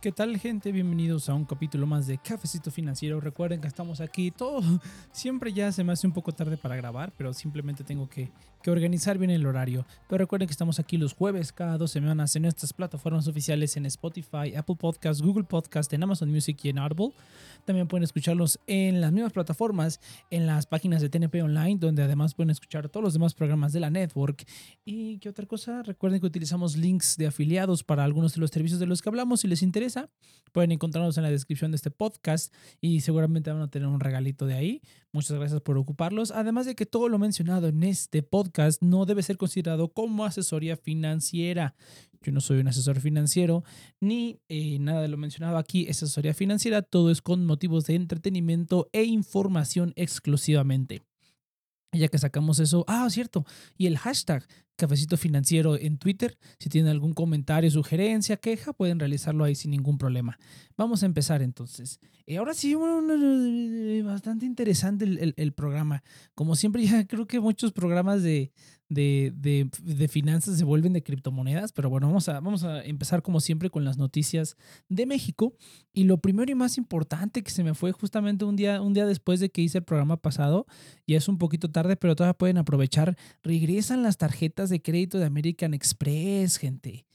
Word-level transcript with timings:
¿Qué 0.00 0.12
tal 0.12 0.38
gente? 0.38 0.70
Bienvenidos 0.70 1.28
a 1.28 1.34
un 1.34 1.44
capítulo 1.44 1.84
más 1.84 2.06
de 2.06 2.18
Cafecito 2.18 2.70
Financiero. 2.70 3.20
Recuerden 3.20 3.60
que 3.60 3.66
estamos 3.66 4.00
aquí 4.00 4.30
todo. 4.30 4.62
Siempre 5.10 5.52
ya 5.52 5.72
se 5.72 5.82
me 5.82 5.92
hace 5.92 6.06
un 6.06 6.12
poco 6.12 6.30
tarde 6.30 6.56
para 6.56 6.76
grabar, 6.76 7.12
pero 7.16 7.34
simplemente 7.34 7.82
tengo 7.82 8.08
que, 8.08 8.30
que 8.62 8.70
organizar 8.70 9.18
bien 9.18 9.32
el 9.32 9.44
horario. 9.44 9.84
Pero 10.08 10.18
recuerden 10.18 10.46
que 10.46 10.52
estamos 10.52 10.78
aquí 10.78 10.98
los 10.98 11.14
jueves 11.14 11.52
cada 11.52 11.76
dos 11.78 11.90
semanas 11.90 12.36
en 12.36 12.42
nuestras 12.42 12.72
plataformas 12.72 13.26
oficiales 13.26 13.76
en 13.76 13.86
Spotify, 13.86 14.54
Apple 14.56 14.76
Podcast, 14.78 15.20
Google 15.20 15.42
Podcast, 15.42 15.92
en 15.92 16.04
Amazon 16.04 16.30
Music 16.30 16.56
y 16.62 16.68
en 16.68 16.78
Audible. 16.78 17.10
También 17.64 17.88
pueden 17.88 18.04
escucharlos 18.04 18.60
en 18.68 19.00
las 19.00 19.10
mismas 19.10 19.32
plataformas, 19.32 19.98
en 20.30 20.46
las 20.46 20.66
páginas 20.66 21.02
de 21.02 21.08
TNP 21.08 21.42
Online, 21.42 21.76
donde 21.76 22.04
además 22.04 22.34
pueden 22.34 22.50
escuchar 22.50 22.88
todos 22.88 23.02
los 23.02 23.14
demás 23.14 23.34
programas 23.34 23.72
de 23.72 23.80
la 23.80 23.90
network. 23.90 24.46
¿Y 24.84 25.18
qué 25.18 25.28
otra 25.28 25.44
cosa? 25.44 25.82
Recuerden 25.82 26.20
que 26.20 26.26
utilizamos 26.26 26.76
links 26.76 27.16
de 27.16 27.26
afiliados 27.26 27.82
para 27.82 28.04
algunos 28.04 28.34
de 28.34 28.40
los 28.40 28.50
servicios 28.50 28.78
de 28.78 28.86
los 28.86 29.02
que 29.02 29.08
hablamos 29.08 29.40
si 29.40 29.48
les 29.48 29.62
interesa 29.62 29.88
pueden 30.52 30.72
encontrarnos 30.72 31.16
en 31.16 31.22
la 31.22 31.30
descripción 31.30 31.70
de 31.70 31.76
este 31.76 31.90
podcast 31.90 32.52
y 32.80 33.00
seguramente 33.00 33.52
van 33.52 33.62
a 33.62 33.70
tener 33.70 33.88
un 33.88 34.00
regalito 34.00 34.46
de 34.46 34.54
ahí. 34.54 34.82
Muchas 35.12 35.38
gracias 35.38 35.60
por 35.60 35.78
ocuparlos. 35.78 36.30
Además 36.30 36.66
de 36.66 36.74
que 36.74 36.86
todo 36.86 37.08
lo 37.08 37.18
mencionado 37.18 37.68
en 37.68 37.82
este 37.84 38.22
podcast 38.22 38.82
no 38.82 39.06
debe 39.06 39.22
ser 39.22 39.36
considerado 39.36 39.92
como 39.92 40.24
asesoría 40.24 40.76
financiera. 40.76 41.74
Yo 42.20 42.32
no 42.32 42.40
soy 42.40 42.58
un 42.58 42.68
asesor 42.68 43.00
financiero 43.00 43.62
ni 44.00 44.40
eh, 44.48 44.78
nada 44.80 45.02
de 45.02 45.08
lo 45.08 45.16
mencionado 45.16 45.56
aquí 45.56 45.86
es 45.88 46.02
asesoría 46.02 46.34
financiera. 46.34 46.82
Todo 46.82 47.10
es 47.10 47.22
con 47.22 47.46
motivos 47.46 47.86
de 47.86 47.94
entretenimiento 47.94 48.88
e 48.92 49.04
información 49.04 49.92
exclusivamente. 49.96 51.02
Ya 51.92 52.08
que 52.08 52.18
sacamos 52.18 52.58
eso, 52.58 52.84
ah, 52.86 53.08
cierto, 53.08 53.46
y 53.78 53.86
el 53.86 53.96
hashtag 53.96 54.46
Cafecito 54.78 55.16
Financiero 55.16 55.76
en 55.76 55.98
Twitter. 55.98 56.38
Si 56.58 56.68
tienen 56.70 56.90
algún 56.90 57.12
comentario, 57.12 57.70
sugerencia, 57.70 58.36
queja, 58.36 58.72
pueden 58.72 59.00
realizarlo 59.00 59.44
ahí 59.44 59.56
sin 59.56 59.72
ningún 59.72 59.98
problema. 59.98 60.38
Vamos 60.76 61.02
a 61.02 61.06
empezar 61.06 61.42
entonces. 61.42 62.00
Eh, 62.28 62.36
ahora 62.36 62.52
sí, 62.52 62.74
bastante 64.04 64.44
interesante 64.44 65.06
el, 65.34 65.52
programa. 65.54 66.02
Como 66.34 66.56
siempre, 66.56 66.84
ya 66.86 67.06
creo 67.06 67.26
que 67.26 67.40
muchos 67.40 67.72
programas 67.72 68.22
de, 68.22 68.52
de, 68.90 69.32
de, 69.34 70.08
finanzas 70.08 70.58
se 70.58 70.64
vuelven 70.64 70.92
de 70.92 71.02
criptomonedas, 71.02 71.72
pero 71.72 71.88
bueno, 71.88 72.06
vamos 72.08 72.28
a, 72.28 72.34
vamos 72.34 72.64
a 72.64 72.84
empezar 72.84 73.22
como 73.22 73.40
siempre 73.40 73.70
con 73.70 73.86
las 73.86 73.96
noticias 73.96 74.58
de 74.90 75.06
México. 75.06 75.56
Y 75.94 76.04
lo 76.04 76.18
primero 76.18 76.52
y 76.52 76.54
más 76.54 76.76
importante 76.76 77.42
que 77.42 77.50
se 77.50 77.64
me 77.64 77.72
fue 77.72 77.92
justamente 77.92 78.44
un 78.44 78.56
día, 78.56 78.82
un 78.82 78.92
día 78.92 79.06
después 79.06 79.40
de 79.40 79.48
que 79.48 79.62
hice 79.62 79.78
el 79.78 79.84
programa 79.84 80.18
pasado, 80.18 80.66
y 81.06 81.14
es 81.14 81.28
un 81.28 81.38
poquito 81.38 81.70
tarde, 81.70 81.96
pero 81.96 82.14
todavía 82.14 82.36
pueden 82.36 82.58
aprovechar, 82.58 83.16
regresan 83.42 84.02
las 84.02 84.18
tarjetas 84.18 84.68
de 84.68 84.82
crédito 84.82 85.18
de 85.18 85.24
American 85.24 85.72
Express, 85.72 86.58
gente. 86.58 87.06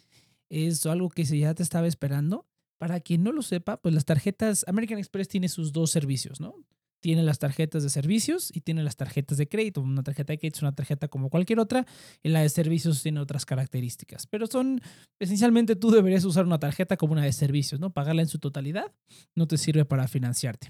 Es 0.49 0.87
algo 0.87 1.09
que 1.09 1.23
ya 1.23 1.53
te 1.53 1.61
estaba 1.61 1.85
esperando. 1.85 2.47
Para 2.83 2.99
quien 2.99 3.23
no 3.23 3.31
lo 3.31 3.41
sepa, 3.43 3.77
pues 3.77 3.95
las 3.95 4.03
tarjetas, 4.03 4.65
American 4.67 4.99
Express 4.99 5.29
tiene 5.29 5.47
sus 5.47 5.71
dos 5.71 5.89
servicios, 5.89 6.41
¿no? 6.41 6.53
Tiene 6.99 7.23
las 7.23 7.39
tarjetas 7.39 7.81
de 7.81 7.89
servicios 7.89 8.51
y 8.53 8.59
tiene 8.59 8.83
las 8.83 8.97
tarjetas 8.97 9.37
de 9.37 9.47
crédito. 9.47 9.79
Una 9.79 10.03
tarjeta 10.03 10.33
de 10.33 10.37
crédito 10.37 10.57
es 10.57 10.63
una 10.63 10.75
tarjeta 10.75 11.07
como 11.07 11.29
cualquier 11.29 11.59
otra 11.59 11.85
y 12.21 12.27
la 12.27 12.41
de 12.41 12.49
servicios 12.49 13.01
tiene 13.01 13.21
otras 13.21 13.45
características. 13.45 14.27
Pero 14.27 14.47
son, 14.47 14.81
esencialmente 15.17 15.77
tú 15.77 15.91
deberías 15.91 16.25
usar 16.25 16.45
una 16.45 16.59
tarjeta 16.59 16.97
como 16.97 17.13
una 17.13 17.23
de 17.23 17.31
servicios, 17.31 17.79
¿no? 17.79 17.93
Pagarla 17.93 18.21
en 18.21 18.27
su 18.27 18.39
totalidad 18.39 18.91
no 19.33 19.47
te 19.47 19.57
sirve 19.57 19.85
para 19.85 20.09
financiarte. 20.09 20.69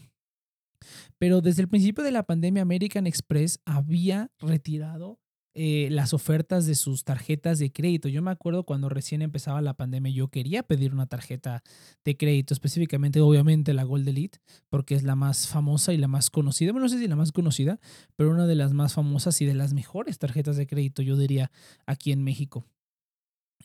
Pero 1.18 1.42
desde 1.42 1.64
el 1.64 1.68
principio 1.68 2.04
de 2.04 2.12
la 2.12 2.28
pandemia, 2.28 2.62
American 2.62 3.08
Express 3.08 3.60
había 3.66 4.30
retirado 4.38 5.20
eh, 5.56 5.88
las 5.92 6.14
ofertas 6.14 6.66
de 6.66 6.74
sus 6.74 7.04
tarjetas 7.04 7.60
de 7.60 7.72
crédito. 7.72 8.10
Yo 8.10 8.24
me 8.24 8.32
acuerdo 8.32 8.64
cuando 8.64 8.90
recién 8.90 9.22
empezaba 9.22 9.62
la 9.62 9.76
pandemia, 9.76 10.12
yo 10.12 10.30
quería 10.30 10.64
pedir 10.64 10.94
una 10.94 11.06
tarjeta 11.06 11.64
de 12.04 12.18
crédito, 12.18 12.54
específicamente, 12.54 13.22
obviamente, 13.22 13.74
la 13.74 13.84
Gold 13.84 14.08
Elite, 14.08 14.40
porque 14.70 14.96
es 14.96 15.04
la 15.04 15.16
más 15.16 15.48
famosa 15.48 15.94
y 15.94 15.98
la 15.98 16.08
más 16.08 16.32
conocida. 16.32 16.72
Bueno, 16.72 16.86
no 16.86 16.90
sé 16.90 16.98
si 16.98 17.08
la 17.08 17.16
más 17.16 17.32
conocida, 17.32 17.80
pero 18.16 18.32
una 18.32 18.48
de 18.48 18.56
las 18.56 18.74
más 18.74 18.94
famosas 18.94 19.40
y 19.42 19.46
de 19.46 19.54
las 19.54 19.74
mejores 19.74 20.18
tarjetas 20.18 20.58
de 20.58 20.66
crédito, 20.66 21.04
yo 21.04 21.18
diría, 21.18 21.52
aquí 21.86 22.12
en 22.12 22.24
México. 22.24 22.66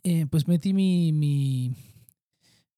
Eh, 0.03 0.27
pues 0.31 0.47
metí 0.47 0.75
mi, 0.75 1.12
mi, 1.12 1.75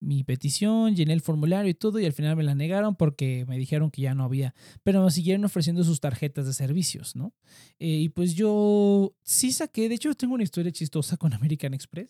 mi 0.00 0.24
petición, 0.24 0.96
llené 0.96 1.12
el 1.12 1.20
formulario 1.20 1.70
y 1.70 1.74
todo 1.74 2.00
y 2.00 2.06
al 2.06 2.12
final 2.12 2.36
me 2.36 2.42
la 2.42 2.54
negaron 2.54 2.96
porque 2.96 3.44
me 3.46 3.58
dijeron 3.58 3.90
que 3.90 4.02
ya 4.02 4.14
no 4.14 4.24
había, 4.24 4.54
pero 4.82 5.04
me 5.04 5.10
siguieron 5.10 5.44
ofreciendo 5.44 5.84
sus 5.84 6.00
tarjetas 6.00 6.46
de 6.46 6.54
servicios, 6.54 7.14
¿no? 7.14 7.34
Eh, 7.78 7.88
y 7.88 8.08
pues 8.08 8.34
yo 8.34 9.14
sí 9.22 9.52
saqué, 9.52 9.88
de 9.88 9.96
hecho 9.96 10.14
tengo 10.14 10.34
una 10.34 10.42
historia 10.42 10.72
chistosa 10.72 11.16
con 11.16 11.32
American 11.34 11.74
Express. 11.74 12.08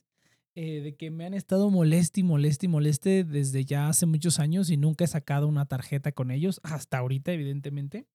Eh, 0.56 0.81
de 0.81 0.97
que 0.97 1.12
me 1.12 1.25
han 1.25 1.33
estado 1.33 1.71
moleste 1.71 2.21
y 2.21 2.23
moleste 2.25 2.67
y 2.67 2.69
moleste 2.69 3.23
desde 3.23 3.65
ya 3.65 3.89
hace 3.89 4.05
muchos 4.05 4.41
años 4.41 4.69
y 4.69 4.77
nunca 4.77 5.05
he 5.05 5.07
sacado 5.07 5.47
una 5.47 5.67
tarjeta 5.67 6.11
con 6.11 6.33
ellos, 6.33 6.61
hasta 6.65 6.99
ahorita 6.99 7.33
evidentemente. 7.33 8.09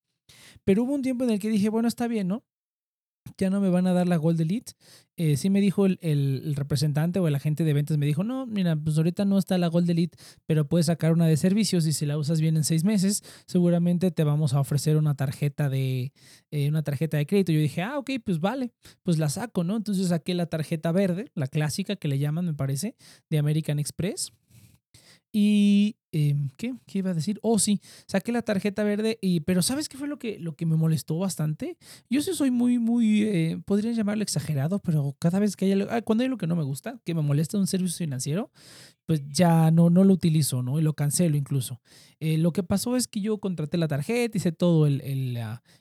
Pero 0.66 0.84
hubo 0.84 0.94
un 0.94 1.02
tiempo 1.02 1.24
en 1.24 1.30
el 1.30 1.40
que 1.40 1.50
dije, 1.50 1.70
bueno, 1.70 1.88
está 1.88 2.08
bien, 2.08 2.28
¿no? 2.28 2.44
Ya 3.38 3.50
no 3.50 3.62
me 3.62 3.70
van 3.70 3.88
a 3.88 3.94
dar 3.94 4.08
la 4.08 4.18
Gold 4.18 4.40
Elite. 4.42 4.74
Eh, 5.18 5.38
sí 5.38 5.50
me 5.50 5.62
dijo 5.62 5.86
el, 5.86 6.54
representante 6.56 7.20
o 7.20 7.28
el 7.28 7.36
agente 7.36 7.64
de 7.64 7.74
ventas, 7.74 7.98
me 7.98 8.06
dijo, 8.06 8.24
no, 8.24 8.46
mira, 8.46 8.76
pues 8.76 8.98
ahorita 8.98 9.24
no 9.24 9.38
está 9.38 9.58
la 9.58 9.68
Gold 9.68 9.90
Elite, 9.90 10.18
pero 10.46 10.68
puedes 10.68 10.88
sacar 10.88 11.14
una 11.14 11.26
de 11.26 11.38
servicios 11.38 11.88
y 11.88 11.94
si 11.94 12.06
la 12.06 12.18
usas 12.18 12.42
bien 12.42 12.58
en 12.58 12.66
seis 12.66 12.84
meses, 12.84 13.24
seguramente 13.48 14.12
te 14.12 14.24
vamos 14.26 14.54
a 14.54 14.60
ofrecer 14.60 14.98
una 14.98 15.16
tarjeta 15.16 15.70
de, 15.70 16.12
eh, 16.52 16.68
una 16.68 16.84
tarjeta 16.84 17.18
de 17.18 17.26
crédito. 17.26 17.54
Yo 17.54 17.60
dije, 17.60 17.82
ah, 17.82 17.98
ok, 17.98 18.12
pues 18.26 18.40
vale, 18.40 18.74
pues 19.04 19.18
la 19.18 19.30
saco, 19.30 19.64
¿no? 19.64 19.78
Entonces 19.78 20.08
saqué 20.10 20.34
la 20.34 20.48
tarjeta 20.48 20.92
verde, 20.92 21.32
la 21.34 21.48
clásica 21.48 21.96
que 21.96 22.10
le 22.10 22.20
llaman, 22.20 22.46
me 22.46 22.54
parece, 22.54 22.96
de 23.30 23.38
American 23.38 23.80
Express. 23.80 24.34
Y, 25.38 25.98
em, 26.14 26.48
¿qué? 26.56 26.76
¿qué 26.86 27.00
iba 27.00 27.12
a 27.12 27.14
decir? 27.14 27.40
Oh, 27.42 27.60
sí, 27.60 27.82
saqué 28.08 28.32
la 28.32 28.42
tarjeta 28.42 28.86
verde, 28.86 29.20
y, 29.20 29.42
pero 29.42 29.62
¿sabes 29.62 29.90
qué 29.90 29.98
fue 29.98 30.08
lo 30.08 30.18
que, 30.18 30.40
lo 30.40 30.56
que 30.56 30.66
me 30.66 30.78
molestó 30.78 31.18
bastante? 31.18 31.78
Yo 32.10 32.22
sí 32.22 32.34
soy 32.34 32.52
muy, 32.52 32.80
muy, 32.80 33.24
eh, 33.24 33.60
podrían 33.66 33.96
llamarlo 33.96 34.24
exagerado, 34.24 34.80
pero 34.80 35.14
cada 35.20 35.40
vez 35.40 35.58
que 35.58 35.66
hay 35.66 35.74
algo, 35.74 35.90
ah, 35.92 36.02
cuando 36.04 36.24
hay 36.24 36.30
lo 36.30 36.38
que 36.38 36.48
no 36.48 36.56
me 36.56 36.64
gusta, 36.64 37.02
que 37.04 37.14
me 37.14 37.22
molesta 37.22 37.58
un 37.58 37.68
servicio 37.68 37.98
financiero, 37.98 38.50
pues 39.06 39.24
ya 39.28 39.72
no, 39.72 39.90
no 39.90 40.06
lo 40.06 40.14
utilizo, 40.14 40.62
¿no? 40.62 40.80
Y 40.80 40.82
lo 40.82 40.94
cancelo 40.94 41.36
incluso. 41.36 41.82
Eh, 42.22 42.38
lo 42.38 42.54
que 42.54 42.64
pasó 42.64 42.96
es 42.96 43.10
que 43.10 43.20
yo 43.20 43.38
contraté 43.40 43.78
la 43.78 43.90
tarjeta, 43.90 44.38
hice 44.38 44.54
todo 44.54 44.88
el, 44.88 45.02
el, 45.02 45.38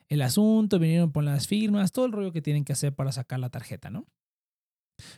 el 0.09 0.23
asunto, 0.23 0.81
vinieron 0.81 1.13
por 1.13 1.23
las 1.23 1.47
firmas, 1.47 1.93
todo 1.93 2.07
el 2.07 2.13
rollo 2.13 2.33
que 2.33 2.43
tienen 2.43 2.65
que 2.65 2.73
hacer 2.73 2.93
para 2.93 3.13
sacar 3.13 3.39
la 3.39 3.51
tarjeta, 3.51 3.89
¿no? 3.89 4.05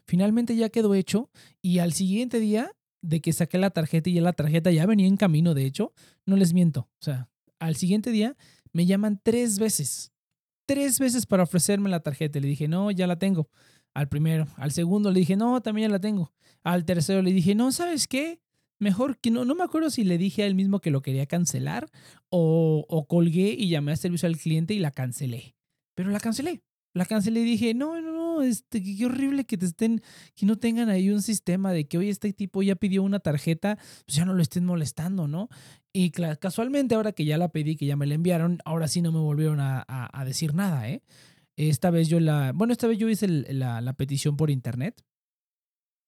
Finalmente 0.07 0.55
ya 0.57 0.69
quedó 0.69 0.95
hecho 0.95 1.31
y 1.63 1.79
al 1.79 1.95
siguiente 1.95 2.39
día 2.39 2.71
de 3.07 3.21
que 3.21 3.33
saqué 3.33 3.59
la 3.59 3.71
tarjeta 3.71 4.11
y 4.11 4.15
ya 4.15 4.21
la 4.21 4.33
tarjeta 4.33 4.71
ya 4.71 4.85
venía 4.85 5.07
en 5.07 5.17
camino, 5.17 5.55
de 5.55 5.65
hecho, 5.65 5.93
no 6.27 6.37
les 6.37 6.53
miento. 6.53 6.89
O 7.01 7.05
sea, 7.05 7.29
al 7.59 7.77
siguiente 7.77 8.11
día 8.11 8.37
me 8.73 8.85
llaman 8.85 9.21
tres 9.23 9.59
veces, 9.59 10.13
tres 10.67 10.99
veces 10.99 11.25
para 11.27 11.45
ofrecerme 11.45 11.89
la 11.89 12.01
tarjeta. 12.01 12.41
Le 12.41 12.49
dije, 12.49 12.69
no, 12.69 12.91
ya 12.91 13.07
la 13.07 13.19
tengo. 13.19 13.49
Al 13.95 14.09
primero, 14.09 14.47
al 14.57 14.73
segundo 14.73 15.11
le 15.11 15.21
dije, 15.21 15.37
no, 15.37 15.61
también 15.63 15.89
ya 15.89 15.93
la 15.93 16.01
tengo. 16.01 16.33
Al 16.63 16.85
tercero 16.85 17.23
le 17.23 17.33
dije, 17.33 17.55
no, 17.55 17.71
¿sabes 17.73 18.09
qué? 18.09 18.41
Mejor 18.79 19.19
que 19.19 19.31
no, 19.31 19.45
no 19.45 19.55
me 19.55 19.65
acuerdo 19.65 19.89
si 19.89 20.05
le 20.05 20.19
dije 20.19 20.43
a 20.43 20.47
él 20.47 20.55
mismo 20.55 20.81
que 20.81 20.91
lo 20.91 21.01
quería 21.01 21.27
cancelar 21.27 21.89
o, 22.29 23.07
colgué 23.09 23.55
y 23.57 23.69
llamé 23.69 23.93
a 23.93 23.97
servicio 23.97 24.27
al 24.27 24.37
cliente 24.37 24.75
y 24.75 24.81
la 24.81 24.91
cancelé. 24.91 25.57
Pero 25.95 26.11
la 26.11 26.21
cancelé 26.21 26.63
la 26.97 27.05
cancelé 27.05 27.41
y 27.41 27.45
dije, 27.45 27.75
no, 27.75 28.01
no, 28.01 28.11
este, 28.43 28.83
qué 28.83 29.07
horrible 29.07 29.45
que 29.45 29.59
te 29.59 29.67
estén, 29.67 30.03
que 30.35 30.47
no 30.47 30.57
tengan 30.57 30.89
ahí 30.89 31.11
un 31.11 31.23
sistema 31.23 31.73
de 31.73 31.87
que, 31.87 31.99
oye, 31.99 32.11
este 32.11 32.33
tipo 32.33 32.63
ya 32.63 32.77
pidió 32.77 33.03
una 33.03 33.21
tarjeta, 33.21 33.79
pues 34.05 34.17
ya 34.17 34.25
no 34.25 34.35
lo 34.35 34.43
estén 34.43 34.65
molestando, 34.65 35.29
¿no? 35.29 35.49
Y 35.93 36.11
casualmente 36.11 36.95
ahora 36.95 37.13
que 37.13 37.25
ya 37.25 37.39
la 37.39 37.49
pedí, 37.49 37.77
que 37.77 37.87
ya 37.87 37.97
me 37.97 38.07
la 38.07 38.15
enviaron, 38.15 38.59
ahora 38.65 38.87
sí 38.87 39.01
no 39.01 39.13
me 39.13 39.19
volvieron 39.19 39.61
a, 39.61 40.25
decir 40.27 40.55
nada, 40.55 40.89
¿eh? 40.91 41.03
Esta 41.57 41.91
vez 41.91 42.09
yo 42.09 42.21
la, 42.21 42.53
bueno, 42.55 42.73
esta 42.73 42.87
vez 42.87 42.99
yo 42.99 43.09
hice 43.09 43.29
la, 43.29 43.93
petición 43.95 44.37
por 44.37 44.51
internet. 44.51 45.03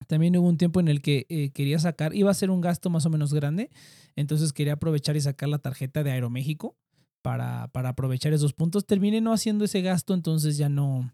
También 0.07 0.37
hubo 0.37 0.47
un 0.47 0.57
tiempo 0.57 0.79
en 0.79 0.87
el 0.89 1.01
que 1.01 1.25
eh, 1.29 1.49
quería 1.51 1.79
sacar, 1.79 2.15
iba 2.15 2.29
a 2.29 2.35
ser 2.35 2.51
un 2.51 2.61
gasto 2.61 2.89
más 2.89 3.05
o 3.05 3.09
menos 3.09 3.33
grande, 3.33 3.71
entonces 4.15 4.53
quería 4.53 4.73
aprovechar 4.73 5.15
y 5.15 5.21
sacar 5.21 5.49
la 5.49 5.57
tarjeta 5.57 6.03
de 6.03 6.11
Aeroméxico 6.11 6.77
para, 7.21 7.67
para 7.69 7.89
aprovechar 7.89 8.33
esos 8.33 8.53
puntos. 8.53 8.85
Terminé 8.85 9.21
no 9.21 9.33
haciendo 9.33 9.65
ese 9.65 9.81
gasto, 9.81 10.13
entonces 10.13 10.57
ya 10.57 10.69
no, 10.69 11.11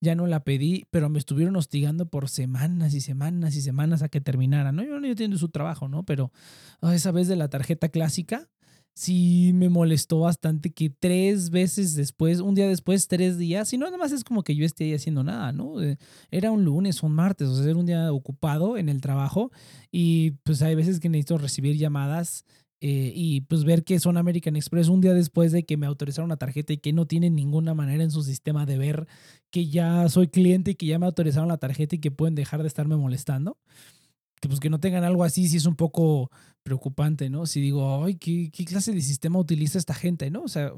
ya 0.00 0.14
no 0.14 0.26
la 0.26 0.44
pedí, 0.44 0.86
pero 0.90 1.08
me 1.08 1.18
estuvieron 1.18 1.56
hostigando 1.56 2.06
por 2.06 2.28
semanas 2.28 2.94
y 2.94 3.00
semanas 3.00 3.54
y 3.56 3.60
semanas 3.60 4.02
a 4.02 4.08
que 4.08 4.20
terminara, 4.20 4.72
¿no? 4.72 4.82
Yo 4.82 4.98
no 4.98 5.06
entiendo 5.06 5.36
su 5.38 5.50
trabajo, 5.50 5.88
¿no? 5.88 6.04
Pero 6.04 6.32
ah, 6.80 6.94
esa 6.94 7.12
vez 7.12 7.28
de 7.28 7.36
la 7.36 7.48
tarjeta 7.48 7.90
clásica, 7.90 8.48
sí 8.94 9.52
me 9.54 9.68
molestó 9.68 10.20
bastante 10.20 10.70
que 10.72 10.90
tres 10.90 11.50
veces 11.50 11.94
después, 11.94 12.40
un 12.40 12.54
día 12.54 12.66
después, 12.68 13.08
tres 13.08 13.38
días, 13.38 13.72
y 13.72 13.78
no 13.78 13.86
nada 13.86 13.98
más 13.98 14.12
es 14.12 14.24
como 14.24 14.42
que 14.42 14.54
yo 14.54 14.64
esté 14.64 14.84
ahí 14.84 14.94
haciendo 14.94 15.22
nada, 15.22 15.52
¿no? 15.52 15.82
Eh, 15.82 15.96
era 16.30 16.50
un 16.50 16.64
lunes, 16.64 17.02
un 17.02 17.12
martes, 17.12 17.48
o 17.48 17.56
sea, 17.56 17.70
era 17.70 17.78
un 17.78 17.86
día 17.86 18.12
ocupado 18.12 18.76
en 18.76 18.88
el 18.88 19.00
trabajo 19.00 19.50
y 19.90 20.32
pues 20.42 20.62
hay 20.62 20.74
veces 20.74 21.00
que 21.00 21.08
necesito 21.08 21.38
recibir 21.38 21.76
llamadas 21.76 22.44
eh, 22.80 23.12
y 23.14 23.42
pues 23.42 23.64
ver 23.64 23.84
que 23.84 24.00
son 24.00 24.16
American 24.16 24.56
Express 24.56 24.88
un 24.88 25.00
día 25.02 25.12
después 25.12 25.52
de 25.52 25.64
que 25.64 25.76
me 25.76 25.86
autorizaron 25.86 26.26
una 26.26 26.38
tarjeta 26.38 26.72
y 26.72 26.78
que 26.78 26.92
no 26.92 27.06
tienen 27.06 27.34
ninguna 27.34 27.74
manera 27.74 28.02
en 28.02 28.10
su 28.10 28.22
sistema 28.22 28.64
de 28.66 28.78
ver 28.78 29.06
que 29.50 29.68
ya 29.68 30.08
soy 30.08 30.28
cliente 30.28 30.72
y 30.72 30.74
que 30.76 30.86
ya 30.86 30.98
me 30.98 31.06
autorizaron 31.06 31.48
la 31.48 31.58
tarjeta 31.58 31.96
y 31.96 31.98
que 31.98 32.10
pueden 32.10 32.34
dejar 32.34 32.62
de 32.62 32.68
estarme 32.68 32.96
molestando. 32.96 33.58
que, 34.40 34.48
pues, 34.48 34.60
que 34.60 34.70
no 34.70 34.80
tengan 34.80 35.04
algo 35.04 35.24
así, 35.24 35.48
sí 35.48 35.58
es 35.58 35.66
un 35.66 35.76
poco 35.76 36.30
preocupante, 36.62 37.30
¿no? 37.30 37.46
Si 37.46 37.60
digo, 37.60 38.04
ay, 38.04 38.16
¿qué, 38.16 38.50
qué 38.52 38.64
clase 38.64 38.92
de 38.92 39.02
sistema 39.02 39.38
utiliza 39.38 39.78
esta 39.78 39.94
gente, 39.94 40.30
¿no? 40.30 40.42
O 40.42 40.48
sea, 40.48 40.72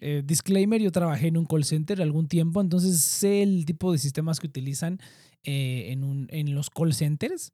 eh, 0.00 0.22
disclaimer, 0.24 0.80
yo 0.82 0.90
trabajé 0.92 1.28
en 1.28 1.36
un 1.36 1.46
call 1.46 1.64
center 1.64 2.02
algún 2.02 2.28
tiempo, 2.28 2.60
entonces 2.60 3.00
sé 3.00 3.42
el 3.42 3.64
tipo 3.64 3.92
de 3.92 3.98
sistemas 3.98 4.40
que 4.40 4.46
utilizan 4.46 4.98
eh, 5.44 5.88
en, 5.92 6.04
un, 6.04 6.26
en 6.30 6.54
los 6.54 6.70
call 6.70 6.94
centers. 6.94 7.52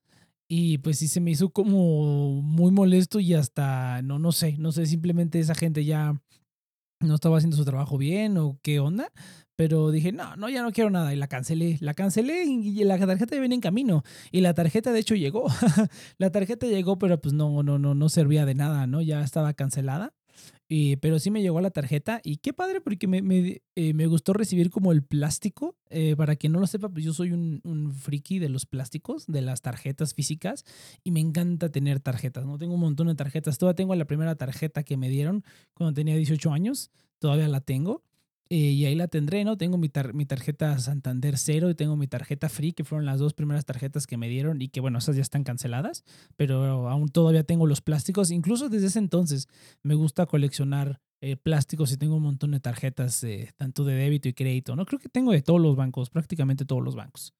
Y 0.53 0.79
pues 0.79 0.99
sí 0.99 1.07
se 1.07 1.21
me 1.21 1.31
hizo 1.31 1.51
como 1.51 2.43
muy 2.43 2.73
molesto 2.73 3.21
y 3.21 3.35
hasta, 3.35 4.03
no, 4.03 4.19
no 4.19 4.33
sé, 4.33 4.57
no 4.59 4.73
sé, 4.73 4.85
simplemente 4.85 5.39
esa 5.39 5.55
gente 5.55 5.85
ya 5.85 6.21
no 6.99 7.15
estaba 7.15 7.37
haciendo 7.37 7.57
su 7.57 7.65
trabajo 7.65 7.97
bien 7.99 8.37
o 8.37 8.59
qué 8.61 8.81
onda. 8.81 9.13
Pero 9.55 9.93
dije, 9.93 10.11
no, 10.11 10.35
no, 10.35 10.49
ya 10.49 10.63
no 10.63 10.73
quiero 10.73 10.91
nada. 10.91 11.15
Y 11.15 11.17
la 11.17 11.29
cancelé. 11.29 11.79
La 11.81 11.95
cancelé 11.95 12.47
y 12.47 12.83
la 12.83 12.99
tarjeta 12.99 13.37
ya 13.37 13.41
viene 13.41 13.55
en 13.55 13.61
camino. 13.61 14.03
Y 14.33 14.41
la 14.41 14.53
tarjeta, 14.53 14.91
de 14.91 14.99
hecho, 14.99 15.15
llegó. 15.15 15.47
la 16.19 16.33
tarjeta 16.33 16.67
llegó, 16.67 16.99
pero 16.99 17.21
pues 17.21 17.33
no, 17.33 17.63
no, 17.63 17.79
no, 17.79 17.95
no 17.95 18.09
servía 18.09 18.45
de 18.45 18.57
nada, 18.57 18.89
¿no? 18.89 19.03
Ya 19.03 19.23
estaba 19.23 19.55
cancelada. 19.55 20.15
Y, 20.73 20.95
pero 20.99 21.19
sí 21.19 21.33
me 21.33 21.43
llegó 21.43 21.61
la 21.61 21.73
tarjeta 21.73 22.21
y 22.23 22.37
qué 22.37 22.53
padre 22.53 22.81
porque 22.81 23.09
me, 23.09 23.23
me, 23.23 23.61
eh, 23.75 23.93
me 23.93 24.07
gustó 24.07 24.33
recibir 24.33 24.71
como 24.71 24.93
el 24.93 25.03
plástico. 25.03 25.77
Eh, 25.89 26.15
para 26.15 26.37
quien 26.37 26.53
no 26.53 26.61
lo 26.61 26.69
sepa, 26.69 26.89
pues 26.89 27.05
yo 27.05 27.13
soy 27.13 27.33
un, 27.33 27.61
un, 27.65 27.93
friki 27.93 28.39
de 28.39 28.49
los 28.49 28.67
plásticos, 28.67 29.27
de 29.27 29.43
las 29.43 29.63
tarjetas 29.63 30.15
físicas 30.15 30.65
y 31.03 31.11
me 31.11 31.19
encanta 31.19 31.73
tener 31.73 31.99
tarjetas, 31.99 32.47
¿no? 32.47 32.57
Tengo 32.57 32.75
un 32.75 32.81
montón 32.81 33.09
de 33.09 33.17
tarjetas. 33.17 33.59
Todavía 33.59 33.75
tengo 33.75 33.97
la 33.97 34.05
primera 34.05 34.37
tarjeta 34.37 34.85
que 34.85 34.97
me 34.97 35.09
dieron 35.09 35.43
cuando 35.75 35.93
tenía 35.93 36.15
18 36.15 36.53
años, 36.53 36.93
todavía 37.19 37.49
la 37.49 37.61
tengo. 37.61 38.05
Eh, 38.53 38.57
y 38.57 38.85
ahí 38.85 38.97
la 38.97 39.07
tendré, 39.07 39.45
¿no? 39.45 39.57
Tengo 39.57 39.79
mi, 39.79 39.93
mi, 40.13 40.27
tarjeta 40.27 40.77
Santander 40.81 41.39
Cero 41.39 41.71
y 41.71 41.77
tengo 41.77 41.97
mi 41.97 42.09
tarjeta 42.09 42.49
Free, 42.49 42.73
que 42.73 42.83
fueron 42.83 43.07
las 43.07 43.21
dos 43.21 43.33
primeras 43.33 43.65
tarjetas 43.65 44.09
que 44.09 44.17
me 44.17 44.29
dieron 44.29 44.61
y 44.61 44.69
que, 44.69 44.81
bueno, 44.81 44.99
esas 44.99 45.15
ya 45.15 45.23
están 45.23 45.45
canceladas, 45.45 46.03
pero 46.37 46.89
aún 46.89 47.09
todavía 47.11 47.45
tengo 47.45 47.69
los 47.69 47.81
plásticos. 47.81 48.33
Incluso 48.33 48.69
desde 48.69 48.89
ese 48.89 48.99
entonces 48.99 49.47
me 49.85 49.95
gusta 49.95 50.27
coleccionar 50.27 51.01
eh, 51.21 51.37
plásticos 51.37 51.93
y 51.93 51.97
tengo 51.97 52.17
un 52.17 52.25
montón 52.25 52.51
de 52.51 52.59
tarjetas, 52.59 53.23
eh, 53.23 53.53
tanto 53.57 53.85
de 53.85 53.95
débito 53.95 54.29
y 54.29 54.33
crédito, 54.33 54.75
¿no? 54.75 54.85
Creo 54.85 54.99
que 54.99 55.09
tengo 55.09 55.31
de 55.31 55.43
todos 55.43 55.61
los 55.61 55.77
bancos, 55.77 56.11
prácticamente 56.11 56.65
todos 56.65 56.83
los 56.83 56.97
bancos. 56.97 57.35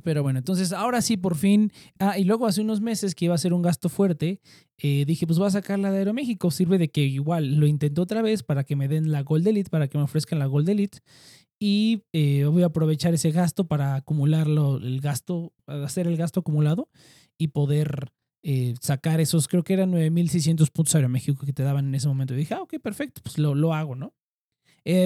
Pero 0.00 0.22
bueno, 0.22 0.38
entonces 0.38 0.72
ahora 0.72 1.02
sí, 1.02 1.16
por 1.16 1.36
fin. 1.36 1.72
Ah, 1.98 2.18
y 2.18 2.24
luego 2.24 2.46
hace 2.46 2.60
unos 2.60 2.80
meses 2.80 3.14
que 3.14 3.26
iba 3.26 3.34
a 3.34 3.38
ser 3.38 3.52
un 3.52 3.62
gasto 3.62 3.88
fuerte, 3.88 4.40
eh, 4.78 5.04
dije, 5.06 5.26
pues 5.26 5.38
voy 5.38 5.48
a 5.48 5.50
sacar 5.50 5.78
la 5.78 5.90
de 5.90 5.98
Aeroméxico. 5.98 6.50
Sirve 6.50 6.78
de 6.78 6.88
que 6.88 7.02
igual 7.02 7.56
lo 7.56 7.66
intento 7.66 8.02
otra 8.02 8.22
vez 8.22 8.42
para 8.42 8.64
que 8.64 8.76
me 8.76 8.88
den 8.88 9.12
la 9.12 9.22
Gold 9.22 9.46
Elite, 9.46 9.70
para 9.70 9.88
que 9.88 9.98
me 9.98 10.04
ofrezcan 10.04 10.38
la 10.38 10.46
Gold 10.46 10.68
Elite. 10.68 10.98
Y 11.58 12.04
eh, 12.12 12.44
voy 12.44 12.62
a 12.62 12.66
aprovechar 12.66 13.12
ese 13.12 13.30
gasto 13.32 13.66
para 13.66 13.94
acumularlo, 13.94 14.78
el 14.78 15.00
gasto, 15.00 15.52
hacer 15.66 16.06
el 16.06 16.16
gasto 16.16 16.40
acumulado 16.40 16.88
y 17.36 17.48
poder 17.48 18.12
eh, 18.42 18.74
sacar 18.80 19.20
esos, 19.20 19.46
creo 19.46 19.62
que 19.62 19.74
eran 19.74 19.92
9.600 19.92 20.70
puntos 20.70 20.94
Aeroméxico 20.94 21.44
que 21.44 21.52
te 21.52 21.62
daban 21.62 21.88
en 21.88 21.94
ese 21.94 22.08
momento. 22.08 22.32
Y 22.32 22.38
dije, 22.38 22.54
ah, 22.54 22.62
ok, 22.62 22.78
perfecto, 22.82 23.20
pues 23.22 23.38
lo, 23.38 23.54
lo 23.54 23.74
hago, 23.74 23.94
¿no? 23.94 24.14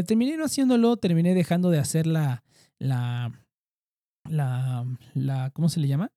terminé 0.07 0.37
no 0.37 0.45
haciéndolo, 0.45 0.97
terminé 0.97 1.35
dejando 1.35 1.69
de 1.69 1.79
hacer 1.79 2.07
la, 2.07 2.45
la, 2.79 3.33
la, 4.29 4.85
la, 5.15 5.51
¿cómo 5.51 5.69
se 5.69 5.81
le 5.81 5.89
llama? 5.89 6.13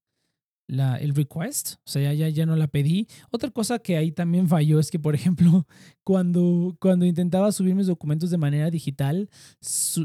La, 0.70 0.98
el 0.98 1.16
request, 1.16 1.76
o 1.86 1.90
sea, 1.90 2.14
ya, 2.14 2.28
ya, 2.28 2.46
no 2.46 2.56
la 2.58 2.68
pedí. 2.68 3.08
Otra 3.32 3.52
cosa 3.52 3.80
que 3.80 3.96
ahí 3.96 4.12
también 4.12 4.50
falló 4.50 4.80
es 4.80 4.92
que, 4.92 5.00
por 5.00 5.16
ejemplo, 5.16 5.66
cuando, 6.04 6.76
cuando 6.80 7.06
intentaba 7.06 7.52
subir 7.52 7.74
mis 7.74 7.88
documentos 7.88 8.30
de 8.30 8.38
manera 8.38 8.70
digital, 8.70 9.30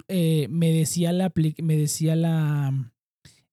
eh, 0.09 0.47
me 0.51 0.71
decía 0.71 1.13
la, 1.13 1.33
me 1.63 1.77
decía 1.77 2.15
la, 2.15 2.93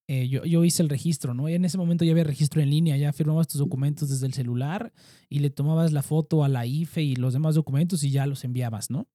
eh, 0.08 0.28
yo, 0.28 0.44
yo, 0.44 0.64
hice 0.64 0.82
el 0.84 0.90
registro, 0.90 1.36
¿no? 1.36 1.48
En 1.48 1.66
ese 1.66 1.78
momento 1.78 2.04
ya 2.04 2.12
había 2.12 2.24
registro 2.24 2.62
en 2.62 2.72
línea, 2.72 2.98
ya 2.98 3.14
firmabas 3.14 3.48
tus 3.48 3.60
documentos 3.60 4.10
desde 4.10 4.26
el 4.26 4.34
celular 4.34 4.92
y 5.30 5.40
le 5.40 5.52
tomabas 5.52 5.92
la 5.92 6.04
foto 6.04 6.44
a 6.44 6.50
la 6.50 6.66
IFE 6.66 7.04
y 7.04 7.16
los 7.16 7.34
demás 7.34 7.56
documentos 7.56 8.04
y 8.04 8.10
ya 8.10 8.26
los 8.26 8.44
enviabas, 8.44 8.90
¿no? 8.90 9.08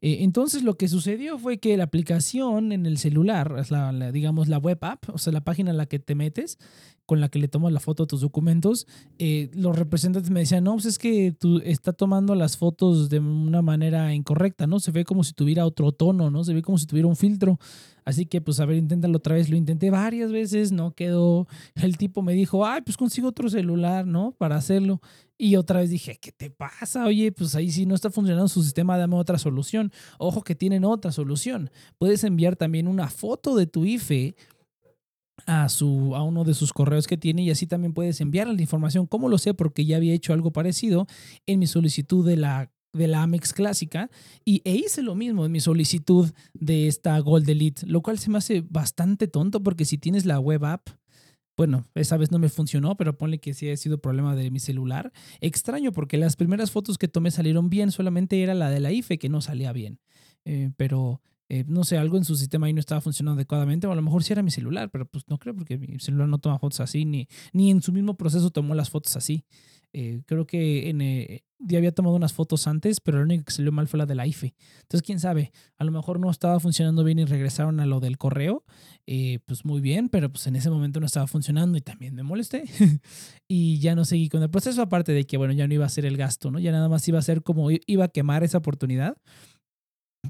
Eh, 0.00 0.18
entonces 0.20 0.62
lo 0.62 0.76
que 0.76 0.88
sucedió 0.88 1.38
fue 1.38 1.58
que 1.58 1.76
la 1.76 1.84
aplicación 1.84 2.72
en 2.72 2.86
el 2.86 2.98
celular, 2.98 3.54
la, 3.70 4.12
digamos 4.12 4.48
la 4.48 4.58
web 4.58 4.78
app, 4.82 5.08
o 5.12 5.18
sea, 5.18 5.32
la 5.32 5.42
página 5.42 5.70
en 5.70 5.76
la 5.76 5.86
que 5.86 5.98
te 5.98 6.14
metes, 6.14 6.58
con 7.08 7.22
la 7.22 7.30
que 7.30 7.38
le 7.38 7.48
tomas 7.48 7.72
la 7.72 7.80
foto 7.80 8.02
a 8.02 8.06
tus 8.06 8.20
documentos, 8.20 8.86
eh, 9.18 9.48
los 9.54 9.74
representantes 9.74 10.30
me 10.30 10.40
decían, 10.40 10.62
no, 10.62 10.74
pues 10.74 10.84
es 10.84 10.98
que 10.98 11.32
tú 11.32 11.58
está 11.64 11.94
tomando 11.94 12.34
las 12.34 12.58
fotos 12.58 13.08
de 13.08 13.18
una 13.18 13.62
manera 13.62 14.12
incorrecta, 14.12 14.66
¿no? 14.66 14.78
Se 14.78 14.90
ve 14.90 15.06
como 15.06 15.24
si 15.24 15.32
tuviera 15.32 15.64
otro 15.64 15.90
tono, 15.90 16.30
¿no? 16.30 16.44
Se 16.44 16.52
ve 16.52 16.60
como 16.60 16.76
si 16.76 16.84
tuviera 16.84 17.08
un 17.08 17.16
filtro. 17.16 17.58
Así 18.04 18.26
que, 18.26 18.42
pues, 18.42 18.60
a 18.60 18.66
ver, 18.66 18.76
inténtalo 18.76 19.16
otra 19.16 19.36
vez. 19.36 19.48
Lo 19.48 19.56
intenté 19.56 19.90
varias 19.90 20.30
veces, 20.30 20.70
no 20.70 20.92
quedó. 20.92 21.46
El 21.76 21.96
tipo 21.96 22.20
me 22.20 22.34
dijo, 22.34 22.66
ay, 22.66 22.82
pues 22.82 22.98
consigo 22.98 23.28
otro 23.28 23.48
celular, 23.48 24.06
¿no? 24.06 24.32
Para 24.32 24.56
hacerlo. 24.56 25.00
Y 25.38 25.56
otra 25.56 25.80
vez 25.80 25.88
dije, 25.88 26.18
¿qué 26.20 26.30
te 26.30 26.50
pasa? 26.50 27.06
Oye, 27.06 27.32
pues 27.32 27.54
ahí 27.54 27.70
sí 27.70 27.86
no 27.86 27.94
está 27.94 28.10
funcionando 28.10 28.48
su 28.48 28.62
sistema, 28.62 28.98
dame 28.98 29.14
otra 29.16 29.38
solución. 29.38 29.92
Ojo 30.18 30.42
que 30.42 30.54
tienen 30.54 30.84
otra 30.84 31.10
solución. 31.10 31.70
Puedes 31.96 32.22
enviar 32.22 32.56
también 32.56 32.86
una 32.86 33.08
foto 33.08 33.56
de 33.56 33.66
tu 33.66 33.86
IFE 33.86 34.36
a, 35.46 35.68
su, 35.68 36.14
a 36.14 36.22
uno 36.22 36.44
de 36.44 36.54
sus 36.54 36.72
correos 36.72 37.06
que 37.06 37.16
tiene 37.16 37.42
y 37.42 37.50
así 37.50 37.66
también 37.66 37.92
puedes 37.92 38.20
enviarle 38.20 38.54
la 38.54 38.62
información. 38.62 39.06
¿Cómo 39.06 39.28
lo 39.28 39.38
sé? 39.38 39.54
Porque 39.54 39.84
ya 39.84 39.96
había 39.96 40.14
hecho 40.14 40.32
algo 40.32 40.52
parecido 40.52 41.06
en 41.46 41.58
mi 41.58 41.66
solicitud 41.66 42.26
de 42.26 42.36
la 42.36 42.70
de 42.94 43.06
la 43.06 43.22
Amex 43.22 43.52
clásica 43.52 44.10
y 44.46 44.62
e 44.64 44.74
hice 44.74 45.02
lo 45.02 45.14
mismo 45.14 45.44
en 45.44 45.52
mi 45.52 45.60
solicitud 45.60 46.30
de 46.54 46.88
esta 46.88 47.18
Gold 47.18 47.48
Elite, 47.48 47.86
lo 47.86 48.00
cual 48.00 48.18
se 48.18 48.30
me 48.30 48.38
hace 48.38 48.64
bastante 48.68 49.28
tonto 49.28 49.62
porque 49.62 49.84
si 49.84 49.98
tienes 49.98 50.24
la 50.24 50.40
web 50.40 50.64
app 50.64 50.88
bueno, 51.58 51.84
esa 51.96 52.16
vez 52.16 52.30
no 52.30 52.38
me 52.38 52.48
funcionó, 52.48 52.96
pero 52.96 53.18
ponle 53.18 53.40
que 53.40 53.52
sí 53.52 53.68
ha 53.68 53.76
sido 53.76 53.98
problema 54.00 54.36
de 54.36 54.48
mi 54.52 54.60
celular. 54.60 55.12
Extraño 55.40 55.90
porque 55.90 56.16
las 56.16 56.36
primeras 56.36 56.70
fotos 56.70 56.98
que 56.98 57.08
tomé 57.08 57.32
salieron 57.32 57.68
bien, 57.68 57.90
solamente 57.90 58.40
era 58.40 58.54
la 58.54 58.70
de 58.70 58.78
la 58.78 58.92
IFE 58.92 59.18
que 59.18 59.28
no 59.28 59.40
salía 59.40 59.72
bien. 59.72 59.98
Eh, 60.44 60.70
pero 60.76 61.20
eh, 61.50 61.64
no 61.66 61.84
sé, 61.84 61.96
algo 61.96 62.18
en 62.18 62.24
su 62.24 62.36
sistema 62.36 62.66
ahí 62.66 62.74
no 62.74 62.80
estaba 62.80 63.00
funcionando 63.00 63.38
adecuadamente, 63.38 63.86
o 63.86 63.92
a 63.92 63.94
lo 63.94 64.02
mejor 64.02 64.22
sí 64.22 64.32
era 64.32 64.42
mi 64.42 64.50
celular, 64.50 64.90
pero 64.90 65.06
pues 65.06 65.24
no 65.28 65.38
creo 65.38 65.54
porque 65.54 65.78
mi 65.78 65.98
celular 65.98 66.28
no 66.28 66.38
toma 66.38 66.58
fotos 66.58 66.80
así, 66.80 67.04
ni, 67.06 67.26
ni 67.52 67.70
en 67.70 67.80
su 67.80 67.92
mismo 67.92 68.16
proceso 68.16 68.50
tomó 68.50 68.74
las 68.74 68.90
fotos 68.90 69.16
así. 69.16 69.44
Eh, 69.94 70.20
creo 70.26 70.46
que 70.46 70.90
en, 70.90 71.00
eh, 71.00 71.44
ya 71.58 71.78
había 71.78 71.92
tomado 71.92 72.14
unas 72.14 72.34
fotos 72.34 72.66
antes, 72.66 73.00
pero 73.00 73.16
la 73.16 73.24
única 73.24 73.44
que 73.44 73.52
salió 73.52 73.72
mal 73.72 73.88
fue 73.88 73.96
la 73.96 74.04
de 74.04 74.14
la 74.14 74.26
IFE. 74.26 74.54
Entonces, 74.82 75.02
quién 75.02 75.18
sabe, 75.18 75.50
a 75.78 75.84
lo 75.84 75.92
mejor 75.92 76.20
no 76.20 76.30
estaba 76.30 76.60
funcionando 76.60 77.02
bien 77.02 77.18
y 77.18 77.24
regresaron 77.24 77.80
a 77.80 77.86
lo 77.86 77.98
del 77.98 78.18
correo. 78.18 78.64
Pues 79.46 79.64
muy 79.64 79.80
bien, 79.80 80.10
pero 80.10 80.30
pues 80.30 80.46
en 80.46 80.56
ese 80.56 80.68
momento 80.68 81.00
no 81.00 81.06
estaba 81.06 81.26
funcionando 81.26 81.78
y 81.78 81.80
también 81.80 82.14
me 82.14 82.22
molesté. 82.22 82.64
y 83.48 83.78
ya 83.78 83.94
no 83.94 84.04
seguí 84.04 84.28
con 84.28 84.42
el 84.42 84.50
proceso, 84.50 84.82
aparte 84.82 85.12
de 85.12 85.24
que, 85.24 85.38
bueno, 85.38 85.54
ya 85.54 85.66
no 85.66 85.72
iba 85.72 85.86
a 85.86 85.88
ser 85.88 86.04
el 86.04 86.18
gasto, 86.18 86.50
¿no? 86.50 86.58
Ya 86.58 86.70
nada 86.70 86.90
más 86.90 87.08
iba 87.08 87.18
a 87.18 87.22
ser 87.22 87.42
como 87.42 87.70
iba 87.70 88.04
a 88.04 88.08
quemar 88.08 88.44
esa 88.44 88.58
oportunidad 88.58 89.16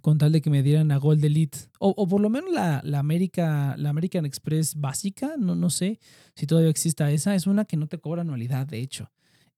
con 0.02 0.18
tal 0.18 0.33
de 0.33 0.40
que 0.40 0.50
me 0.50 0.62
dieran 0.62 0.92
a 0.92 0.99
Gold 0.99 1.25
Elite 1.25 1.59
o, 1.78 1.95
o 1.97 2.07
por 2.07 2.21
lo 2.21 2.30
menos 2.30 2.52
la, 2.52 2.80
la, 2.85 2.99
América, 2.99 3.75
la 3.78 3.90
American 3.90 4.26
Express 4.26 4.75
básica, 4.75 5.37
no, 5.38 5.54
no 5.54 5.71
sé 5.71 5.99
si 6.35 6.47
todavía 6.47 6.71
exista 6.71 7.11
esa, 7.11 7.35
es 7.35 7.47
una 7.47 7.64
que 7.64 7.76
no 7.76 7.87
te 7.87 7.99
cobra 7.99 8.23
anualidad, 8.23 8.66
de 8.66 8.80
hecho 8.80 9.11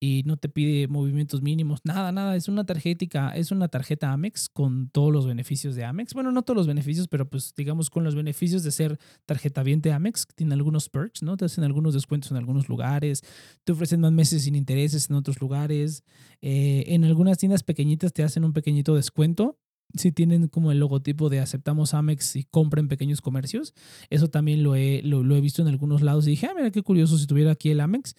y 0.02 0.22
no 0.25 0.38
te 0.38 0.49
pide 0.49 0.88
movimientos 0.88 1.42
mínimos, 1.42 1.80
nada, 1.84 2.10
nada. 2.10 2.34
Es 2.34 2.49
una 2.49 2.64
tarjeta, 2.64 3.37
es 3.37 3.50
una 3.50 3.68
tarjeta 3.68 4.12
Amex 4.12 4.49
con 4.49 4.88
todos 4.88 5.12
los 5.12 5.26
beneficios 5.26 5.75
de 5.75 5.84
Amex. 5.84 6.14
Bueno, 6.14 6.32
no 6.32 6.42
todos 6.42 6.56
los 6.56 6.66
beneficios, 6.66 7.06
pero 7.06 7.28
pues 7.28 7.52
digamos 7.54 7.90
con 7.90 8.02
los 8.02 8.14
beneficios 8.14 8.62
de 8.62 8.70
ser 8.70 8.99
tarjeta 9.26 9.62
viente 9.62 9.92
Amex, 9.92 10.26
tiene 10.34 10.54
algunos 10.54 10.88
perks, 10.88 11.22
¿no? 11.22 11.37
Te 11.37 11.44
hacen 11.44 11.64
algunos 11.64 11.92
descuentos 11.92 12.30
en 12.30 12.38
algunos 12.38 12.70
lugares, 12.70 13.22
te 13.62 13.72
ofrecen 13.72 14.00
más 14.00 14.12
meses 14.12 14.44
sin 14.44 14.56
intereses 14.56 15.10
en 15.10 15.16
otros 15.16 15.38
lugares. 15.38 16.02
Eh, 16.40 16.84
en 16.87 17.04
algunas 17.04 17.37
tiendas 17.37 17.62
pequeñitas 17.62 18.14
te 18.14 18.22
hacen 18.22 18.44
un 18.44 18.54
pequeñito 18.54 18.94
descuento 18.94 19.58
si 19.94 20.12
tienen 20.12 20.49
como 20.49 20.73
el 20.73 20.78
logotipo 20.78 21.28
de 21.28 21.40
aceptamos 21.40 21.94
Amex 21.94 22.37
y 22.37 22.44
compren 22.44 22.88
pequeños 22.88 23.20
comercios. 23.20 23.75
Eso 24.09 24.28
también 24.28 24.62
lo 24.62 24.75
he, 24.75 25.02
lo, 25.02 25.37
he 25.37 25.40
visto 25.40 25.62
en 25.62 25.68
algunos 25.68 26.02
lados 26.02 26.26
y 26.26 26.30
dije, 26.30 26.47
ah, 26.47 26.52
mira 26.54 26.70
qué 26.70 26.82
curioso 26.82 27.18
si 27.18 27.26
tuviera 27.26 27.52
aquí 27.52 27.70
el 27.70 27.80
Amex 27.80 28.14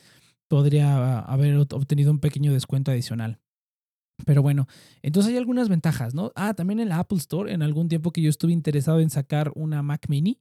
podría 0.47 1.19
haber 1.19 1.55
obtenido 1.55 2.11
un 2.11 2.19
pequeño 2.19 2.51
descuento 2.51 2.91
adicional. 2.91 3.39
Pero 4.25 4.41
bueno, 4.41 4.67
entonces 5.01 5.31
hay 5.31 5.37
algunas 5.37 5.69
ventajas, 5.69 6.13
¿no? 6.13 6.31
Ah, 6.35 6.53
también 6.53 6.79
en 6.79 6.89
la 6.89 6.99
Apple 6.99 7.17
Store, 7.17 7.51
en 7.51 7.63
algún 7.63 7.87
tiempo 7.87 8.11
que 8.11 8.21
yo 8.21 8.29
estuve 8.29 8.51
interesado 8.51 8.99
en 8.99 9.09
sacar 9.09 9.51
una 9.55 9.81
Mac 9.81 10.07
mini, 10.09 10.39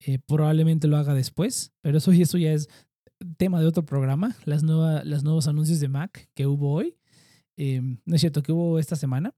eh, 0.00 0.18
probablemente 0.26 0.88
lo 0.88 0.96
haga 0.96 1.14
después, 1.14 1.72
pero 1.82 1.98
eso, 1.98 2.10
eso 2.12 2.38
ya 2.38 2.52
es 2.52 2.68
tema 3.36 3.60
de 3.60 3.66
otro 3.66 3.84
programa, 3.84 4.34
las 4.44 4.62
nuevos 4.62 5.46
anuncios 5.46 5.80
de 5.80 5.88
Mac 5.88 6.28
que 6.34 6.46
hubo 6.46 6.72
hoy. 6.72 6.96
Em, 7.56 7.98
no 8.04 8.14
es 8.14 8.20
cierto, 8.20 8.42
que 8.42 8.52
hubo 8.52 8.78
esta 8.78 8.96
semana. 8.96 9.34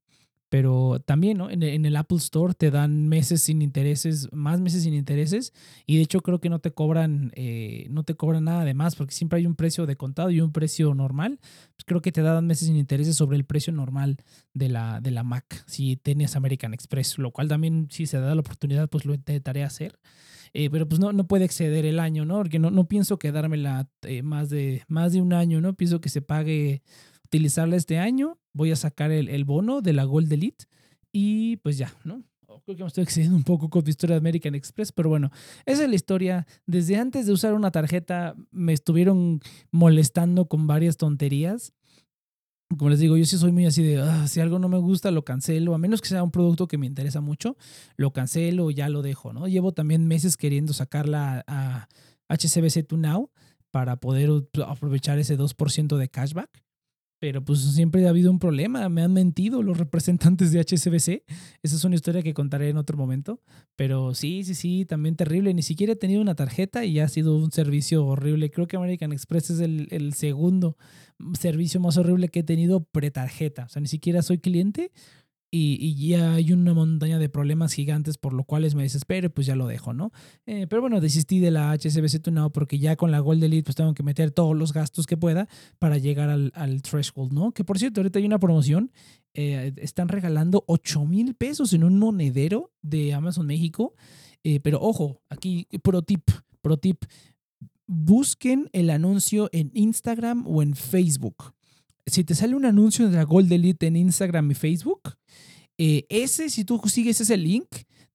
Pero 0.54 1.00
también 1.04 1.38
¿no? 1.38 1.50
en, 1.50 1.64
el, 1.64 1.96
Apple 1.96 2.18
Store 2.18 2.54
te 2.54 2.70
dan 2.70 3.08
meses 3.08 3.42
sin 3.42 3.61
intereses, 3.61 4.28
más 4.30 4.61
meses 4.61 4.84
sin 4.84 4.94
intereses. 4.94 5.52
Y 5.84 5.96
de 5.96 6.02
hecho 6.02 6.20
creo 6.20 6.40
que 6.40 6.49
no 6.49 6.61
te 6.61 6.70
cobran, 6.70 7.32
eh, 7.34 7.88
no 7.90 8.04
te 8.04 8.14
cobran 8.14 8.44
nada 8.44 8.64
de 8.64 8.73
más 8.73 8.94
porque 8.94 9.12
siempre 9.12 9.40
hay 9.40 9.46
un 9.46 9.56
precio 9.56 9.84
de 9.84 9.96
contado 9.96 10.30
y 10.30 10.40
un 10.40 10.52
precio 10.52 10.94
normal. 10.94 11.40
Pues 11.75 11.84
creo 11.84 12.00
que 12.02 12.12
te 12.12 12.23
dan 12.23 12.46
meses 12.46 12.68
sin 12.68 12.76
intereses 12.76 13.16
sobre 13.16 13.37
el 13.37 13.44
precio 13.44 13.73
normal 13.73 14.18
de 14.52 14.68
la, 14.68 15.00
de 15.00 15.11
la 15.11 15.25
Mac 15.25 15.64
si 15.66 15.96
tienes 15.96 16.37
American 16.37 16.73
Express. 16.73 17.18
Lo 17.18 17.32
cual 17.32 17.49
también 17.49 17.88
si 17.90 18.06
se 18.06 18.20
da 18.20 18.32
la 18.32 18.40
oportunidad 18.40 18.88
pues 18.88 19.06
lo 19.06 19.12
intentaré 19.12 19.64
hacer. 19.64 19.99
eh, 20.52 20.70
pero 20.70 20.88
pues 20.88 21.00
no, 21.00 21.12
no 21.12 21.26
puede 21.26 21.46
exceder 21.46 21.84
el 21.84 21.99
año, 21.99 22.25
¿no? 22.25 22.37
Porque 22.37 22.61
no, 22.61 22.70
no 22.70 22.87
pienso 22.87 23.18
quedármela 23.18 23.88
eh, 24.02 24.23
más, 24.23 24.50
de, 24.50 24.84
más 24.87 25.14
de 25.14 25.20
un 25.20 25.32
año, 25.32 25.61
¿no? 25.61 25.75
Pienso 25.75 26.00
que 26.00 26.11
se 26.11 26.23
pague 26.23 26.84
utilizarla 27.34 27.74
este 27.74 27.98
año, 27.98 28.38
voy 28.52 28.70
a 28.70 28.76
sacar 28.76 29.10
el, 29.10 29.28
el 29.28 29.44
bono 29.44 29.80
de 29.80 29.92
la 29.92 30.04
Gold 30.04 30.32
Elite 30.32 30.66
y 31.10 31.56
pues 31.58 31.76
ya, 31.78 31.92
¿no? 32.04 32.22
Creo 32.64 32.76
que 32.76 32.84
me 32.84 32.86
estoy 32.86 33.02
excediendo 33.02 33.36
un 33.36 33.42
poco 33.42 33.68
con 33.68 33.82
tu 33.82 33.90
historia 33.90 34.14
de 34.14 34.18
American 34.18 34.54
Express, 34.54 34.92
pero 34.92 35.08
bueno, 35.08 35.30
esa 35.66 35.82
es 35.82 35.88
la 35.88 35.96
historia. 35.96 36.46
Desde 36.66 36.96
antes 36.96 37.26
de 37.26 37.32
usar 37.32 37.52
una 37.52 37.72
tarjeta 37.72 38.36
me 38.52 38.72
estuvieron 38.72 39.40
molestando 39.72 40.46
con 40.46 40.68
varias 40.68 40.96
tonterías. 40.96 41.74
Como 42.78 42.88
les 42.88 43.00
digo, 43.00 43.16
yo 43.16 43.24
sí 43.24 43.36
soy 43.36 43.50
muy 43.50 43.66
así 43.66 43.82
de, 43.82 44.00
ah, 44.00 44.28
si 44.28 44.40
algo 44.40 44.60
no 44.60 44.68
me 44.68 44.78
gusta, 44.78 45.10
lo 45.10 45.24
cancelo, 45.24 45.74
a 45.74 45.78
menos 45.78 46.00
que 46.00 46.08
sea 46.08 46.22
un 46.22 46.30
producto 46.30 46.68
que 46.68 46.78
me 46.78 46.86
interesa 46.86 47.20
mucho, 47.20 47.56
lo 47.96 48.12
cancelo 48.12 48.70
y 48.70 48.74
ya 48.74 48.88
lo 48.88 49.02
dejo, 49.02 49.32
¿no? 49.32 49.48
Llevo 49.48 49.72
también 49.72 50.06
meses 50.06 50.36
queriendo 50.36 50.72
sacarla 50.72 51.44
a 51.46 51.88
HCBC 52.28 52.86
to 52.86 52.96
Now 52.96 53.30
para 53.72 53.96
poder 53.96 54.30
aprovechar 54.66 55.18
ese 55.18 55.36
2% 55.36 55.96
de 55.96 56.08
cashback 56.08 56.63
pero 57.24 57.42
pues 57.42 57.60
siempre 57.60 58.06
ha 58.06 58.10
habido 58.10 58.30
un 58.30 58.38
problema, 58.38 58.86
me 58.90 59.00
han 59.00 59.14
mentido 59.14 59.62
los 59.62 59.78
representantes 59.78 60.52
de 60.52 60.60
HSBC, 60.60 61.22
esa 61.62 61.76
es 61.76 61.82
una 61.82 61.94
historia 61.94 62.22
que 62.22 62.34
contaré 62.34 62.68
en 62.68 62.76
otro 62.76 62.98
momento, 62.98 63.40
pero 63.76 64.14
sí, 64.14 64.44
sí, 64.44 64.54
sí, 64.54 64.84
también 64.84 65.16
terrible, 65.16 65.54
ni 65.54 65.62
siquiera 65.62 65.94
he 65.94 65.96
tenido 65.96 66.20
una 66.20 66.34
tarjeta 66.34 66.84
y 66.84 67.00
ha 67.00 67.08
sido 67.08 67.34
un 67.38 67.50
servicio 67.50 68.04
horrible, 68.04 68.50
creo 68.50 68.66
que 68.66 68.76
American 68.76 69.10
Express 69.10 69.48
es 69.48 69.60
el, 69.60 69.88
el 69.90 70.12
segundo 70.12 70.76
servicio 71.40 71.80
más 71.80 71.96
horrible 71.96 72.28
que 72.28 72.40
he 72.40 72.42
tenido 72.42 72.84
pre-tarjeta, 72.84 73.64
o 73.64 73.68
sea, 73.70 73.80
ni 73.80 73.88
siquiera 73.88 74.20
soy 74.20 74.36
cliente, 74.36 74.92
y, 75.56 76.08
ya 76.08 76.34
hay 76.34 76.52
una 76.52 76.75
montaña 76.75 77.18
de 77.18 77.28
problemas 77.28 77.73
gigantes 77.73 78.18
por 78.18 78.32
lo 78.32 78.42
cuales 78.44 78.75
me 78.75 78.82
desespero 78.82 79.30
pues 79.30 79.46
ya 79.46 79.54
lo 79.54 79.68
dejo, 79.68 79.92
¿no? 79.92 80.11
Eh, 80.46 80.66
pero 80.68 80.82
bueno, 80.82 81.00
desistí 81.00 81.38
de 81.38 81.52
la 81.52 81.73
HSBC 81.73 82.20
Tunao 82.20 82.50
porque 82.50 82.78
ya 82.78 82.96
con 82.96 83.12
la 83.12 83.20
Gold 83.20 83.44
Elite 83.44 83.64
pues 83.64 83.76
tengo 83.76 83.94
que 83.94 84.02
meter 84.02 84.32
todos 84.32 84.56
los 84.56 84.73
gastos 84.73 85.06
que 85.06 85.16
pueda 85.16 85.49
para 85.78 85.99
llegar 85.99 86.28
al, 86.28 86.50
al 86.56 86.82
threshold, 86.82 87.32
¿no? 87.32 87.52
Que 87.52 87.62
por 87.62 87.78
cierto, 87.78 88.00
ahorita 88.00 88.18
hay 88.18 88.26
una 88.26 88.40
promoción, 88.40 88.90
eh, 89.34 89.73
están 89.76 90.08
regalando 90.08 90.64
8 90.66 91.04
mil 91.04 91.34
pesos 91.34 91.73
en 91.73 91.84
un 91.84 91.99
monedero 91.99 92.73
de 92.82 93.14
Amazon 93.14 93.46
México, 93.46 93.94
eh, 94.42 94.58
pero 94.61 94.80
ojo, 94.80 95.23
aquí 95.28 95.68
pro 95.82 96.02
tip, 96.02 96.30
pro 96.62 96.78
tip, 96.78 97.04
busquen 97.87 98.70
el 98.73 98.90
anuncio 98.90 99.49
en 99.52 99.70
Instagram 99.75 100.46
o 100.49 100.62
en 100.62 100.75
Facebook 100.75 101.53
si 102.06 102.25
te 102.25 102.34
sale 102.34 102.54
un 102.54 102.64
anuncio 102.64 103.08
de 103.08 103.16
la 103.16 103.25
Gold 103.25 103.52
Elite 103.52 103.87
en 103.87 103.96
Instagram 103.96 104.50
y 104.50 104.54
Facebook, 104.54 105.14
eh, 105.78 106.06
ese, 106.08 106.50
si 106.50 106.64
tú 106.64 106.80
sigues 106.87 107.20
ese 107.20 107.37
link, 107.37 107.66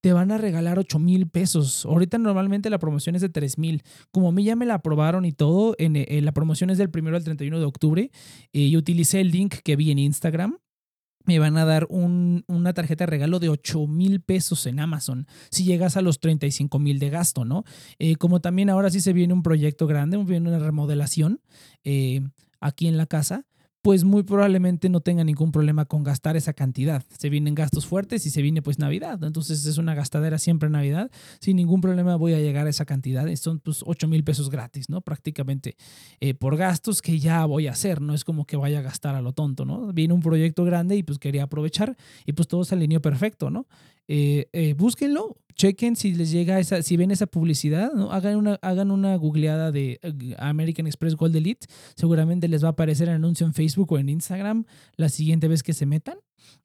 te 0.01 0.13
van 0.13 0.31
a 0.31 0.37
regalar 0.37 0.79
8 0.79 0.97
mil 0.99 1.27
pesos. 1.27 1.85
Ahorita 1.85 2.17
normalmente 2.17 2.69
la 2.69 2.79
promoción 2.79 3.15
es 3.15 3.21
de 3.21 3.29
3 3.29 3.57
mil. 3.57 3.83
Como 4.11 4.29
a 4.29 4.31
mí 4.31 4.43
ya 4.43 4.55
me 4.55 4.65
la 4.65 4.75
aprobaron 4.75 5.25
y 5.25 5.33
todo, 5.33 5.75
en, 5.77 5.95
eh, 5.95 6.21
la 6.21 6.31
promoción 6.31 6.69
es 6.69 6.77
del 6.77 6.89
1 6.93 7.15
al 7.15 7.23
31 7.23 7.59
de 7.59 7.65
octubre 7.65 8.11
eh, 8.53 8.59
y 8.59 8.77
utilicé 8.77 9.19
el 9.19 9.31
link 9.31 9.55
que 9.63 9.75
vi 9.75 9.91
en 9.91 9.99
Instagram. 9.99 10.57
Me 11.25 11.37
van 11.37 11.57
a 11.57 11.65
dar 11.65 11.85
una 11.89 12.73
tarjeta 12.73 13.03
de 13.03 13.11
regalo 13.11 13.39
de 13.39 13.49
8 13.49 13.85
mil 13.87 14.21
pesos 14.21 14.65
en 14.65 14.79
Amazon 14.79 15.27
si 15.51 15.63
llegas 15.63 15.95
a 15.95 16.01
los 16.01 16.19
35 16.19 16.79
mil 16.79 16.97
de 16.97 17.09
gasto, 17.09 17.45
¿no? 17.45 17.65
como 18.17 18.39
también 18.39 18.69
ahora 18.71 18.89
sí 18.89 18.99
se 18.99 19.13
viene 19.13 19.33
un 19.33 19.43
proyecto 19.43 19.85
grande, 19.85 20.17
viene 20.23 20.49
una 20.49 20.57
remodelación 20.57 21.41
aquí 22.61 22.87
en 22.87 22.97
la 22.97 23.05
casa 23.05 23.45
pues 23.81 24.03
muy 24.03 24.23
probablemente 24.23 24.89
no 24.89 24.99
tenga 24.99 25.23
ningún 25.23 25.51
problema 25.51 25.85
con 25.85 26.03
gastar 26.03 26.35
esa 26.35 26.53
cantidad. 26.53 27.03
Se 27.17 27.29
vienen 27.29 27.55
gastos 27.55 27.85
fuertes 27.85 28.25
y 28.25 28.29
se 28.29 28.41
viene 28.41 28.61
pues 28.61 28.77
Navidad. 28.77 29.23
Entonces 29.23 29.65
es 29.65 29.77
una 29.77 29.95
gastadera 29.95 30.37
siempre 30.37 30.69
Navidad. 30.69 31.09
Sin 31.39 31.55
ningún 31.55 31.79
problema 31.79 32.17
voy 32.17 32.33
a 32.33 32.39
llegar 32.39 32.67
a 32.67 32.69
esa 32.69 32.85
cantidad. 32.85 33.33
Son 33.37 33.59
pues 33.59 33.81
8 33.85 34.07
mil 34.07 34.23
pesos 34.23 34.49
gratis, 34.49 34.89
¿no? 34.89 35.01
Prácticamente 35.01 35.77
eh, 36.19 36.33
por 36.33 36.57
gastos 36.57 37.01
que 37.01 37.19
ya 37.19 37.45
voy 37.45 37.67
a 37.67 37.71
hacer. 37.71 38.01
No 38.01 38.13
es 38.13 38.25
como 38.25 38.45
que 38.45 38.57
vaya 38.57 38.79
a 38.79 38.81
gastar 38.81 39.15
a 39.15 39.21
lo 39.21 39.31
tonto, 39.31 39.63
¿no? 39.63 39.93
Viene 39.93 40.13
un 40.13 40.21
proyecto 40.21 40.65
grande 40.65 40.97
y 40.97 41.03
pues 41.03 41.17
quería 41.17 41.43
aprovechar 41.43 41.95
y 42.25 42.33
pues 42.33 42.47
todo 42.49 42.65
se 42.65 42.75
alineó 42.75 43.01
perfecto, 43.01 43.49
¿no? 43.49 43.65
Eh, 44.09 44.49
eh, 44.53 44.73
búsquenlo, 44.73 45.37
chequen 45.59 45.97
si 45.97 46.13
les 46.13 46.31
llega 46.31 46.57
esa, 46.59 46.81
si 46.81 46.95
ven 46.95 47.11
esa 47.11 47.27
publicidad, 47.27 47.91
hagan, 48.11 48.37
una, 48.37 48.57
hagan 48.61 48.91
una 48.91 49.15
googleada 49.17 49.71
de 49.71 49.99
eh, 50.01 50.35
American 50.37 50.87
Express 50.87 51.15
Gold 51.15 51.35
Elite, 51.35 51.67
seguramente 51.95 52.47
les 52.47 52.63
va 52.63 52.69
a 52.69 52.71
aparecer 52.71 53.09
el 53.09 53.15
anuncio 53.15 53.45
en 53.45 53.53
Facebook 53.53 53.91
o 53.91 53.99
en 53.99 54.07
Instagram 54.07 54.63
la 54.95 55.09
siguiente 55.09 55.49
vez 55.49 55.61
que 55.61 55.73
se 55.73 55.85
metan. 55.85 56.17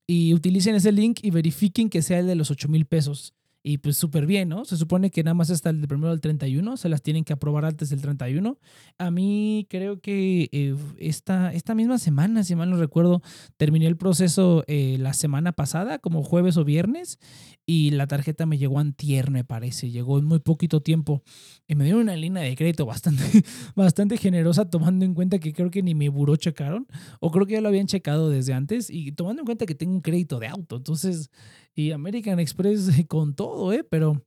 Y 0.07 0.33
utilicen 0.35 0.77
ese 0.77 0.93
link 0.93 1.19
y 1.23 1.31
verifiquen 1.31 1.91
que 1.91 2.03
sea 2.03 2.21
el 2.21 2.27
de 2.27 2.37
los 2.37 2.51
8 2.51 2.69
mil 2.69 2.85
pesos. 2.87 3.35
Y 3.67 3.79
pues 3.79 3.97
súper 3.97 4.27
bien, 4.27 4.51
¿no? 4.51 4.67
Se 4.67 4.77
supone 4.77 5.11
que 5.11 5.25
nada 5.25 5.33
más 5.33 5.49
hasta 5.49 5.71
el 5.71 5.89
primero 5.89 6.11
del 6.11 6.21
31, 6.21 6.77
se 6.77 6.91
las 6.91 7.01
tienen 7.01 7.25
que 7.25 7.33
aprobar 7.33 7.65
antes 7.65 7.89
del 7.89 8.03
31. 8.03 8.59
A 8.99 9.11
mí 9.11 9.67
creo 9.71 10.03
que 10.03 10.51
eh, 10.53 10.77
esta, 10.99 11.51
esta 11.51 11.75
misma 11.75 11.97
semana, 11.97 12.45
si 12.45 12.55
mal 12.57 12.69
no 12.69 12.77
recuerdo, 12.77 13.23
terminé 13.57 13.87
el 13.87 13.97
proceso 13.97 14.65
eh, 14.67 14.99
la 15.01 15.15
semana 15.15 15.53
pasada, 15.53 15.99
como 15.99 16.23
jueves 16.23 16.59
o 16.59 16.65
viernes, 16.67 17.19
y 17.65 17.93
la 17.93 18.07
tarjeta 18.07 18.45
me 18.45 18.59
llegó 18.59 18.79
antier, 18.81 19.31
me 19.31 19.45
parece, 19.45 19.91
llegó 19.91 20.19
en 20.19 20.27
muy 20.27 20.41
poquito 20.41 20.83
tiempo. 20.83 21.23
Y 21.67 21.75
me 21.75 21.85
dieron 21.85 22.03
una 22.03 22.17
línea 22.17 22.43
de 22.43 22.55
crédito 22.57 22.85
bastante, 22.85 23.23
bastante 23.75 24.19
generosa, 24.19 24.69
tomando 24.69 25.07
en 25.07 25.15
cuenta 25.15 25.39
que 25.39 25.55
creo 25.55 25.71
que 25.71 25.83
ni 25.83 25.95
mi 25.95 26.09
buró 26.09 26.37
checaron, 26.37 26.87
o 27.19 27.31
creo 27.31 27.47
que 27.47 27.55
ya 27.55 27.63
lo 27.63 27.69
habían 27.69 27.87
checado 27.87 28.29
desde 28.29 28.53
antes, 28.53 28.91
y 28.91 29.13
tomando 29.13 29.41
en 29.41 29.47
cuenta 29.47 29.65
que 29.65 29.75
tengo 29.75 29.95
un 29.95 30.03
crédito 30.03 30.39
de 30.39 30.49
auto. 30.49 30.77
Entonces, 30.77 31.31
y 31.75 31.93
American 31.93 32.41
Express 32.41 32.91
con 33.09 33.35
todo, 33.35 33.73
¿eh? 33.73 33.85
Pero, 33.85 34.25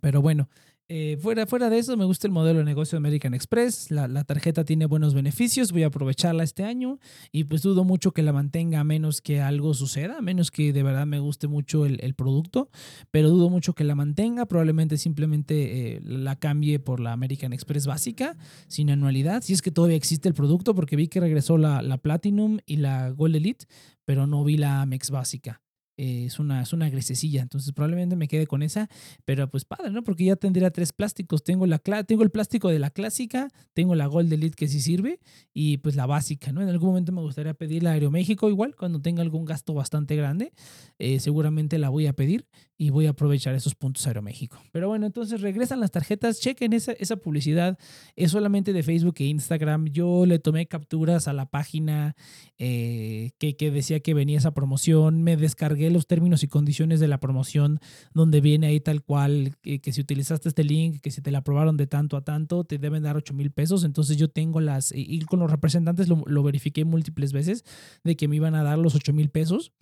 pero 0.00 0.22
bueno, 0.22 0.48
eh, 0.92 1.16
fuera, 1.20 1.46
fuera 1.46 1.70
de 1.70 1.78
eso, 1.78 1.96
me 1.96 2.04
gusta 2.04 2.26
el 2.26 2.32
modelo 2.32 2.58
de 2.58 2.64
negocio 2.64 2.96
de 2.96 2.98
American 2.98 3.32
Express. 3.32 3.92
La, 3.92 4.08
la, 4.08 4.24
tarjeta 4.24 4.64
tiene 4.64 4.86
buenos 4.86 5.14
beneficios, 5.14 5.70
voy 5.70 5.84
a 5.84 5.86
aprovecharla 5.86 6.42
este 6.42 6.64
año 6.64 6.98
y 7.30 7.44
pues 7.44 7.62
dudo 7.62 7.84
mucho 7.84 8.10
que 8.10 8.24
la 8.24 8.32
mantenga 8.32 8.80
a 8.80 8.84
menos 8.84 9.20
que 9.20 9.40
algo 9.40 9.72
suceda, 9.72 10.18
a 10.18 10.20
menos 10.20 10.50
que 10.50 10.72
de 10.72 10.82
verdad 10.82 11.06
me 11.06 11.20
guste 11.20 11.46
mucho 11.46 11.86
el, 11.86 12.00
el 12.02 12.14
producto, 12.14 12.70
pero 13.12 13.30
dudo 13.30 13.50
mucho 13.50 13.72
que 13.72 13.84
la 13.84 13.94
mantenga. 13.94 14.46
Probablemente 14.46 14.98
simplemente 14.98 15.94
eh, 15.94 16.00
la 16.02 16.34
cambie 16.34 16.80
por 16.80 16.98
la 16.98 17.12
American 17.12 17.52
Express 17.52 17.86
básica, 17.86 18.36
sin 18.66 18.90
anualidad, 18.90 19.44
si 19.44 19.52
es 19.52 19.62
que 19.62 19.70
todavía 19.70 19.96
existe 19.96 20.28
el 20.28 20.34
producto, 20.34 20.74
porque 20.74 20.96
vi 20.96 21.06
que 21.06 21.20
regresó 21.20 21.56
la, 21.56 21.82
la 21.82 21.98
Platinum 21.98 22.58
y 22.66 22.78
la 22.78 23.10
Gold 23.10 23.36
Elite, 23.36 23.66
pero 24.04 24.26
no 24.26 24.42
vi 24.42 24.56
la 24.56 24.82
Amex 24.82 25.10
básica. 25.10 25.62
Eh, 26.02 26.24
es, 26.24 26.38
una, 26.38 26.62
es 26.62 26.72
una 26.72 26.88
grisecilla, 26.88 27.42
entonces 27.42 27.74
probablemente 27.74 28.16
me 28.16 28.26
quede 28.26 28.46
con 28.46 28.62
esa, 28.62 28.88
pero 29.26 29.50
pues 29.50 29.66
padre, 29.66 29.90
¿no? 29.90 30.02
Porque 30.02 30.24
ya 30.24 30.34
tendría 30.34 30.70
tres 30.70 30.94
plásticos, 30.94 31.44
tengo, 31.44 31.66
la, 31.66 31.78
tengo 31.78 32.22
el 32.22 32.30
plástico 32.30 32.70
de 32.70 32.78
la 32.78 32.88
clásica, 32.88 33.48
tengo 33.74 33.94
la 33.94 34.06
Gold 34.06 34.32
Elite 34.32 34.56
que 34.56 34.66
sí 34.66 34.80
sirve 34.80 35.20
y 35.52 35.76
pues 35.76 35.96
la 35.96 36.06
básica, 36.06 36.52
¿no? 36.52 36.62
En 36.62 36.70
algún 36.70 36.88
momento 36.88 37.12
me 37.12 37.20
gustaría 37.20 37.52
pedir 37.52 37.82
la 37.82 37.90
Aeroméxico 37.90 38.48
igual, 38.48 38.76
cuando 38.76 39.02
tenga 39.02 39.20
algún 39.20 39.44
gasto 39.44 39.74
bastante 39.74 40.16
grande, 40.16 40.54
eh, 40.98 41.20
seguramente 41.20 41.76
la 41.76 41.90
voy 41.90 42.06
a 42.06 42.14
pedir 42.14 42.46
y 42.78 42.88
voy 42.88 43.04
a 43.04 43.10
aprovechar 43.10 43.54
esos 43.54 43.74
puntos 43.74 44.06
Aeroméxico. 44.06 44.56
Pero 44.72 44.88
bueno, 44.88 45.04
entonces 45.04 45.42
regresan 45.42 45.80
las 45.80 45.90
tarjetas, 45.90 46.40
chequen 46.40 46.72
esa, 46.72 46.92
esa 46.92 47.16
publicidad, 47.16 47.78
es 48.16 48.30
solamente 48.30 48.72
de 48.72 48.82
Facebook 48.82 49.16
e 49.18 49.24
Instagram, 49.24 49.88
yo 49.88 50.24
le 50.24 50.38
tomé 50.38 50.66
capturas 50.66 51.28
a 51.28 51.34
la 51.34 51.44
página 51.44 52.16
eh, 52.56 53.32
que, 53.38 53.54
que 53.54 53.70
decía 53.70 54.00
que 54.00 54.14
venía 54.14 54.38
esa 54.38 54.54
promoción, 54.54 55.22
me 55.22 55.36
descargué 55.36 55.89
los 55.90 56.06
términos 56.06 56.42
y 56.42 56.48
condiciones 56.48 57.00
de 57.00 57.08
la 57.08 57.20
promoción, 57.20 57.80
donde 58.14 58.40
viene 58.40 58.68
ahí 58.68 58.80
tal 58.80 59.02
cual, 59.02 59.56
que, 59.62 59.80
si 59.92 60.00
utilizaste 60.00 60.48
este 60.48 60.64
link, 60.64 61.00
que 61.00 61.10
si 61.10 61.20
te 61.20 61.30
la 61.30 61.38
aprobaron 61.38 61.76
de 61.76 61.86
tanto 61.86 62.16
a 62.16 62.22
tanto, 62.22 62.64
te 62.64 62.78
deben 62.78 63.02
dar 63.02 63.16
8 63.16 63.34
mil 63.34 63.50
pesos. 63.50 63.84
Entonces 63.84 64.16
yo 64.16 64.28
tengo 64.28 64.60
las, 64.60 64.92
y 64.94 65.20
con 65.20 65.40
los 65.40 65.50
representantes 65.50 66.08
lo, 66.08 66.22
lo 66.26 66.42
verifiqué 66.42 66.84
múltiples 66.84 67.32
veces, 67.32 67.64
de 68.04 68.16
que 68.16 68.28
me 68.28 68.36
iban 68.36 68.54
a 68.54 68.62
dar 68.62 68.78
los 68.78 68.94
8 68.94 69.12
mil 69.12 69.30
pesos. 69.30 69.72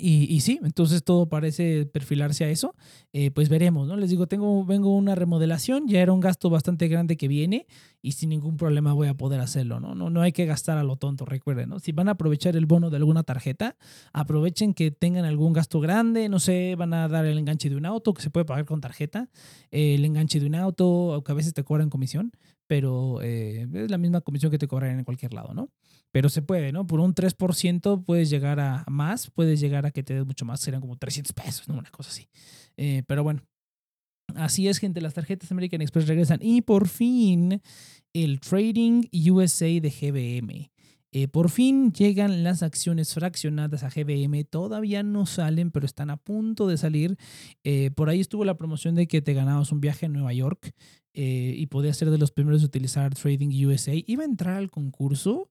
Y, 0.00 0.40
sí, 0.40 0.60
entonces 0.62 1.02
todo 1.02 1.28
parece 1.28 1.86
perfilarse 1.86 2.44
a 2.44 2.50
eso. 2.50 2.74
Eh, 3.12 3.30
pues 3.30 3.48
veremos, 3.48 3.88
¿no? 3.88 3.96
Les 3.96 4.10
digo, 4.10 4.26
tengo, 4.26 4.64
vengo 4.64 4.94
una 4.94 5.14
remodelación, 5.14 5.88
ya 5.88 6.00
era 6.00 6.12
un 6.12 6.20
gasto 6.20 6.50
bastante 6.50 6.88
grande 6.88 7.16
que 7.16 7.28
viene 7.28 7.66
y 8.00 8.12
sin 8.12 8.30
ningún 8.30 8.56
problema 8.56 8.92
voy 8.92 9.08
a 9.08 9.14
poder 9.14 9.40
hacerlo, 9.40 9.80
¿no? 9.80 9.94
No, 9.94 10.10
no 10.10 10.22
hay 10.22 10.32
que 10.32 10.46
gastar 10.46 10.78
a 10.78 10.84
lo 10.84 10.96
tonto, 10.96 11.24
recuerden, 11.24 11.70
¿no? 11.70 11.78
Si 11.78 11.92
van 11.92 12.08
a 12.08 12.12
aprovechar 12.12 12.56
el 12.56 12.66
bono 12.66 12.90
de 12.90 12.96
alguna 12.96 13.22
tarjeta, 13.22 13.76
aprovechen 14.12 14.74
que 14.74 14.90
tengan 14.90 15.24
algún 15.24 15.52
gasto 15.52 15.80
grande, 15.80 16.28
no 16.28 16.38
sé, 16.38 16.74
van 16.76 16.94
a 16.94 17.08
dar 17.08 17.24
el 17.26 17.38
enganche 17.38 17.68
de 17.70 17.76
un 17.76 17.86
auto 17.86 18.14
que 18.14 18.22
se 18.22 18.30
puede 18.30 18.44
pagar 18.44 18.64
con 18.64 18.80
tarjeta, 18.80 19.28
el 19.70 20.04
enganche 20.04 20.40
de 20.40 20.46
un 20.46 20.54
auto, 20.54 21.14
aunque 21.14 21.32
a 21.32 21.34
veces 21.34 21.54
te 21.54 21.64
cobran 21.64 21.90
comisión, 21.90 22.32
pero 22.66 23.20
eh, 23.22 23.66
es 23.72 23.90
la 23.90 23.98
misma 23.98 24.20
comisión 24.20 24.52
que 24.52 24.58
te 24.58 24.68
cobrarían 24.68 24.98
en 24.98 25.04
cualquier 25.04 25.34
lado, 25.34 25.54
¿no? 25.54 25.70
Pero 26.10 26.28
se 26.28 26.42
puede, 26.42 26.72
¿no? 26.72 26.86
Por 26.86 27.00
un 27.00 27.14
3% 27.14 28.04
puedes 28.04 28.30
llegar 28.30 28.60
a 28.60 28.84
más, 28.88 29.30
puedes 29.30 29.60
llegar 29.60 29.86
a 29.86 29.90
que 29.90 30.02
te 30.02 30.14
des 30.14 30.26
mucho 30.26 30.44
más, 30.44 30.60
serían 30.60 30.80
como 30.80 30.96
300 30.96 31.32
pesos, 31.32 31.68
¿no? 31.68 31.78
Una 31.78 31.90
cosa 31.90 32.10
así. 32.10 32.28
Eh, 32.76 33.02
pero 33.06 33.22
bueno, 33.22 33.42
así 34.34 34.68
es, 34.68 34.78
gente, 34.78 35.00
las 35.00 35.14
tarjetas 35.14 35.52
American 35.52 35.82
Express 35.82 36.06
regresan. 36.06 36.40
Y 36.42 36.62
por 36.62 36.88
fin, 36.88 37.60
el 38.12 38.40
Trading 38.40 39.02
USA 39.12 39.66
de 39.66 39.90
GBM. 39.90 40.70
Eh, 41.10 41.26
por 41.26 41.48
fin 41.48 41.92
llegan 41.92 42.44
las 42.44 42.62
acciones 42.62 43.14
fraccionadas 43.14 43.82
a 43.82 43.90
GBM. 43.90 44.44
Todavía 44.44 45.02
no 45.02 45.26
salen, 45.26 45.70
pero 45.70 45.86
están 45.86 46.10
a 46.10 46.16
punto 46.16 46.66
de 46.66 46.76
salir. 46.76 47.16
Eh, 47.64 47.90
por 47.94 48.10
ahí 48.10 48.20
estuvo 48.20 48.44
la 48.44 48.58
promoción 48.58 48.94
de 48.94 49.06
que 49.06 49.22
te 49.22 49.32
ganabas 49.32 49.72
un 49.72 49.80
viaje 49.80 50.06
a 50.06 50.08
Nueva 50.10 50.32
York 50.32 50.74
eh, 51.14 51.54
y 51.56 51.66
podías 51.66 51.96
ser 51.96 52.10
de 52.10 52.18
los 52.18 52.30
primeros 52.30 52.60
de 52.60 52.66
utilizar 52.66 53.14
Trading 53.14 53.66
USA. 53.66 53.92
Iba 54.06 54.22
a 54.22 54.26
entrar 54.26 54.56
al 54.56 54.70
concurso, 54.70 55.50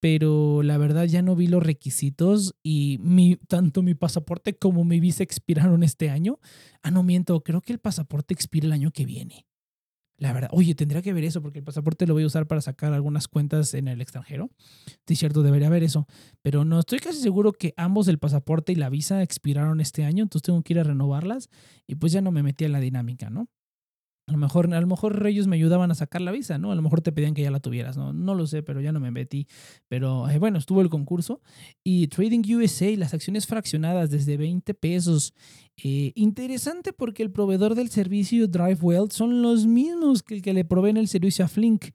pero 0.00 0.62
la 0.62 0.78
verdad 0.78 1.04
ya 1.04 1.22
no 1.22 1.34
vi 1.34 1.46
los 1.46 1.62
requisitos 1.62 2.54
y 2.62 2.98
mi, 3.00 3.36
tanto 3.36 3.82
mi 3.82 3.94
pasaporte 3.94 4.56
como 4.56 4.84
mi 4.84 5.00
visa 5.00 5.22
expiraron 5.22 5.82
este 5.82 6.10
año. 6.10 6.38
Ah, 6.82 6.90
no 6.90 7.02
miento, 7.02 7.42
creo 7.42 7.60
que 7.60 7.72
el 7.72 7.78
pasaporte 7.78 8.34
expira 8.34 8.66
el 8.66 8.72
año 8.72 8.90
que 8.92 9.04
viene. 9.04 9.46
La 10.20 10.32
verdad, 10.32 10.50
oye, 10.52 10.74
tendría 10.74 11.00
que 11.00 11.12
ver 11.12 11.22
eso 11.22 11.40
porque 11.42 11.60
el 11.60 11.64
pasaporte 11.64 12.04
lo 12.04 12.14
voy 12.14 12.24
a 12.24 12.26
usar 12.26 12.48
para 12.48 12.60
sacar 12.60 12.92
algunas 12.92 13.28
cuentas 13.28 13.72
en 13.74 13.86
el 13.86 14.00
extranjero. 14.00 14.50
Sí, 15.06 15.14
cierto, 15.14 15.42
debería 15.42 15.68
haber 15.68 15.84
eso. 15.84 16.08
Pero 16.42 16.64
no, 16.64 16.80
estoy 16.80 16.98
casi 16.98 17.20
seguro 17.20 17.52
que 17.52 17.72
ambos 17.76 18.08
el 18.08 18.18
pasaporte 18.18 18.72
y 18.72 18.74
la 18.74 18.88
visa 18.88 19.22
expiraron 19.22 19.80
este 19.80 20.04
año, 20.04 20.24
entonces 20.24 20.46
tengo 20.46 20.62
que 20.62 20.72
ir 20.72 20.80
a 20.80 20.84
renovarlas 20.84 21.50
y 21.86 21.94
pues 21.94 22.12
ya 22.12 22.20
no 22.20 22.32
me 22.32 22.42
metí 22.42 22.64
en 22.64 22.72
la 22.72 22.80
dinámica, 22.80 23.30
¿no? 23.30 23.48
A 24.28 24.32
lo 24.32 24.38
mejor, 24.38 24.72
a 24.74 24.80
lo 24.80 24.86
mejor 24.86 25.26
ellos 25.26 25.46
me 25.46 25.56
ayudaban 25.56 25.90
a 25.90 25.94
sacar 25.94 26.20
la 26.20 26.30
visa, 26.30 26.58
¿no? 26.58 26.70
A 26.70 26.74
lo 26.74 26.82
mejor 26.82 27.00
te 27.00 27.12
pedían 27.12 27.32
que 27.32 27.40
ya 27.40 27.50
la 27.50 27.60
tuvieras, 27.60 27.96
¿no? 27.96 28.12
No 28.12 28.34
lo 28.34 28.46
sé, 28.46 28.62
pero 28.62 28.82
ya 28.82 28.92
no 28.92 29.00
me 29.00 29.10
metí. 29.10 29.46
Pero 29.88 30.28
eh, 30.28 30.38
bueno, 30.38 30.58
estuvo 30.58 30.82
el 30.82 30.90
concurso. 30.90 31.40
Y 31.82 32.08
Trading 32.08 32.42
USA, 32.54 32.94
las 32.98 33.14
acciones 33.14 33.46
fraccionadas 33.46 34.10
desde 34.10 34.36
20 34.36 34.74
pesos. 34.74 35.32
Eh, 35.82 36.12
interesante 36.14 36.92
porque 36.92 37.22
el 37.22 37.30
proveedor 37.30 37.74
del 37.74 37.88
servicio 37.88 38.48
DriveWell 38.48 39.10
son 39.10 39.40
los 39.40 39.66
mismos 39.66 40.22
que 40.22 40.34
el 40.34 40.42
que 40.42 40.52
le 40.52 40.66
proveen 40.66 40.98
el 40.98 41.08
servicio 41.08 41.46
a 41.46 41.48
Flink. 41.48 41.86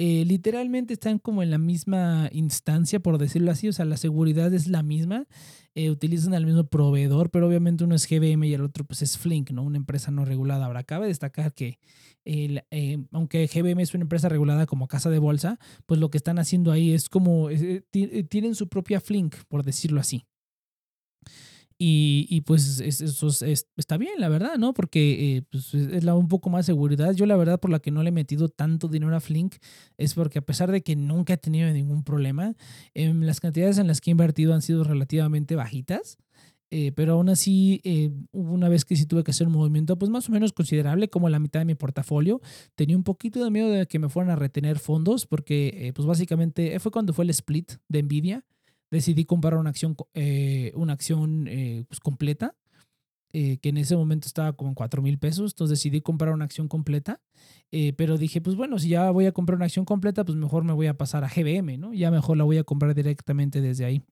Eh, 0.00 0.24
literalmente 0.24 0.94
están 0.94 1.18
como 1.18 1.42
en 1.42 1.50
la 1.50 1.58
misma 1.58 2.28
instancia, 2.32 3.00
por 3.00 3.18
decirlo 3.18 3.50
así, 3.50 3.68
o 3.68 3.72
sea, 3.72 3.84
la 3.84 3.96
seguridad 3.96 4.54
es 4.54 4.68
la 4.68 4.84
misma, 4.84 5.26
eh, 5.74 5.90
utilizan 5.90 6.34
al 6.34 6.46
mismo 6.46 6.62
proveedor, 6.62 7.30
pero 7.30 7.48
obviamente 7.48 7.82
uno 7.82 7.96
es 7.96 8.06
GBM 8.08 8.46
y 8.46 8.54
el 8.54 8.62
otro 8.62 8.84
pues 8.84 9.02
es 9.02 9.18
Flink, 9.18 9.50
¿no? 9.50 9.64
Una 9.64 9.76
empresa 9.76 10.12
no 10.12 10.24
regulada. 10.24 10.66
Ahora, 10.66 10.84
cabe 10.84 11.08
destacar 11.08 11.52
que 11.52 11.80
el, 12.24 12.62
eh, 12.70 12.98
aunque 13.10 13.48
GBM 13.48 13.82
es 13.82 13.92
una 13.92 14.02
empresa 14.02 14.28
regulada 14.28 14.66
como 14.66 14.86
casa 14.86 15.10
de 15.10 15.18
bolsa, 15.18 15.58
pues 15.84 15.98
lo 15.98 16.10
que 16.10 16.18
están 16.18 16.38
haciendo 16.38 16.70
ahí 16.70 16.92
es 16.92 17.08
como, 17.08 17.48
tienen 17.90 18.54
su 18.54 18.68
propia 18.68 19.00
Flink, 19.00 19.34
por 19.48 19.64
decirlo 19.64 20.00
así. 20.00 20.24
Y, 21.80 22.40
pues 22.40 22.80
eso 22.80 23.28
está 23.76 23.96
bien, 23.98 24.14
la 24.18 24.28
verdad, 24.28 24.58
¿no? 24.58 24.74
Porque 24.74 25.36
eh, 25.36 25.42
pues, 25.48 25.74
es 25.74 26.02
la, 26.02 26.16
un 26.16 26.26
poco 26.26 26.50
más 26.50 26.66
seguridad. 26.66 27.12
Yo 27.12 27.24
la 27.24 27.36
verdad 27.36 27.60
por 27.60 27.70
la 27.70 27.78
que 27.78 27.92
no 27.92 28.02
le 28.02 28.08
he 28.08 28.12
metido 28.12 28.48
tanto 28.48 28.88
dinero 28.88 29.14
a 29.14 29.20
Flink 29.20 29.54
es 29.96 30.14
porque 30.14 30.40
a 30.40 30.42
pesar 30.42 30.72
de 30.72 30.82
que 30.82 30.96
nunca 30.96 31.34
he 31.34 31.36
tenido 31.36 31.70
ningún 31.72 32.02
problema, 32.02 32.56
em, 32.94 33.22
las 33.22 33.38
cantidades 33.38 33.78
en 33.78 33.86
las 33.86 34.00
que 34.00 34.10
he 34.10 34.12
invertido 34.12 34.54
han 34.54 34.62
sido 34.62 34.82
relativamente 34.82 35.54
bajitas. 35.54 36.18
Eh, 36.70 36.92
pero 36.96 37.14
aún 37.14 37.28
así, 37.28 37.80
eh, 37.84 38.10
una 38.32 38.68
vez 38.68 38.84
que 38.84 38.96
sí 38.96 39.06
tuve 39.06 39.22
que 39.22 39.30
hacer 39.30 39.46
un 39.46 39.54
movimiento, 39.54 39.96
pues 39.96 40.10
más 40.10 40.28
o 40.28 40.32
menos 40.32 40.52
considerable, 40.52 41.08
como 41.08 41.28
la 41.28 41.38
mitad 41.38 41.60
de 41.60 41.64
mi 41.64 41.76
portafolio. 41.76 42.40
Tenía 42.74 42.96
un 42.96 43.04
poquito 43.04 43.42
de 43.42 43.50
miedo 43.50 43.70
de 43.70 43.86
que 43.86 44.00
me 44.00 44.08
fueran 44.08 44.32
a 44.32 44.36
retener 44.36 44.80
fondos, 44.80 45.26
porque 45.26 45.92
pues 45.94 46.06
básicamente 46.06 46.78
fue 46.80 46.90
cuando 46.90 47.12
fue 47.12 47.24
el 47.24 47.30
split 47.30 47.74
de 47.88 48.02
Nvidia 48.02 48.44
decidí 48.90 49.24
comprar 49.24 49.56
una 49.56 49.70
acción, 49.70 49.96
eh, 50.14 50.72
una 50.74 50.92
acción 50.92 51.46
eh, 51.48 51.84
pues, 51.88 52.00
completa, 52.00 52.56
eh, 53.32 53.58
que 53.58 53.68
en 53.68 53.76
ese 53.76 53.96
momento 53.96 54.26
estaba 54.26 54.54
como 54.54 54.70
en 54.70 54.74
4 54.74 55.02
mil 55.02 55.18
pesos, 55.18 55.52
entonces 55.52 55.78
decidí 55.78 56.00
comprar 56.00 56.32
una 56.32 56.46
acción 56.46 56.68
completa, 56.68 57.20
pero 57.96 58.16
dije, 58.16 58.40
pues 58.40 58.56
bueno, 58.56 58.78
si 58.78 58.88
ya 58.88 59.10
voy 59.10 59.26
a 59.26 59.32
comprar 59.32 59.56
una 59.56 59.66
acción 59.66 59.84
completa, 59.84 60.24
pues 60.24 60.38
mejor 60.38 60.64
me 60.64 60.72
voy 60.72 60.86
a 60.86 60.96
pasar 60.96 61.24
a 61.24 61.28
GBM, 61.28 61.76
¿no? 61.76 61.92
Ya 61.92 62.10
mejor 62.10 62.38
la 62.38 62.44
voy 62.44 62.56
a 62.56 62.64
comprar 62.64 62.94
directamente 62.94 63.60
desde 63.60 63.84
ahí. 63.84 64.02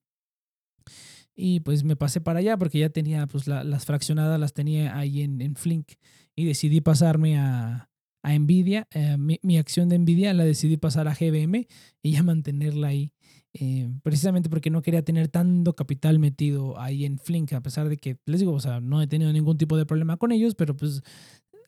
Y 1.35 1.61
pues 1.61 1.83
me 1.83 1.97
pasé 1.97 2.21
para 2.21 2.41
allá 2.41 2.59
porque 2.59 2.79
ya 2.79 2.91
tenía, 2.91 3.27
pues 3.27 3.47
las 3.47 3.87
fraccionadas 3.87 4.39
las 4.39 4.53
tenía 4.53 4.99
ahí 4.99 5.23
en, 5.23 5.41
en 5.41 5.57
Flink 5.57 5.93
y 6.35 6.45
decidí 6.45 6.83
pasarme 6.83 7.39
a, 7.39 7.89
a 8.23 8.39
Nvidia, 8.39 8.87
mi, 9.19 9.39
mi, 9.43 9.57
acción 9.57 9.89
de 9.89 9.99
Nvidia 9.99 10.35
la 10.35 10.45
decidí 10.45 10.77
pasar 10.77 11.09
a 11.09 11.15
GBM 11.15 11.67
y 12.03 12.13
ya 12.13 12.23
mantenerla 12.23 12.89
ahí. 12.89 13.13
Eh, 13.59 13.89
precisamente 14.03 14.51
porque 14.51 14.69
no 14.69 14.83
quería 14.83 15.03
tener 15.03 15.29
tanto 15.29 15.75
capital 15.75 16.19
metido 16.19 16.79
ahí 16.79 17.07
en 17.07 17.19
Flink, 17.19 17.55
a 17.55 17.63
pesar 17.63 17.89
de 17.89 17.97
que, 17.97 18.19
les 18.27 18.41
digo, 18.41 18.53
o 18.53 18.61
sea, 18.61 18.81
no 18.81 19.01
he 19.01 19.07
tenido 19.07 19.33
ningún 19.33 19.57
tipo 19.57 19.79
de 19.79 19.87
problema 19.87 20.19
con 20.19 20.31
ellos, 20.31 20.55
pero 20.55 20.77
pues 20.77 21.01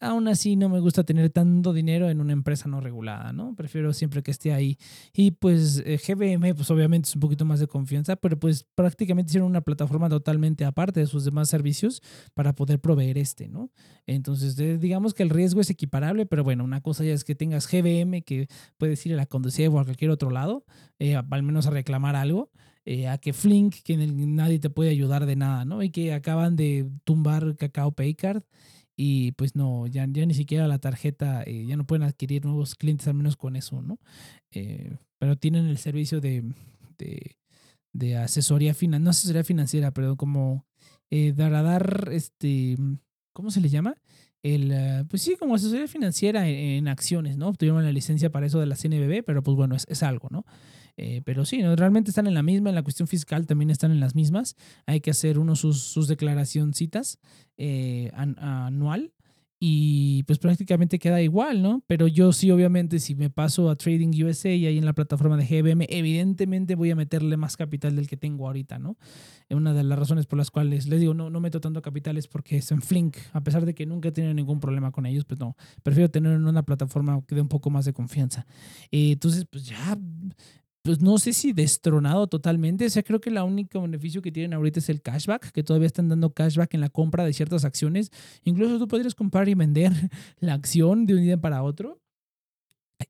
aún 0.00 0.28
así 0.28 0.56
no 0.56 0.68
me 0.68 0.80
gusta 0.80 1.04
tener 1.04 1.30
tanto 1.30 1.72
dinero 1.72 2.08
en 2.08 2.20
una 2.20 2.32
empresa 2.32 2.68
no 2.68 2.80
regulada, 2.80 3.32
¿no? 3.32 3.54
Prefiero 3.54 3.92
siempre 3.92 4.22
que 4.22 4.30
esté 4.30 4.52
ahí. 4.52 4.78
Y 5.12 5.32
pues 5.32 5.82
eh, 5.84 5.98
GBM, 5.98 6.54
pues 6.54 6.70
obviamente 6.70 7.08
es 7.08 7.14
un 7.14 7.20
poquito 7.20 7.44
más 7.44 7.60
de 7.60 7.66
confianza, 7.66 8.16
pero 8.16 8.38
pues 8.38 8.64
prácticamente 8.74 9.30
hicieron 9.30 9.48
una 9.48 9.60
plataforma 9.60 10.08
totalmente 10.08 10.64
aparte 10.64 11.00
de 11.00 11.06
sus 11.06 11.24
demás 11.24 11.48
servicios 11.48 12.02
para 12.34 12.54
poder 12.54 12.80
proveer 12.80 13.18
este, 13.18 13.48
¿no? 13.48 13.70
Entonces, 14.06 14.56
digamos 14.80 15.14
que 15.14 15.22
el 15.22 15.30
riesgo 15.30 15.60
es 15.60 15.70
equiparable, 15.70 16.26
pero 16.26 16.44
bueno, 16.44 16.64
una 16.64 16.80
cosa 16.80 17.04
ya 17.04 17.12
es 17.12 17.24
que 17.24 17.34
tengas 17.34 17.68
GBM 17.70 18.22
que 18.22 18.48
puedes 18.76 19.04
ir 19.06 19.14
a 19.14 19.16
la 19.16 19.26
Conduceva 19.26 19.76
o 19.76 19.80
a 19.80 19.84
cualquier 19.84 20.10
otro 20.10 20.30
lado, 20.30 20.64
eh, 20.98 21.16
al 21.16 21.42
menos 21.42 21.66
a 21.66 21.70
reclamar 21.70 22.16
algo. 22.16 22.50
Eh, 22.90 23.06
a 23.06 23.18
que 23.18 23.34
Flink, 23.34 23.74
que 23.84 23.98
nadie 23.98 24.58
te 24.60 24.70
puede 24.70 24.88
ayudar 24.88 25.26
de 25.26 25.36
nada, 25.36 25.66
¿no? 25.66 25.82
Y 25.82 25.90
que 25.90 26.14
acaban 26.14 26.56
de 26.56 26.88
tumbar 27.04 27.54
Cacao 27.56 27.92
Paycard 27.92 28.42
y 29.00 29.30
pues 29.32 29.54
no, 29.54 29.86
ya, 29.86 30.08
ya 30.10 30.26
ni 30.26 30.34
siquiera 30.34 30.66
la 30.66 30.80
tarjeta, 30.80 31.44
eh, 31.44 31.64
ya 31.66 31.76
no 31.76 31.86
pueden 31.86 32.02
adquirir 32.02 32.44
nuevos 32.44 32.74
clientes 32.74 33.06
al 33.06 33.14
menos 33.14 33.36
con 33.36 33.54
eso, 33.54 33.80
¿no? 33.80 34.00
Eh, 34.50 34.96
pero 35.20 35.36
tienen 35.36 35.68
el 35.68 35.78
servicio 35.78 36.20
de, 36.20 36.42
de, 37.92 38.16
asesoría 38.16 38.74
financiera, 38.74 39.04
no 39.04 39.10
asesoría 39.10 39.44
financiera, 39.44 39.92
pero 39.92 40.16
como 40.16 40.66
eh, 41.12 41.32
dar, 41.32 42.08
este, 42.10 42.76
¿cómo 43.32 43.52
se 43.52 43.60
le 43.60 43.68
llama? 43.68 43.94
El, 44.42 44.72
ah, 44.72 45.04
pues 45.08 45.22
sí, 45.22 45.36
como 45.38 45.54
asesoría 45.54 45.86
financiera 45.86 46.48
en, 46.48 46.88
acciones, 46.88 47.36
¿no? 47.36 47.52
Tuvieron 47.52 47.84
la 47.84 47.92
licencia 47.92 48.30
para 48.30 48.46
eso 48.46 48.58
de 48.58 48.66
la 48.66 48.74
CNBB, 48.74 49.22
pero 49.24 49.44
pues 49.44 49.56
bueno, 49.56 49.76
es, 49.76 49.86
es 49.88 50.02
algo, 50.02 50.26
¿no? 50.32 50.44
Eh, 51.00 51.22
pero 51.24 51.44
sí, 51.44 51.62
¿no? 51.62 51.76
realmente 51.76 52.10
están 52.10 52.26
en 52.26 52.34
la 52.34 52.42
misma, 52.42 52.70
en 52.70 52.74
la 52.74 52.82
cuestión 52.82 53.06
fiscal 53.06 53.46
también 53.46 53.70
están 53.70 53.92
en 53.92 54.00
las 54.00 54.16
mismas. 54.16 54.56
Hay 54.84 55.00
que 55.00 55.12
hacer 55.12 55.38
uno 55.38 55.54
sus, 55.54 55.80
sus 55.80 56.08
declaracioncitas 56.08 57.20
eh, 57.56 58.10
anual 58.12 59.12
y 59.60 60.24
pues 60.24 60.40
prácticamente 60.40 60.98
queda 60.98 61.22
igual, 61.22 61.62
¿no? 61.62 61.82
Pero 61.86 62.08
yo 62.08 62.32
sí, 62.32 62.50
obviamente, 62.50 62.98
si 62.98 63.14
me 63.14 63.30
paso 63.30 63.70
a 63.70 63.76
Trading 63.76 64.10
USA 64.24 64.50
y 64.50 64.66
ahí 64.66 64.78
en 64.78 64.84
la 64.84 64.92
plataforma 64.92 65.36
de 65.36 65.46
GBM, 65.46 65.86
evidentemente 65.88 66.74
voy 66.74 66.90
a 66.90 66.96
meterle 66.96 67.36
más 67.36 67.56
capital 67.56 67.94
del 67.94 68.08
que 68.08 68.16
tengo 68.16 68.46
ahorita, 68.46 68.80
¿no? 68.80 68.96
Una 69.50 69.72
de 69.74 69.84
las 69.84 69.98
razones 69.98 70.26
por 70.26 70.36
las 70.36 70.50
cuales 70.50 70.88
les 70.88 71.00
digo, 71.00 71.14
no, 71.14 71.30
no 71.30 71.40
meto 71.40 71.60
tanto 71.60 71.80
capital 71.80 72.16
es 72.18 72.26
porque 72.26 72.58
es 72.58 72.70
en 72.72 72.82
Flink, 72.82 73.16
a 73.32 73.40
pesar 73.40 73.66
de 73.66 73.74
que 73.74 73.86
nunca 73.86 74.08
he 74.08 74.12
tenido 74.12 74.34
ningún 74.34 74.58
problema 74.58 74.90
con 74.90 75.06
ellos, 75.06 75.24
pues 75.24 75.38
no, 75.38 75.56
prefiero 75.84 76.10
tener 76.10 76.32
en 76.32 76.46
una 76.46 76.64
plataforma 76.64 77.20
que 77.26 77.36
dé 77.36 77.40
un 77.40 77.48
poco 77.48 77.70
más 77.70 77.84
de 77.84 77.92
confianza. 77.92 78.46
Eh, 78.90 79.12
entonces, 79.12 79.44
pues 79.50 79.64
ya 79.64 79.98
pues 80.88 81.02
no 81.02 81.18
sé 81.18 81.34
si 81.34 81.52
destronado 81.52 82.28
totalmente. 82.28 82.86
O 82.86 82.88
sea, 82.88 83.02
creo 83.02 83.20
que 83.20 83.28
el 83.28 83.36
único 83.36 83.82
beneficio 83.82 84.22
que 84.22 84.32
tienen 84.32 84.54
ahorita 84.54 84.78
es 84.78 84.88
el 84.88 85.02
cashback, 85.02 85.52
que 85.52 85.62
todavía 85.62 85.86
están 85.86 86.08
dando 86.08 86.32
cashback 86.32 86.72
en 86.72 86.80
la 86.80 86.88
compra 86.88 87.26
de 87.26 87.34
ciertas 87.34 87.66
acciones. 87.66 88.10
Incluso 88.42 88.78
tú 88.78 88.88
podrías 88.88 89.14
comprar 89.14 89.50
y 89.50 89.54
vender 89.54 89.92
la 90.40 90.54
acción 90.54 91.04
de 91.04 91.14
un 91.14 91.20
día 91.20 91.38
para 91.38 91.62
otro 91.62 92.00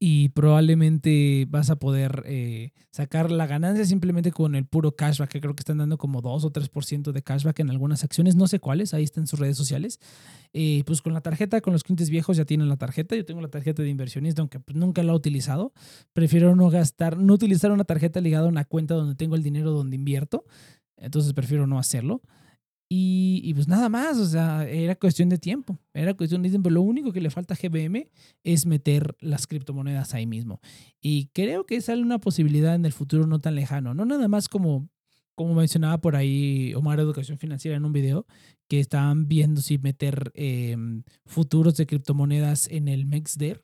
y 0.01 0.29
probablemente 0.29 1.47
vas 1.49 1.71
a 1.71 1.77
poder 1.77 2.23
eh, 2.27 2.71
sacar 2.91 3.33
la 3.33 3.49
ganancia 3.49 3.85
simplemente 3.85 4.31
con 4.31 4.55
el 4.55 4.65
puro 4.65 4.95
cashback, 4.95 5.29
que 5.29 5.41
creo 5.41 5.57
que 5.57 5.63
están 5.63 5.79
dando 5.79 5.99
como 5.99 6.21
2 6.21 6.45
o 6.45 6.53
3% 6.53 7.11
de 7.11 7.23
cashback 7.23 7.59
en 7.59 7.71
algunas 7.71 8.05
acciones, 8.05 8.37
no 8.37 8.47
sé 8.47 8.61
cuáles, 8.61 8.95
ahí 8.95 9.03
está 9.03 9.21
en 9.21 9.27
sus 9.27 9.41
redes 9.41 9.57
sociales. 9.57 9.99
Eh, 10.53 10.85
pues 10.87 11.03
con 11.03 11.15
la 11.15 11.21
tarjeta, 11.21 11.61
con 11.61 11.73
los 11.73 11.83
clientes 11.83 12.11
viejos 12.11 12.37
ya 12.37 12.45
tienen 12.45 12.69
la 12.69 12.77
tarjeta, 12.77 13.17
yo 13.17 13.25
tengo 13.25 13.41
la 13.41 13.49
tarjeta 13.49 13.83
de 13.83 13.89
inversionista, 13.89 14.41
aunque 14.41 14.61
pues, 14.61 14.77
nunca 14.77 15.03
la 15.03 15.13
he 15.13 15.17
utilizado, 15.17 15.73
prefiero 16.13 16.55
no 16.55 16.71
gastar, 16.71 17.19
no 17.19 17.35
utilizar 17.35 17.73
una 17.73 17.85
tarjeta 17.85 18.21
ligada 18.21 18.47
a 18.47 18.49
una 18.49 18.65
cuenta 18.65 18.95
donde 18.95 19.17
tengo 19.17 19.35
el 19.35 19.43
dinero 19.43 19.73
donde 19.73 19.97
invierto, 19.97 20.45
entonces 20.97 21.33
prefiero 21.33 21.67
no 21.67 21.79
hacerlo. 21.79 22.23
Y, 22.91 23.53
pues 23.53 23.69
nada 23.69 23.91
más, 23.91 24.17
o 24.17 24.25
sea, 24.25 24.67
era 24.67 24.95
cuestión 24.95 25.29
de 25.29 25.37
tiempo, 25.37 25.79
era 25.93 26.15
cuestión 26.15 26.43
de 26.43 26.49
tiempo. 26.49 26.71
Lo 26.71 26.81
único 26.81 27.13
que 27.13 27.21
le 27.21 27.29
falta 27.29 27.53
a 27.53 27.57
GBM 27.57 28.09
es 28.45 28.65
meter 28.65 29.15
las 29.21 29.47
criptomonedas 29.47 30.15
ahí 30.15 30.27
mismo. 30.27 30.61
Y 31.03 31.27
creo 31.35 31.67
que 31.67 31.83
sale 31.83 32.03
una 32.03 32.19
posibilidad 32.19 32.75
en 32.75 32.87
el 32.87 32.93
futuro 32.95 33.27
no 33.27 33.41
tan 33.41 33.57
lejano, 33.57 33.93
no 33.93 34.07
nada 34.07 34.27
más 34.27 34.49
como, 34.49 34.89
como 35.35 35.55
mencionaba 35.55 36.01
por 36.01 36.17
ahí 36.17 36.73
Omar 36.75 36.99
Educación 36.99 37.37
Financiera 37.37 37.77
en 37.77 37.85
un 37.85 37.93
video, 37.93 38.27
que 38.69 38.81
estaban 38.81 39.29
viendo 39.29 39.61
si 39.61 39.77
meter 39.77 40.33
em, 40.35 41.03
futuros 41.27 41.77
de 41.77 41.87
criptomonedas 41.87 42.69
en 42.69 42.89
el 42.89 43.05
MEXDER, 43.05 43.63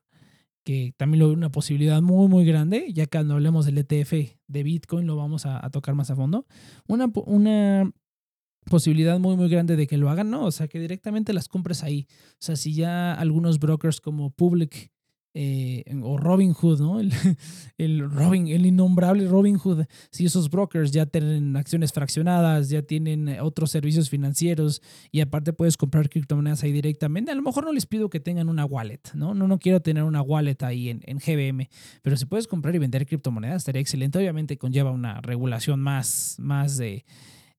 que 0.65 0.93
también 0.99 1.21
lo 1.21 1.29
veo 1.29 1.37
una 1.37 1.51
posibilidad 1.51 2.03
muy, 2.03 2.29
muy 2.29 2.45
grande, 2.45 2.93
ya 2.93 3.05
que 3.05 3.17
cuando 3.17 3.35
hablemos 3.35 3.65
del 3.65 3.79
ETF 3.79 4.37
de 4.49 4.63
Bitcoin 4.63 5.07
lo 5.07 5.17
vamos 5.17 5.47
a, 5.47 5.65
a 5.65 5.71
tocar 5.71 5.95
más 5.95 6.11
a 6.11 6.17
fondo. 6.17 6.47
Una, 6.87 7.11
una 7.27 7.91
posibilidad 8.65 9.19
muy 9.19 9.37
muy 9.37 9.49
grande 9.49 9.77
de 9.77 9.87
que 9.87 9.97
lo 9.97 10.11
hagan, 10.11 10.31
no, 10.31 10.45
o 10.45 10.51
sea, 10.51 10.69
que 10.69 10.79
directamente 10.79 11.33
las 11.33 11.49
compres 11.49 11.83
ahí. 11.83 12.07
O 12.33 12.37
sea, 12.41 12.57
si 12.57 12.75
ya 12.75 13.15
algunos 13.15 13.59
brokers 13.59 14.01
como 14.01 14.31
Public 14.31 14.93
eh, 15.37 15.83
o 16.01 16.17
Robin 16.17 16.53
Hood, 16.53 16.81
¿no? 16.81 17.01
El, 17.01 17.13
el, 17.79 18.09
Robin, 18.09 18.47
el 18.47 18.67
innombrable 18.67 19.27
Robin 19.27 19.59
Hood. 19.59 19.85
Si 20.13 20.25
esos 20.25 20.49
brokers 20.49 20.93
ya 20.93 21.07
tienen 21.07 21.57
acciones 21.57 21.93
fraccionadas, 21.93 22.69
ya 22.69 22.83
tienen 22.83 23.29
eh, 23.29 23.41
otros 23.41 23.73
servicios 23.73 24.09
financieros 24.09 24.81
y 25.11 25.21
aparte 25.21 25.53
puedes 25.53 25.77
comprar 25.77 26.09
criptomonedas 26.09 26.63
ahí 26.63 26.71
directamente, 26.71 27.33
a 27.33 27.35
lo 27.35 27.43
mejor 27.43 27.65
no 27.65 27.73
les 27.73 27.87
pido 27.87 28.09
que 28.11 28.21
tengan 28.21 28.49
una 28.49 28.65
wallet, 28.65 29.01
¿no? 29.15 29.35
No, 29.35 29.49
no 29.49 29.59
quiero 29.59 29.81
tener 29.83 30.05
una 30.05 30.23
wallet 30.23 30.63
ahí 30.63 30.89
en, 30.89 31.01
en 31.05 31.19
GBM, 31.19 31.69
pero 32.03 32.17
si 32.17 32.27
puedes 32.27 32.47
comprar 32.47 32.73
y 32.77 32.79
vender 32.79 33.05
criptomonedas 33.05 33.57
estaría 33.57 33.83
excelente. 33.83 34.19
Obviamente 34.19 34.57
conlleva 34.57 34.93
una 34.93 35.21
regulación 35.21 35.81
más, 35.81 36.37
más 36.39 36.77
de, 36.77 37.05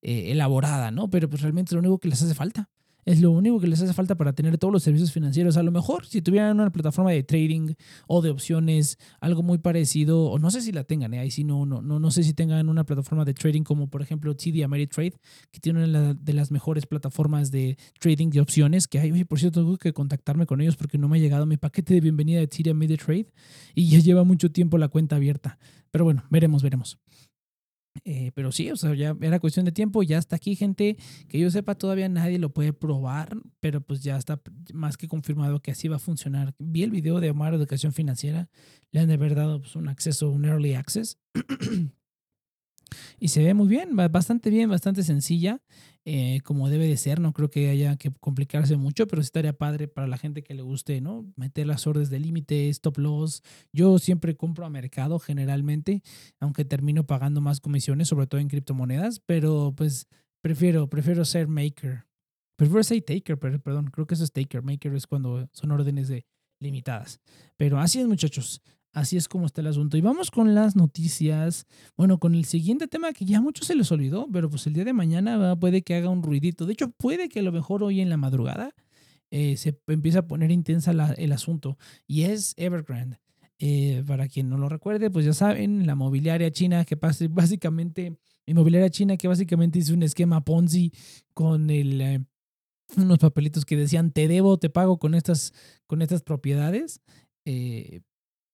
elaborada, 0.06 0.90
¿no? 0.90 1.10
Pero 1.10 1.28
pues 1.28 1.42
realmente 1.42 1.70
es 1.70 1.72
lo 1.74 1.80
único 1.80 1.98
que 1.98 2.08
les 2.08 2.22
hace 2.22 2.34
falta. 2.34 2.70
Es 3.06 3.20
lo 3.20 3.30
único 3.30 3.60
que 3.60 3.68
les 3.68 3.80
hace 3.80 3.92
falta 3.92 4.16
para 4.16 4.32
tener 4.32 4.58
todos 4.58 4.72
los 4.72 4.82
servicios 4.82 5.12
financieros. 5.12 5.56
A 5.56 5.62
lo 5.62 5.70
mejor 5.70 6.06
si 6.06 6.22
tuvieran 6.22 6.58
una 6.58 6.70
plataforma 6.70 7.12
de 7.12 7.22
trading 7.22 7.74
o 8.08 8.20
de 8.20 8.30
opciones, 8.30 8.98
algo 9.20 9.44
muy 9.44 9.58
parecido, 9.58 10.24
o 10.24 10.40
no 10.40 10.50
sé 10.50 10.60
si 10.60 10.72
la 10.72 10.82
tengan, 10.82 11.14
¿eh? 11.14 11.20
ahí 11.20 11.30
sí 11.30 11.44
no, 11.44 11.64
no, 11.66 11.82
no, 11.82 12.00
no 12.00 12.10
sé 12.10 12.24
si 12.24 12.34
tengan 12.34 12.68
una 12.68 12.84
plataforma 12.84 13.24
de 13.24 13.32
trading 13.32 13.62
como 13.62 13.88
por 13.88 14.02
ejemplo 14.02 14.34
TD 14.34 14.64
Ameritrade, 14.64 15.12
que 15.52 15.60
tiene 15.60 15.84
una 15.84 16.14
de 16.14 16.32
las 16.32 16.50
mejores 16.50 16.86
plataformas 16.86 17.52
de 17.52 17.78
trading 18.00 18.30
de 18.30 18.40
opciones 18.40 18.88
que 18.88 18.98
hay. 18.98 19.12
Oye, 19.12 19.24
por 19.24 19.38
cierto, 19.38 19.60
tengo 19.60 19.76
que 19.76 19.92
contactarme 19.92 20.44
con 20.46 20.60
ellos 20.60 20.76
porque 20.76 20.98
no 20.98 21.08
me 21.08 21.18
ha 21.18 21.20
llegado 21.20 21.46
mi 21.46 21.58
paquete 21.58 21.94
de 21.94 22.00
bienvenida 22.00 22.40
de 22.40 22.48
TD 22.48 22.70
Ameritrade 22.70 23.28
y 23.76 23.88
ya 23.88 24.00
lleva 24.00 24.24
mucho 24.24 24.50
tiempo 24.50 24.78
la 24.78 24.88
cuenta 24.88 25.14
abierta. 25.14 25.60
Pero 25.92 26.04
bueno, 26.04 26.24
veremos, 26.28 26.64
veremos. 26.64 26.98
Eh, 28.04 28.32
pero 28.34 28.52
sí, 28.52 28.70
o 28.70 28.76
sea, 28.76 28.94
ya 28.94 29.16
era 29.20 29.40
cuestión 29.40 29.64
de 29.64 29.72
tiempo, 29.72 30.02
ya 30.02 30.18
está 30.18 30.36
aquí 30.36 30.56
gente 30.56 30.96
que 31.28 31.38
yo 31.38 31.50
sepa 31.50 31.74
todavía 31.74 32.08
nadie 32.08 32.38
lo 32.38 32.52
puede 32.52 32.72
probar, 32.72 33.36
pero 33.60 33.80
pues 33.80 34.02
ya 34.02 34.16
está 34.16 34.40
más 34.72 34.96
que 34.96 35.08
confirmado 35.08 35.60
que 35.60 35.70
así 35.70 35.88
va 35.88 35.96
a 35.96 36.00
funcionar. 36.00 36.54
Vi 36.58 36.82
el 36.82 36.90
video 36.90 37.20
de 37.20 37.30
Omar 37.30 37.54
Educación 37.54 37.92
Financiera, 37.92 38.48
le 38.90 39.00
han 39.00 39.08
de 39.08 39.14
haber 39.14 39.34
dado 39.34 39.60
pues, 39.60 39.76
un 39.76 39.88
acceso, 39.88 40.30
un 40.30 40.44
early 40.44 40.74
access. 40.74 41.18
y 43.18 43.28
se 43.28 43.42
ve 43.42 43.54
muy 43.54 43.68
bien, 43.68 43.96
bastante 43.96 44.50
bien, 44.50 44.68
bastante 44.68 45.02
sencilla. 45.02 45.62
Eh, 46.08 46.40
como 46.44 46.70
debe 46.70 46.86
de 46.86 46.96
ser. 46.96 47.18
No 47.18 47.32
creo 47.32 47.50
que 47.50 47.68
haya 47.68 47.96
que 47.96 48.12
complicarse 48.12 48.76
mucho, 48.76 49.08
pero 49.08 49.20
estaría 49.20 49.52
padre 49.52 49.88
para 49.88 50.06
la 50.06 50.16
gente 50.16 50.44
que 50.44 50.54
le 50.54 50.62
guste, 50.62 51.00
¿no? 51.00 51.26
Meter 51.34 51.66
las 51.66 51.84
órdenes 51.88 52.10
de 52.10 52.20
límite, 52.20 52.68
stop 52.68 52.98
loss. 52.98 53.42
Yo 53.72 53.98
siempre 53.98 54.36
compro 54.36 54.64
a 54.64 54.70
mercado 54.70 55.18
generalmente, 55.18 56.02
aunque 56.38 56.64
termino 56.64 57.04
pagando 57.08 57.40
más 57.40 57.60
comisiones, 57.60 58.06
sobre 58.06 58.28
todo 58.28 58.40
en 58.40 58.46
criptomonedas, 58.46 59.18
pero 59.18 59.74
pues 59.76 60.06
prefiero, 60.42 60.88
prefiero 60.88 61.24
ser 61.24 61.48
maker. 61.48 62.06
Prefiero 62.56 62.84
ser 62.84 63.02
taker, 63.02 63.36
pero, 63.36 63.60
perdón, 63.60 63.90
creo 63.90 64.06
que 64.06 64.14
eso 64.14 64.22
es 64.22 64.32
taker. 64.32 64.62
Maker 64.62 64.94
es 64.94 65.08
cuando 65.08 65.48
son 65.52 65.72
órdenes 65.72 66.06
de 66.06 66.24
limitadas. 66.60 67.20
Pero 67.56 67.80
así 67.80 67.98
es, 67.98 68.06
muchachos. 68.06 68.62
Así 68.96 69.18
es 69.18 69.28
como 69.28 69.44
está 69.44 69.60
el 69.60 69.66
asunto. 69.66 69.98
Y 69.98 70.00
vamos 70.00 70.30
con 70.30 70.54
las 70.54 70.74
noticias. 70.74 71.66
Bueno, 71.98 72.18
con 72.18 72.34
el 72.34 72.46
siguiente 72.46 72.88
tema 72.88 73.12
que 73.12 73.26
ya 73.26 73.42
muchos 73.42 73.66
se 73.66 73.74
les 73.74 73.92
olvidó, 73.92 74.26
pero 74.32 74.48
pues 74.48 74.66
el 74.66 74.72
día 74.72 74.86
de 74.86 74.94
mañana 74.94 75.54
puede 75.60 75.82
que 75.82 75.96
haga 75.96 76.08
un 76.08 76.22
ruidito. 76.22 76.64
De 76.64 76.72
hecho, 76.72 76.88
puede 76.92 77.28
que 77.28 77.40
a 77.40 77.42
lo 77.42 77.52
mejor 77.52 77.82
hoy 77.82 78.00
en 78.00 78.08
la 78.08 78.16
madrugada 78.16 78.74
eh, 79.30 79.58
se 79.58 79.78
empiece 79.88 80.16
a 80.16 80.26
poner 80.26 80.50
intensa 80.50 80.92
el 80.92 81.32
asunto. 81.32 81.76
Y 82.06 82.22
es 82.22 82.54
Evergrande. 82.56 83.20
Eh, 83.58 84.02
para 84.06 84.28
quien 84.28 84.48
no 84.48 84.56
lo 84.56 84.70
recuerde, 84.70 85.10
pues 85.10 85.26
ya 85.26 85.34
saben, 85.34 85.86
la 85.86 85.94
mobiliaria 85.94 86.50
china 86.50 86.86
que 86.86 86.96
básicamente, 87.28 88.16
inmobiliaria 88.46 88.88
china 88.88 89.18
que 89.18 89.28
básicamente 89.28 89.78
hizo 89.78 89.92
un 89.92 90.04
esquema 90.04 90.42
Ponzi 90.42 90.90
con 91.34 91.68
el, 91.68 92.00
eh, 92.00 92.24
unos 92.96 93.18
papelitos 93.18 93.66
que 93.66 93.76
decían 93.76 94.10
te 94.10 94.26
debo, 94.26 94.58
te 94.58 94.70
pago 94.70 94.98
con 94.98 95.14
estas, 95.14 95.52
con 95.86 96.00
estas 96.00 96.22
propiedades. 96.22 97.02
Eh, 97.44 98.00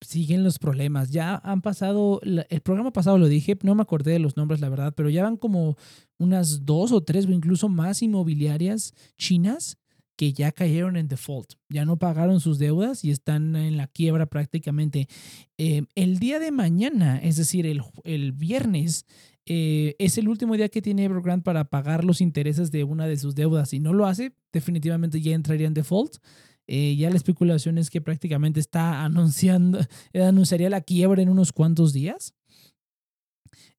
siguen 0.03 0.45
los 0.45 0.59
problemas. 0.59 1.11
Ya 1.11 1.41
han 1.45 1.63
pasado, 1.63 2.21
el 2.23 2.61
programa 2.61 2.93
pasado 2.93 3.19
lo 3.19 3.29
dije, 3.29 3.59
no 3.63 3.75
me 3.75 3.83
acordé 3.83 4.13
de 4.13 4.19
los 4.19 4.37
nombres, 4.37 4.61
la 4.61 4.69
verdad, 4.69 4.95
pero 4.97 5.09
ya 5.11 5.23
van 5.23 5.37
como 5.37 5.77
unas 6.19 6.65
dos 6.65 6.93
o 6.93 7.03
tres 7.03 7.27
o 7.27 7.31
incluso 7.31 7.69
más 7.69 8.03
inmobiliarias 8.03 8.95
chinas 9.17 9.79
que 10.17 10.33
ya 10.33 10.53
cayeron 10.53 10.97
en 10.97 11.09
default, 11.09 11.55
ya 11.69 11.85
no 11.85 11.97
pagaron 11.97 12.39
sus 12.41 12.59
deudas 12.59 13.05
y 13.05 13.11
están 13.11 13.57
en 13.57 13.77
la 13.77 13.87
quiebra 13.87 14.27
prácticamente. 14.27 15.09
Eh, 15.57 15.85
el 15.95 16.19
día 16.19 16.39
de 16.39 16.51
mañana, 16.51 17.19
es 17.19 17.37
decir, 17.37 17.67
el, 17.67 17.83
el 18.05 18.33
viernes, 18.33 19.07
eh, 19.47 19.97
es 19.99 20.19
el 20.19 20.29
último 20.29 20.57
día 20.57 20.69
que 20.69 20.83
tiene 20.83 21.05
Evergrande 21.05 21.43
para 21.43 21.65
pagar 21.65 22.05
los 22.05 22.21
intereses 22.21 22.71
de 22.71 22.85
una 22.85 23.07
de 23.07 23.17
sus 23.17 23.35
deudas. 23.35 23.71
Si 23.71 23.81
no 23.81 23.93
lo 23.93 24.07
hace, 24.07 24.33
definitivamente 24.53 25.21
ya 25.21 25.35
entraría 25.35 25.67
en 25.67 25.75
default. 25.75 26.19
Eh, 26.67 26.97
ya 26.97 27.11
la 27.11 27.17
especulación 27.17 27.79
es 27.79 27.91
que 27.91 28.01
prácticamente 28.01 28.61
está 28.61 29.05
anunciando, 29.05 29.81
eh, 30.13 30.23
anunciaría 30.23 30.71
la 30.71 30.81
quiebra 30.81 31.23
en 31.23 31.29
unos 31.29 31.53
cuantos 31.53 31.93
días. 31.93 32.35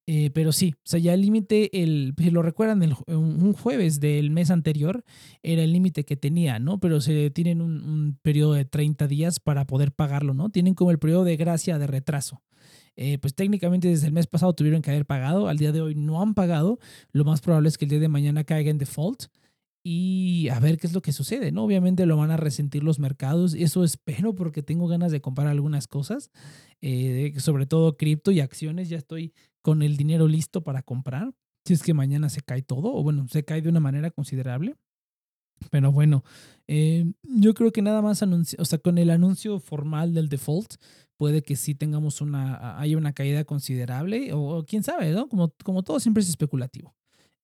Eh, 0.06 0.30
pero 0.34 0.52
sí, 0.52 0.74
o 0.76 0.86
sea, 0.86 1.00
ya 1.00 1.14
el 1.14 1.22
límite, 1.22 1.82
el, 1.82 2.14
lo 2.30 2.42
recuerdan, 2.42 2.82
el, 2.82 2.94
un 3.06 3.54
jueves 3.54 4.00
del 4.00 4.30
mes 4.30 4.50
anterior 4.50 5.02
era 5.42 5.62
el 5.62 5.72
límite 5.72 6.04
que 6.04 6.14
tenía, 6.14 6.58
¿no? 6.58 6.78
Pero 6.78 7.00
se 7.00 7.30
tienen 7.30 7.62
un, 7.62 7.82
un, 7.82 8.18
periodo 8.20 8.52
de 8.52 8.66
30 8.66 9.08
días 9.08 9.40
para 9.40 9.66
poder 9.66 9.92
pagarlo, 9.92 10.34
¿no? 10.34 10.50
Tienen 10.50 10.74
como 10.74 10.90
el 10.90 10.98
periodo 10.98 11.24
de 11.24 11.38
gracia 11.38 11.78
de 11.78 11.86
retraso. 11.86 12.42
pues 13.22 13.34
técnicamente 13.34 13.88
desde 13.88 14.06
el 14.06 14.12
mes 14.12 14.26
pasado 14.26 14.52
tuvieron 14.52 14.82
que 14.82 14.90
haber 14.90 15.06
pagado, 15.06 15.48
al 15.48 15.56
día 15.56 15.72
de 15.72 15.80
hoy 15.80 15.94
no 15.94 16.20
han 16.20 16.34
pagado, 16.34 16.78
lo 17.12 17.24
más 17.24 17.40
probable 17.40 17.70
es 17.70 17.78
que 17.78 17.86
el 17.86 17.90
día 17.90 18.00
de 18.00 18.08
mañana 18.08 18.44
caiga 18.44 18.70
en 18.70 18.76
default 18.78 19.28
y 19.86 20.48
a 20.48 20.58
ver 20.60 20.78
qué 20.78 20.86
es 20.86 20.94
lo 20.94 21.02
que 21.02 21.12
sucede, 21.12 21.52
¿no? 21.52 21.62
Obviamente 21.62 22.06
lo 22.06 22.16
van 22.16 22.30
a 22.30 22.38
resentir 22.38 22.82
los 22.82 22.98
mercados, 22.98 23.52
eso 23.52 23.84
espero 23.84 24.34
porque 24.34 24.62
tengo 24.62 24.88
ganas 24.88 25.12
de 25.12 25.20
comprar 25.20 25.46
algunas 25.46 25.86
cosas, 25.86 26.30
eh, 26.80 27.34
sobre 27.38 27.66
todo 27.66 27.98
cripto 27.98 28.30
y 28.30 28.40
acciones, 28.40 28.88
ya 28.88 28.96
estoy 28.96 29.34
con 29.60 29.82
el 29.82 29.98
dinero 29.98 30.26
listo 30.26 30.64
para 30.64 30.82
comprar, 30.82 31.34
si 31.66 31.74
es 31.74 31.82
que 31.82 31.92
mañana 31.92 32.30
se 32.30 32.40
cae 32.40 32.62
todo, 32.62 32.94
o 32.94 33.02
bueno, 33.02 33.26
se 33.28 33.44
cae 33.44 33.60
de 33.60 33.68
una 33.68 33.80
manera 33.80 34.10
considerable. 34.10 34.74
Pero 35.70 35.92
bueno, 35.92 36.24
eh, 36.66 37.04
yo 37.22 37.54
creo 37.54 37.70
que 37.70 37.82
nada 37.82 38.02
más 38.02 38.22
anuncio, 38.22 38.58
o 38.60 38.64
sea, 38.64 38.78
con 38.78 38.98
el 38.98 39.10
anuncio 39.10 39.60
formal 39.60 40.12
del 40.14 40.28
default, 40.28 40.74
puede 41.16 41.42
que 41.42 41.56
sí 41.56 41.74
tengamos 41.74 42.20
una, 42.20 42.78
haya 42.80 42.96
una 42.96 43.12
caída 43.12 43.44
considerable, 43.44 44.30
o, 44.32 44.64
quién 44.66 44.82
sabe, 44.82 45.10
¿no? 45.12 45.28
Como, 45.28 45.54
como 45.62 45.82
todo 45.82 46.00
siempre 46.00 46.22
es 46.22 46.28
especulativo. 46.28 46.94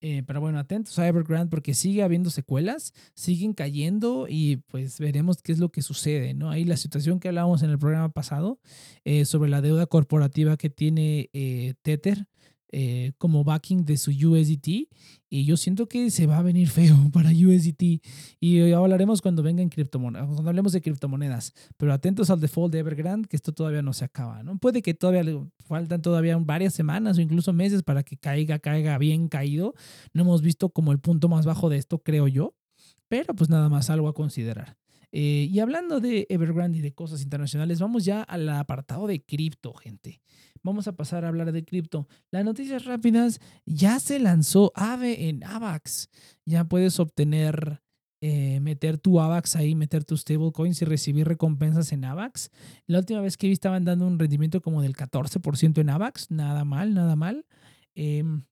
Eh, 0.03 0.23
pero 0.27 0.41
bueno, 0.41 0.59
atentos 0.59 0.99
a 0.99 1.07
Evergrande 1.07 1.51
porque 1.51 1.75
sigue 1.75 2.03
habiendo 2.03 2.31
secuelas, 2.31 2.95
siguen 3.15 3.53
cayendo 3.53 4.27
y 4.29 4.57
pues 4.57 4.99
veremos 4.99 5.43
qué 5.43 5.53
es 5.53 5.59
lo 5.59 5.71
que 5.71 5.83
sucede, 5.83 6.33
¿no? 6.33 6.51
Ahí 6.51 6.65
la 6.65 6.79
situación 6.79 7.21
que 7.21 7.29
hablábamos 7.29 7.63
en 7.63 7.71
el 7.71 7.79
programa 7.79 8.09
pasado 8.09 8.59
eh, 9.05 9.27
sobre 9.27 9.51
la 9.51 9.61
deuda 9.61 9.87
corporativa 9.87 10.57
que 10.57 10.71
tiene 10.71 11.29
eh, 11.35 11.75
Tether 11.83 12.27
eh, 12.73 13.13
como 13.19 13.43
backing 13.43 13.85
de 13.85 13.97
su 13.97 14.11
USDT 14.11 14.89
y 15.29 15.45
yo 15.45 15.57
siento 15.57 15.89
que 15.89 16.11
se 16.11 16.27
va 16.27 16.39
a 16.39 16.43
venir 16.43 16.69
feo 16.69 16.97
para 17.13 17.31
USDT 17.31 18.03
y 18.41 18.73
hablaremos 18.73 19.23
cuando 19.23 19.43
venga 19.43 19.63
en 19.63 19.69
criptomonedas, 19.69 20.27
cuando 20.27 20.49
hablemos 20.49 20.73
de 20.73 20.81
criptomonedas, 20.81 21.53
pero 21.77 21.93
atentos 21.93 22.31
al 22.31 22.41
default 22.41 22.73
de 22.73 22.81
Evergrande 22.81 23.29
que 23.29 23.37
esto 23.37 23.53
todavía 23.53 23.83
no 23.83 23.93
se 23.93 24.05
acaba, 24.05 24.43
¿no? 24.43 24.59
Puede 24.59 24.83
que 24.83 24.95
todavía 24.95 25.23
le 25.23 25.41
faltan 25.67 26.03
todavía 26.03 26.37
varias 26.37 26.75
semanas 26.75 27.19
o 27.19 27.21
incluso 27.21 27.53
meses 27.53 27.83
para 27.83 28.03
que 28.03 28.17
caiga, 28.17 28.59
caiga 28.59 28.99
bien 28.99 29.29
caído. 29.29 29.75
No 30.13 30.23
hemos 30.23 30.43
visto 30.43 30.71
como 30.71 30.93
el 30.93 31.01
punto 31.01 31.29
más 31.29 31.47
bajo 31.47 31.69
de 31.71 31.77
esto, 31.77 31.99
creo 31.99 32.29
yo, 32.29 32.55
pero 33.09 33.35
pues 33.35 33.51
nada 33.51 33.69
más 33.69 33.91
algo 33.91 34.09
a 34.09 34.15
considerar. 34.15 34.77
Eh, 35.13 35.49
y 35.51 35.59
hablando 35.61 36.01
de 36.01 36.27
Evergrande 36.31 36.79
y 36.79 36.83
de 36.83 36.93
cosas 36.93 37.23
internacionales, 37.23 37.81
vamos 37.81 38.05
ya 38.05 38.23
al 38.23 38.49
apartado 38.49 39.07
de 39.07 39.23
cripto, 39.23 39.75
gente 39.75 40.21
vamos 40.63 40.89
a 40.89 40.97
pasar 40.97 41.25
a 41.25 41.29
hablar 41.29 41.53
de 41.53 41.65
cripto. 41.65 42.09
Las 42.31 42.45
noticias 42.45 42.85
rápidas, 42.85 43.41
ya 43.67 43.99
se 44.01 44.19
lanzó 44.19 44.73
AVE 44.75 45.29
en 45.29 45.45
AVAX. 45.45 46.11
Ya 46.45 46.65
puedes 46.65 47.01
obtener, 47.01 47.83
eh, 48.21 48.61
meter 48.61 48.99
tu 48.99 49.21
AVAX 49.21 49.57
ahí, 49.57 49.75
meter 49.75 50.05
tus 50.05 50.23
stablecoins 50.23 50.83
y 50.83 50.85
recibir 50.85 51.27
recompensas 51.27 51.93
en 51.93 52.05
AVAX. 52.05 52.51
La 52.87 52.99
última 52.99 53.21
vez 53.21 53.37
que 53.37 53.47
vi 53.47 53.53
estaban 53.53 53.85
dando 53.85 54.07
un 54.07 54.19
rendimiento 54.19 54.61
como 54.61 54.83
del 54.83 54.97
14% 54.97 55.81
en 55.81 55.91
AVAX. 55.91 56.31
Nada 56.31 56.65
mal, 56.65 56.95
nada 56.95 57.17
mal. 57.17 57.47
Em, 57.95 58.45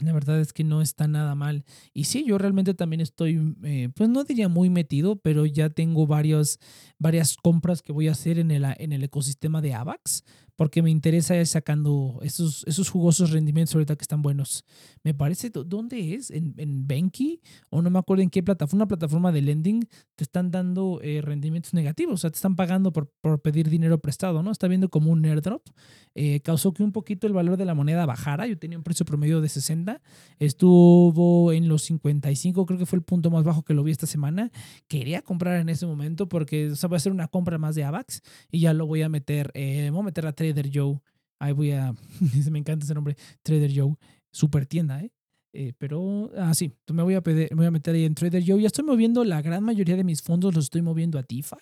la 0.00 0.12
verdad 0.12 0.40
es 0.40 0.52
que 0.52 0.64
no 0.64 0.82
está 0.82 1.08
nada 1.08 1.34
mal. 1.34 1.64
Y 1.92 2.04
sí, 2.04 2.24
yo 2.26 2.38
realmente 2.38 2.74
también 2.74 3.00
estoy, 3.00 3.54
eh, 3.64 3.88
pues 3.94 4.08
no 4.08 4.24
diría 4.24 4.48
muy 4.48 4.70
metido, 4.70 5.16
pero 5.16 5.46
ya 5.46 5.70
tengo 5.70 6.06
varios, 6.06 6.58
varias 6.98 7.36
compras 7.36 7.82
que 7.82 7.92
voy 7.92 8.08
a 8.08 8.12
hacer 8.12 8.38
en 8.38 8.50
el, 8.50 8.64
en 8.78 8.92
el 8.92 9.04
ecosistema 9.04 9.60
de 9.60 9.74
AVAX 9.74 10.24
porque 10.60 10.82
me 10.82 10.90
interesa 10.90 11.42
sacando 11.46 12.18
esos, 12.20 12.64
esos 12.66 12.90
jugosos 12.90 13.30
rendimientos 13.30 13.74
ahorita 13.74 13.96
que 13.96 14.02
están 14.02 14.20
buenos. 14.20 14.66
Me 15.02 15.14
parece, 15.14 15.48
¿dónde 15.48 16.12
es? 16.12 16.30
¿En, 16.30 16.52
en 16.58 16.86
Benki? 16.86 17.40
O 17.70 17.80
no 17.80 17.88
me 17.88 17.98
acuerdo 17.98 18.22
en 18.22 18.28
qué 18.28 18.42
plataforma, 18.42 18.82
una 18.82 18.88
plataforma 18.88 19.32
de 19.32 19.40
lending, 19.40 19.88
te 20.16 20.24
están 20.24 20.50
dando 20.50 21.00
eh, 21.02 21.22
rendimientos 21.22 21.72
negativos, 21.72 22.12
o 22.12 22.16
sea, 22.18 22.28
te 22.28 22.36
están 22.36 22.56
pagando 22.56 22.92
por, 22.92 23.10
por, 23.22 23.40
pedir 23.40 23.70
dinero 23.70 24.02
prestado, 24.02 24.42
¿no? 24.42 24.50
Está 24.50 24.68
viendo 24.68 24.90
como 24.90 25.10
un 25.10 25.24
airdrop. 25.24 25.66
Eh, 26.14 26.40
causó 26.40 26.74
que 26.74 26.82
un 26.82 26.92
poquito 26.92 27.26
el 27.26 27.32
valor 27.32 27.56
de 27.56 27.64
la 27.64 27.72
moneda 27.72 28.04
bajara. 28.04 28.46
Yo 28.46 28.58
tenía 28.58 28.76
un 28.76 28.84
precio 28.84 29.06
promedio 29.06 29.40
de 29.40 29.48
60, 29.48 30.02
estuvo 30.40 31.54
en 31.54 31.68
los 31.68 31.84
55, 31.84 32.66
creo 32.66 32.78
que 32.78 32.84
fue 32.84 32.98
el 32.98 33.02
punto 33.02 33.30
más 33.30 33.44
bajo 33.44 33.62
que 33.62 33.72
lo 33.72 33.82
vi 33.82 33.92
esta 33.92 34.06
semana. 34.06 34.50
Quería 34.88 35.22
comprar 35.22 35.58
en 35.58 35.70
ese 35.70 35.86
momento 35.86 36.28
porque 36.28 36.72
o 36.72 36.76
sea, 36.76 36.90
va 36.90 36.98
a 36.98 37.00
ser 37.00 37.12
una 37.12 37.28
compra 37.28 37.56
más 37.56 37.74
de 37.76 37.84
AVAX 37.84 38.20
y 38.50 38.60
ya 38.60 38.74
lo 38.74 38.86
voy 38.86 39.00
a 39.00 39.08
meter, 39.08 39.52
eh, 39.54 39.88
voy 39.90 40.00
a 40.00 40.04
meter 40.04 40.26
a 40.26 40.32
Trader 40.52 40.70
Joe. 40.72 41.00
Ahí 41.38 41.52
voy 41.52 41.72
a, 41.72 41.94
me 42.50 42.58
encanta 42.58 42.84
ese 42.84 42.94
nombre, 42.94 43.16
Trader 43.42 43.70
Joe, 43.74 43.94
super 44.30 44.66
tienda, 44.66 45.02
¿eh? 45.02 45.10
eh 45.52 45.72
pero, 45.78 46.30
ah, 46.36 46.52
me 46.92 47.02
voy, 47.02 47.14
a 47.14 47.22
pedir, 47.22 47.48
me 47.52 47.58
voy 47.58 47.66
a 47.66 47.70
meter 47.70 47.94
ahí 47.94 48.04
en 48.04 48.14
Trader 48.14 48.42
Joe. 48.46 48.60
Ya 48.60 48.66
estoy 48.66 48.84
moviendo 48.84 49.24
la 49.24 49.40
gran 49.42 49.64
mayoría 49.64 49.96
de 49.96 50.04
mis 50.04 50.22
fondos, 50.22 50.54
los 50.54 50.64
estoy 50.64 50.82
moviendo 50.82 51.18
a 51.18 51.22
DeFi. 51.22 51.56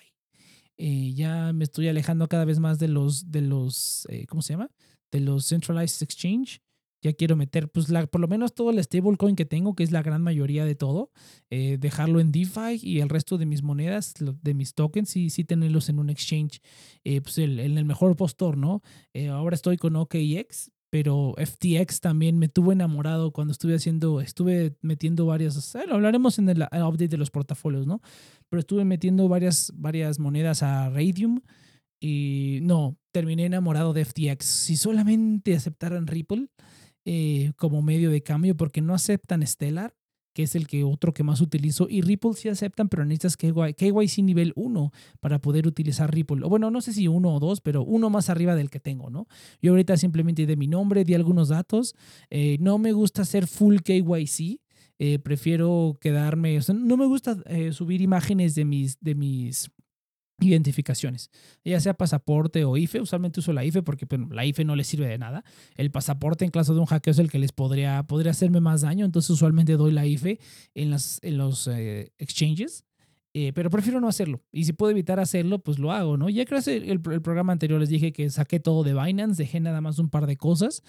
Eh, 0.77 1.13
ya 1.13 1.51
me 1.53 1.65
estoy 1.65 1.87
alejando 1.89 2.27
cada 2.27 2.45
vez 2.45 2.59
más 2.59 2.79
de 2.79 2.87
los, 2.87 3.31
de 3.31 3.41
los 3.41 4.07
eh, 4.09 4.25
¿cómo 4.27 4.41
se 4.41 4.53
llama? 4.53 4.69
De 5.11 5.19
los 5.19 5.47
Centralized 5.47 6.03
Exchange 6.03 6.61
ya 7.01 7.13
quiero 7.13 7.35
meter, 7.35 7.69
pues 7.69 7.89
la, 7.89 8.05
por 8.07 8.21
lo 8.21 8.27
menos 8.27 8.53
todo 8.53 8.71
el 8.71 8.83
stablecoin 8.83 9.35
que 9.35 9.45
tengo, 9.45 9.75
que 9.75 9.83
es 9.83 9.91
la 9.91 10.01
gran 10.01 10.21
mayoría 10.21 10.65
de 10.65 10.75
todo, 10.75 11.11
eh, 11.49 11.77
dejarlo 11.79 12.19
en 12.19 12.31
DeFi 12.31 12.79
y 12.81 12.99
el 12.99 13.09
resto 13.09 13.37
de 13.37 13.45
mis 13.45 13.63
monedas, 13.63 14.13
de 14.19 14.53
mis 14.53 14.73
tokens, 14.73 15.15
y 15.15 15.29
sí 15.29 15.43
tenerlos 15.43 15.89
en 15.89 15.99
un 15.99 16.09
exchange, 16.09 16.61
eh, 17.03 17.21
pues 17.21 17.37
el, 17.37 17.59
en 17.59 17.77
el 17.77 17.85
mejor 17.85 18.15
postor, 18.15 18.57
¿no? 18.57 18.81
Eh, 19.13 19.29
ahora 19.29 19.55
estoy 19.55 19.77
con 19.77 19.95
OKX, 19.95 20.71
pero 20.89 21.35
FTX 21.37 22.01
también 22.01 22.39
me 22.39 22.49
tuvo 22.49 22.71
enamorado 22.71 23.31
cuando 23.31 23.51
estuve 23.51 23.75
haciendo, 23.75 24.21
estuve 24.21 24.75
metiendo 24.81 25.25
varias, 25.25 25.75
lo 25.87 25.95
hablaremos 25.95 26.39
en 26.39 26.49
el 26.49 26.63
update 26.63 27.09
de 27.09 27.17
los 27.17 27.29
portafolios, 27.29 27.85
¿no? 27.85 28.01
Pero 28.49 28.59
estuve 28.59 28.85
metiendo 28.85 29.27
varias, 29.27 29.71
varias 29.75 30.19
monedas 30.19 30.63
a 30.63 30.89
Radium. 30.89 31.41
Y 32.01 32.59
no, 32.61 32.97
terminé 33.11 33.45
enamorado 33.45 33.91
de 33.91 34.05
FTX. 34.05 34.45
Si 34.45 34.77
solamente 34.77 35.53
aceptaran 35.53 36.07
Ripple, 36.07 36.47
eh, 37.05 37.51
como 37.57 37.81
medio 37.81 38.11
de 38.11 38.21
cambio 38.21 38.55
porque 38.55 38.81
no 38.81 38.93
aceptan 38.93 39.45
Stellar, 39.45 39.95
que 40.33 40.43
es 40.43 40.55
el 40.55 40.67
que 40.67 40.83
otro 40.83 41.13
que 41.13 41.23
más 41.23 41.41
utilizo, 41.41 41.87
y 41.89 42.01
Ripple 42.01 42.33
sí 42.33 42.49
aceptan, 42.49 42.87
pero 42.87 43.03
necesitas 43.03 43.35
KYC 43.35 44.23
nivel 44.23 44.53
1 44.55 44.91
para 45.19 45.39
poder 45.39 45.67
utilizar 45.67 46.13
Ripple. 46.13 46.45
O 46.45 46.49
bueno, 46.49 46.71
no 46.71 46.81
sé 46.81 46.93
si 46.93 47.07
uno 47.07 47.33
o 47.33 47.39
dos, 47.39 47.61
pero 47.61 47.83
uno 47.83 48.09
más 48.09 48.29
arriba 48.29 48.55
del 48.55 48.69
que 48.69 48.79
tengo, 48.79 49.09
¿no? 49.09 49.27
Yo 49.61 49.71
ahorita 49.71 49.97
simplemente 49.97 50.45
di 50.45 50.55
mi 50.55 50.67
nombre, 50.67 51.03
di 51.03 51.13
algunos 51.15 51.49
datos. 51.49 51.95
Eh, 52.29 52.57
no 52.59 52.77
me 52.77 52.91
gusta 52.91 53.23
hacer 53.23 53.47
full 53.47 53.77
KYC. 53.83 54.61
Eh, 55.01 55.17
prefiero 55.19 55.97
quedarme, 55.99 56.57
o 56.57 56.61
sea, 56.61 56.75
no 56.75 56.97
me 56.97 57.05
gusta 57.05 57.37
subir 57.71 58.01
imágenes 58.01 58.53
de 58.53 58.65
mis, 58.65 58.99
de 58.99 59.15
mis 59.15 59.71
identificaciones, 60.41 61.31
ya 61.63 61.79
sea 61.79 61.93
pasaporte 61.93 62.65
o 62.65 62.77
IFE. 62.77 63.01
Usualmente 63.01 63.39
uso 63.39 63.53
la 63.53 63.65
IFE 63.65 63.81
porque 63.83 64.07
la 64.31 64.45
IFE 64.45 64.65
no 64.65 64.75
le 64.75 64.83
sirve 64.83 65.07
de 65.07 65.17
nada. 65.17 65.43
El 65.75 65.91
pasaporte 65.91 66.45
en 66.45 66.51
caso 66.51 66.73
de 66.73 66.79
un 66.79 66.85
hackeo 66.85 67.11
es 67.11 67.19
el 67.19 67.29
que 67.29 67.39
les 67.39 67.51
podría, 67.51 68.03
podría 68.03 68.31
hacerme 68.31 68.59
más 68.59 68.81
daño, 68.81 69.05
entonces 69.05 69.29
usualmente 69.31 69.77
doy 69.77 69.91
la 69.91 70.05
IFE 70.05 70.39
en, 70.75 70.91
las, 70.91 71.19
en 71.21 71.37
los 71.37 71.67
eh, 71.67 72.11
exchanges. 72.17 72.85
Eh, 73.33 73.53
pero 73.53 73.69
prefiero 73.69 74.01
no 74.01 74.07
hacerlo. 74.07 74.41
Y 74.51 74.65
si 74.65 74.73
puedo 74.73 74.91
evitar 74.91 75.19
hacerlo, 75.19 75.59
pues 75.59 75.77
lo 75.77 75.91
hago, 75.91 76.17
¿no? 76.17 76.29
Ya 76.29 76.45
creo 76.45 76.61
que 76.63 76.77
el, 76.77 76.89
el, 76.89 77.21
programa 77.21 77.53
anterior 77.53 77.79
les 77.79 77.89
dije 77.89 78.11
que 78.11 78.29
saqué 78.31 78.59
todo 78.59 78.83
de 78.83 78.93
Binance, 78.95 79.43
dejé 79.43 79.59
nada 79.59 79.81
más 79.81 79.99
un 79.99 80.09
par 80.09 80.25
de 80.25 80.35
cosas. 80.35 80.81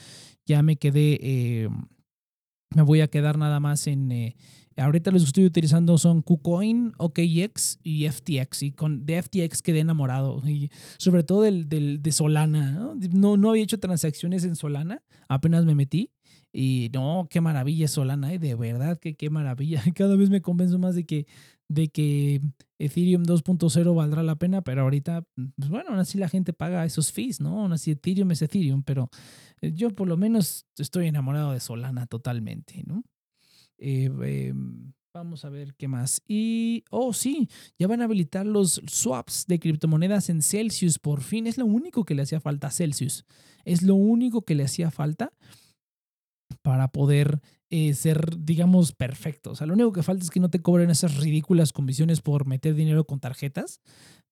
Ya 0.47 0.63
me 0.63 0.77
quedé, 0.77 1.19
eh, 1.21 1.69
me 2.75 2.83
voy 2.83 3.03
a 3.03 3.09
quedar 3.09 3.37
nada 3.37 3.61
más 3.61 3.87
en, 3.87 4.11
Ahorita 4.77 5.11
los 5.11 5.25
estoy 5.25 5.45
utilizando 5.45 5.99
son 5.99 6.23
KuCoin, 6.23 6.93
OKX 6.97 7.81
y 7.83 8.09
FTX. 8.09 8.63
Y 8.63 8.73
con 8.73 9.05
de 9.05 9.23
FTX 9.23 9.63
quedé 9.63 9.81
enamorado. 9.81 10.43
Y 10.49 10.71
sobre 10.99 11.23
todo 11.23 11.43
del, 11.43 11.69
del, 11.69 12.03
de 12.03 12.13
Solana. 12.13 12.73
¿no? 12.73 12.95
¿no? 12.95 13.37
No, 13.37 13.51
había 13.51 13.63
hecho 13.63 13.79
transacciones 13.79 14.45
en 14.45 14.57
Solana. 14.57 15.03
Apenas 15.29 15.65
me 15.65 15.75
metí. 15.75 16.13
Y 16.53 16.91
no, 16.93 17.27
qué 17.31 17.41
maravilla 17.41 17.89
Solana. 17.89 18.33
¿eh? 18.33 18.39
De 18.39 18.55
verdad 18.55 18.99
que 18.99 19.17
qué 19.17 19.29
maravilla. 19.29 19.83
Cada 19.95 20.17
vez 20.17 20.31
me 20.31 20.41
convenzo 20.41 20.79
más 20.79 20.95
de 20.95 21.05
que, 21.05 21.27
de 21.69 21.89
que 21.89 22.41
Ethereum 22.79 23.25
2.0 23.25 23.95
valdrá 23.95 24.23
la 24.23 24.37
pena. 24.37 24.63
Pero 24.63 24.83
ahorita, 24.83 25.27
pues 25.57 25.69
bueno, 25.69 25.91
aún 25.91 25.99
así 25.99 26.17
la 26.17 26.29
gente 26.29 26.53
paga 26.53 26.85
esos 26.85 27.13
fees, 27.13 27.41
¿no? 27.41 27.61
Aún 27.61 27.73
así 27.73 27.91
Ethereum 27.91 28.31
es 28.31 28.41
Ethereum. 28.41 28.83
Pero 28.85 29.11
eh, 29.61 29.73
yo 29.75 29.91
por 29.91 30.09
lo 30.09 30.17
menos 30.17 30.67
estoy 30.79 31.09
enamorado 31.09 31.53
de 31.53 31.61
Solana 31.61 32.07
totalmente, 32.07 32.83
¿no? 32.87 33.03
Eh, 33.81 34.11
em, 34.23 34.93
vamos 35.13 35.45
a 35.45 35.49
ver 35.49 35.75
qué 35.75 35.89
más. 35.89 36.23
Y, 36.29 36.85
oh, 36.91 37.13
sí, 37.13 37.49
ya 37.79 37.89
van 37.89 38.03
a 38.03 38.05
habilitar 38.05 38.47
los 38.47 38.81
swaps 38.87 39.47
de 39.49 39.59
criptomonedas 39.59 40.31
en 40.31 40.43
Celsius 40.43 40.99
por 40.99 41.23
fin. 41.23 41.47
Es 41.47 41.59
lo 41.59 41.67
único 41.67 42.05
que 42.05 42.15
le 42.15 42.23
hacía 42.23 42.41
falta 42.41 42.69
a 42.69 42.71
Celsius. 42.71 43.25
Es 43.65 43.83
lo 43.83 43.95
único 43.95 44.43
que 44.43 44.55
le 44.55 44.65
hacía 44.65 44.91
falta 44.91 45.33
para 46.63 46.89
poder 46.89 47.41
eh, 47.71 47.95
ser, 47.95 48.39
digamos, 48.39 48.93
perfecto. 48.93 49.53
O 49.53 49.57
sea, 49.57 49.67
lo 49.67 49.75
único 49.75 49.93
que 49.93 50.03
falta 50.03 50.25
es 50.25 50.31
que 50.31 50.41
no 50.41 50.51
te 50.51 50.61
cobren 50.61 50.91
esas 50.91 51.17
ridículas 51.17 51.73
comisiones 51.73 52.21
por 52.21 52.47
meter 52.47 52.75
dinero 52.75 53.05
con 53.05 53.21
tarjetas 53.21 53.81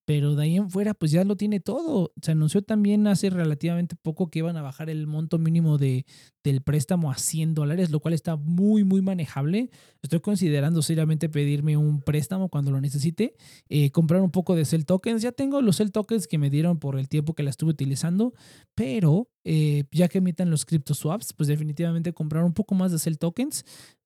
pero 0.09 0.33
de 0.33 0.41
ahí 0.41 0.55
en 0.55 0.71
fuera 0.71 0.95
pues 0.95 1.11
ya 1.11 1.23
lo 1.23 1.35
tiene 1.35 1.59
todo. 1.59 2.13
Se 2.19 2.31
anunció 2.31 2.63
también 2.63 3.05
hace 3.05 3.29
relativamente 3.29 3.95
poco 3.95 4.31
que 4.31 4.39
iban 4.39 4.57
a 4.57 4.63
bajar 4.63 4.89
el 4.89 5.05
monto 5.05 5.37
mínimo 5.37 5.77
de, 5.77 6.07
del 6.43 6.63
préstamo 6.63 7.11
a 7.11 7.15
100 7.19 7.53
dólares, 7.53 7.91
lo 7.91 7.99
cual 7.99 8.15
está 8.15 8.35
muy, 8.35 8.83
muy 8.83 9.03
manejable. 9.03 9.69
Estoy 10.01 10.19
considerando 10.19 10.81
seriamente 10.81 11.29
pedirme 11.29 11.77
un 11.77 12.01
préstamo 12.01 12.49
cuando 12.49 12.71
lo 12.71 12.81
necesite, 12.81 13.35
eh, 13.69 13.91
comprar 13.91 14.21
un 14.21 14.31
poco 14.31 14.55
de 14.55 14.65
Cell 14.65 14.81
Tokens. 14.81 15.21
Ya 15.21 15.31
tengo 15.31 15.61
los 15.61 15.77
Cell 15.77 15.91
Tokens 15.91 16.25
que 16.25 16.39
me 16.39 16.49
dieron 16.49 16.79
por 16.79 16.97
el 16.97 17.07
tiempo 17.07 17.35
que 17.35 17.43
la 17.43 17.51
estuve 17.51 17.69
utilizando, 17.69 18.33
pero 18.73 19.29
eh, 19.43 19.83
ya 19.91 20.07
que 20.07 20.17
emiten 20.17 20.49
los 20.49 20.65
crypto 20.65 20.95
swaps, 20.95 21.33
pues 21.33 21.45
definitivamente 21.45 22.13
comprar 22.13 22.43
un 22.45 22.53
poco 22.55 22.73
más 22.73 22.91
de 22.91 22.97
Cell 22.97 23.17
Tokens, 23.19 23.63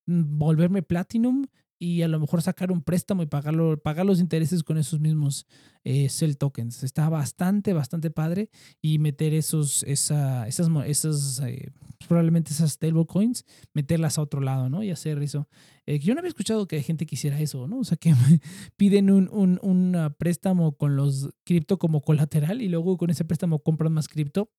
mm, 0.07 0.37
volverme 0.37 0.83
Platinum 0.83 1.45
y 1.83 2.01
a 2.01 2.07
lo 2.07 2.17
mejor 2.17 2.41
sacar 2.41 2.71
un 2.71 2.81
préstamo 2.81 3.23
y 3.23 3.25
pagarlo, 3.25 3.77
pagar 3.77 4.05
los 4.05 4.21
intereses 4.21 4.63
con 4.63 4.77
esos 4.77 5.01
mismos 5.01 5.45
eh, 5.83 6.07
Cell 6.07 6.35
tokens. 6.35 6.81
Está 6.81 7.09
bastante, 7.09 7.73
bastante 7.73 8.09
padre 8.09 8.49
y 8.81 8.99
meter 8.99 9.33
esos, 9.33 9.83
esa, 9.83 10.47
esas, 10.47 10.69
esas 10.85 11.41
eh, 11.41 11.73
probablemente 12.07 12.53
esas 12.53 12.71
stablecoins, 12.71 13.43
meterlas 13.73 14.17
a 14.17 14.21
otro 14.21 14.39
lado, 14.39 14.69
¿no? 14.69 14.81
Y 14.81 14.91
hacer 14.91 15.21
eso. 15.21 15.49
Eh, 15.85 15.99
yo 15.99 16.13
no 16.13 16.19
había 16.19 16.29
escuchado 16.29 16.69
que 16.69 16.81
gente 16.81 17.05
quisiera 17.05 17.37
eso, 17.41 17.67
¿no? 17.67 17.79
O 17.79 17.83
sea, 17.83 17.97
que 17.97 18.13
piden 18.77 19.11
un, 19.11 19.27
un, 19.33 19.59
un 19.61 20.15
préstamo 20.17 20.77
con 20.77 20.95
los 20.95 21.31
cripto 21.43 21.79
como 21.79 21.99
colateral 21.99 22.61
y 22.61 22.69
luego 22.69 22.95
con 22.95 23.09
ese 23.09 23.25
préstamo 23.25 23.59
compran 23.59 23.91
más 23.91 24.07
cripto. 24.07 24.49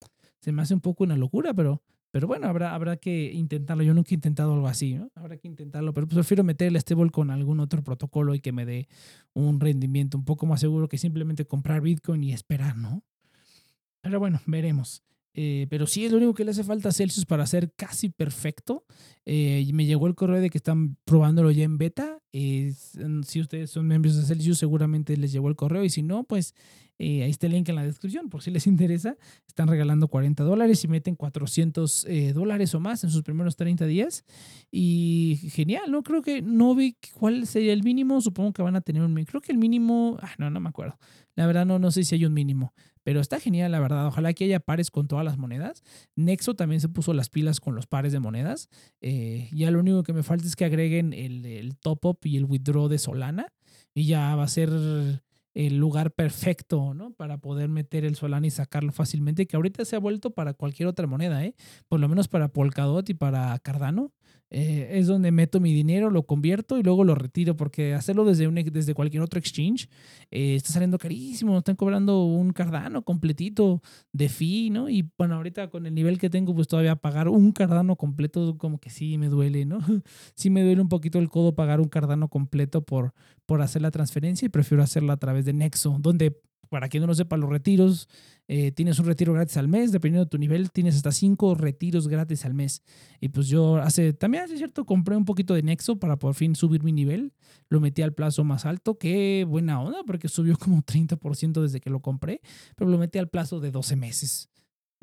Se 0.40 0.52
me 0.52 0.60
hace 0.60 0.74
un 0.74 0.80
poco 0.80 1.04
una 1.04 1.16
locura, 1.16 1.54
pero 1.54 1.82
pero 2.14 2.29
bueno, 2.29 2.46
habrá, 2.46 2.77
habrá 2.77 2.96
que 2.96 3.33
intentarlo. 3.33 3.83
Yo 3.83 3.92
nunca 3.92 4.11
he 4.12 4.14
intentado 4.14 4.55
algo 4.55 4.68
así, 4.68 4.94
¿no? 4.94 5.11
Habrá 5.16 5.37
que 5.37 5.48
intentarlo, 5.48 5.92
pero 5.92 6.07
pues 6.07 6.14
prefiero 6.14 6.44
meter 6.44 6.68
el 6.68 6.77
stable 6.77 7.11
con 7.11 7.33
algún 7.33 7.59
otro 7.59 7.83
protocolo 7.83 8.37
y 8.37 8.38
que 8.38 8.53
me 8.53 8.64
dé 8.64 8.87
un 9.33 9.59
rendimiento 9.59 10.16
un 10.16 10.24
poco 10.24 10.46
más 10.46 10.61
seguro 10.61 10.87
que 10.87 10.96
simplemente 10.96 11.44
comprar 11.44 11.81
Bitcoin 11.81 12.22
y 12.22 12.33
esperar, 12.33 12.77
¿no? 12.77 13.03
Pero 14.00 14.20
bueno, 14.20 14.40
veremos. 14.46 15.03
Eh, 15.33 15.66
pero 15.68 15.88
sí 15.88 16.05
es 16.05 16.12
lo 16.12 16.18
único 16.18 16.35
que 16.35 16.44
le 16.44 16.53
hace 16.53 16.62
falta 16.62 16.90
a 16.90 16.92
Celsius 16.92 17.27
para 17.27 17.44
ser 17.48 17.72
casi 17.74 18.11
perfecto. 18.11 18.85
Eh, 19.24 19.68
me 19.74 19.85
llegó 19.85 20.07
el 20.07 20.14
correo 20.14 20.40
de 20.40 20.50
que 20.50 20.59
están 20.59 20.96
probándolo 21.05 21.50
ya 21.50 21.64
en 21.64 21.79
beta. 21.79 22.20
si 22.31 23.40
ustedes 23.40 23.70
son 23.70 23.88
miembros 23.88 24.14
de 24.14 24.22
Celsius, 24.22 24.59
seguramente 24.59 25.16
les 25.16 25.33
llegó 25.33 25.48
el 25.48 25.57
correo. 25.57 25.83
Y 25.83 25.90
si 25.90 26.05
no, 26.05 26.22
pues 26.22 26.55
eh, 26.98 27.24
ahí 27.24 27.30
está 27.30 27.46
el 27.46 27.52
link 27.52 27.68
en 27.68 27.74
la 27.74 27.85
descripción 27.85 28.28
por 28.28 28.42
si 28.42 28.50
les 28.50 28.66
interesa. 28.66 29.16
Están 29.48 29.68
regalando 29.68 30.09
40 30.09 30.44
dólares 30.44 30.85
y 30.85 30.88
meten 30.88 31.16
400 31.16 32.07
eh, 32.09 32.33
dólares 32.33 32.74
o 32.74 32.80
más 32.80 33.02
en 33.04 33.11
sus 33.11 33.22
primeros 33.22 33.57
30 33.57 33.87
días. 33.87 34.24
Y 34.70 35.50
genial, 35.52 35.90
¿no? 35.90 36.02
Creo 36.02 36.22
que 36.22 36.42
no 36.42 36.74
vi 36.74 36.96
cuál 37.14 37.46
sería 37.46 37.72
el 37.72 37.83
mínimo. 37.83 38.20
Supongo 38.20 38.52
que 38.52 38.62
van 38.62 38.76
a 38.76 38.80
tener 38.80 39.02
un 39.02 39.12
mínimo. 39.12 39.30
Creo 39.30 39.40
que 39.40 39.52
el 39.52 39.59
mínimo, 39.59 40.18
ah, 40.22 40.35
no, 40.38 40.50
no 40.50 40.61
me 40.61 40.68
acuerdo. 40.68 40.98
La 41.35 41.46
verdad 41.46 41.66
no, 41.66 41.78
no 41.78 41.90
sé 41.90 42.04
si 42.04 42.14
hay 42.14 42.24
un 42.24 42.33
mínimo. 42.33 42.72
Pero 43.02 43.20
está 43.20 43.40
genial, 43.40 43.72
la 43.72 43.80
verdad. 43.80 44.07
Ojalá 44.07 44.33
que 44.33 44.44
haya 44.44 44.61
pares 44.61 44.90
con 44.90 45.09
todas 45.09 45.24
las 45.24 45.37
monedas. 45.37 45.83
Nexo 46.14 46.54
también 46.54 46.80
se 46.80 46.88
puso 46.88 47.12
las 47.12 47.28
pilas 47.28 47.61
con 47.61 47.74
los 47.74 47.87
pares 47.87 48.12
de 48.12 48.20
monedas. 48.20 48.70
Eh, 49.00 49.50
ya 49.52 49.70
lo 49.70 49.80
único 49.80 50.04
que 50.04 50.12
me 50.12 50.22
falta 50.22 50.46
es 50.46 50.57
que 50.57 50.64
agreguen 50.64 51.12
el, 51.12 51.44
el 51.44 51.76
top-up 51.76 52.18
y 52.22 52.37
el 52.37 52.44
withdraw 52.44 52.88
de 52.88 52.98
Solana. 52.98 53.52
Y 53.94 54.07
ya 54.07 54.35
va 54.37 54.44
a 54.44 54.48
ser 54.48 54.70
el 55.54 55.78
lugar 55.78 56.10
perfecto, 56.12 56.94
¿no? 56.94 57.12
Para 57.12 57.38
poder 57.38 57.68
meter 57.68 58.04
el 58.04 58.16
Solana 58.16 58.46
y 58.46 58.50
sacarlo 58.50 58.92
fácilmente, 58.92 59.46
que 59.46 59.56
ahorita 59.56 59.84
se 59.84 59.96
ha 59.96 60.00
vuelto 60.00 60.32
para 60.32 60.52
cualquier 60.54 60.88
otra 60.88 61.06
moneda, 61.06 61.44
¿eh? 61.44 61.54
Por 61.88 62.00
lo 62.00 62.08
menos 62.08 62.28
para 62.28 62.48
Polkadot 62.48 63.08
y 63.08 63.14
para 63.14 63.58
Cardano. 63.60 64.12
Eh, 64.56 65.00
es 65.00 65.08
donde 65.08 65.32
meto 65.32 65.58
mi 65.58 65.72
dinero, 65.72 66.10
lo 66.10 66.22
convierto 66.26 66.78
y 66.78 66.84
luego 66.84 67.02
lo 67.02 67.16
retiro, 67.16 67.56
porque 67.56 67.92
hacerlo 67.92 68.24
desde, 68.24 68.46
un, 68.46 68.54
desde 68.54 68.94
cualquier 68.94 69.20
otro 69.24 69.40
exchange 69.40 69.88
eh, 70.30 70.54
está 70.54 70.70
saliendo 70.70 70.96
carísimo, 70.96 71.58
están 71.58 71.74
cobrando 71.74 72.22
un 72.22 72.52
cardano 72.52 73.02
completito 73.02 73.82
de 74.12 74.28
fee, 74.28 74.70
¿no? 74.70 74.88
Y 74.88 75.10
bueno, 75.18 75.34
ahorita 75.34 75.70
con 75.70 75.86
el 75.86 75.94
nivel 75.94 76.20
que 76.20 76.30
tengo, 76.30 76.54
pues 76.54 76.68
todavía 76.68 76.94
pagar 76.94 77.28
un 77.28 77.50
cardano 77.50 77.96
completo 77.96 78.56
como 78.56 78.78
que 78.78 78.90
sí 78.90 79.18
me 79.18 79.28
duele, 79.28 79.64
¿no? 79.64 79.80
sí 80.36 80.50
me 80.50 80.62
duele 80.62 80.80
un 80.80 80.88
poquito 80.88 81.18
el 81.18 81.30
codo 81.30 81.56
pagar 81.56 81.80
un 81.80 81.88
cardano 81.88 82.28
completo 82.28 82.84
por, 82.84 83.12
por 83.46 83.60
hacer 83.60 83.82
la 83.82 83.90
transferencia 83.90 84.46
y 84.46 84.50
prefiero 84.50 84.84
hacerla 84.84 85.14
a 85.14 85.16
través 85.16 85.44
de 85.46 85.52
Nexo, 85.52 85.96
donde 85.98 86.40
para 86.68 86.88
quien 86.88 87.00
no 87.03 87.07
lo 87.07 87.14
sepa, 87.14 87.37
los 87.37 87.50
retiros, 87.50 88.09
eh, 88.48 88.72
tienes 88.72 88.98
un 88.98 89.07
retiro 89.07 89.33
gratis 89.33 89.57
al 89.57 89.68
mes, 89.68 89.92
dependiendo 89.92 90.24
de 90.24 90.31
tu 90.31 90.38
nivel, 90.38 90.70
tienes 90.70 90.96
hasta 90.96 91.12
cinco 91.12 91.55
retiros 91.55 92.09
gratis 92.09 92.44
al 92.44 92.55
mes. 92.55 92.83
Y 93.20 93.29
pues 93.29 93.48
yo 93.48 93.77
hace, 93.77 94.12
también 94.12 94.44
hace 94.44 94.57
cierto, 94.57 94.85
compré 94.85 95.16
un 95.16 95.24
poquito 95.24 95.55
de 95.55 95.62
Nexo 95.62 95.98
para 95.98 96.18
por 96.18 96.35
fin 96.35 96.55
subir 96.55 96.83
mi 96.83 96.92
nivel. 96.92 97.33
Lo 97.68 97.81
metí 97.81 98.03
al 98.03 98.12
plazo 98.12 98.44
más 98.44 98.66
alto, 98.66 98.98
qué 98.98 99.46
buena 99.48 99.81
onda, 99.81 100.03
porque 100.07 100.29
subió 100.29 100.57
como 100.59 100.83
30% 100.83 101.62
desde 101.62 101.81
que 101.81 101.90
lo 101.90 102.00
compré, 102.00 102.40
pero 102.77 102.90
lo 102.90 102.98
metí 102.98 103.18
al 103.18 103.29
plazo 103.29 103.61
de 103.61 103.70
12 103.70 103.96
meses 103.96 104.50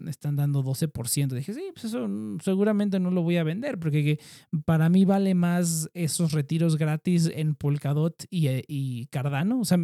están 0.07 0.35
dando 0.35 0.63
12%. 0.63 1.35
Dije, 1.35 1.53
sí, 1.53 1.63
pues 1.73 1.85
eso 1.85 2.07
seguramente 2.43 2.99
no 2.99 3.11
lo 3.11 3.21
voy 3.21 3.37
a 3.37 3.43
vender, 3.43 3.79
porque 3.79 4.19
para 4.65 4.89
mí 4.89 5.05
vale 5.05 5.33
más 5.35 5.89
esos 5.93 6.31
retiros 6.31 6.77
gratis 6.77 7.29
en 7.33 7.55
Polkadot 7.55 8.25
y, 8.29 8.47
eh, 8.47 8.63
y 8.67 9.07
Cardano. 9.07 9.59
O 9.59 9.65
sea, 9.65 9.77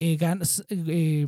eh, 0.00 0.18
eh, 0.68 1.26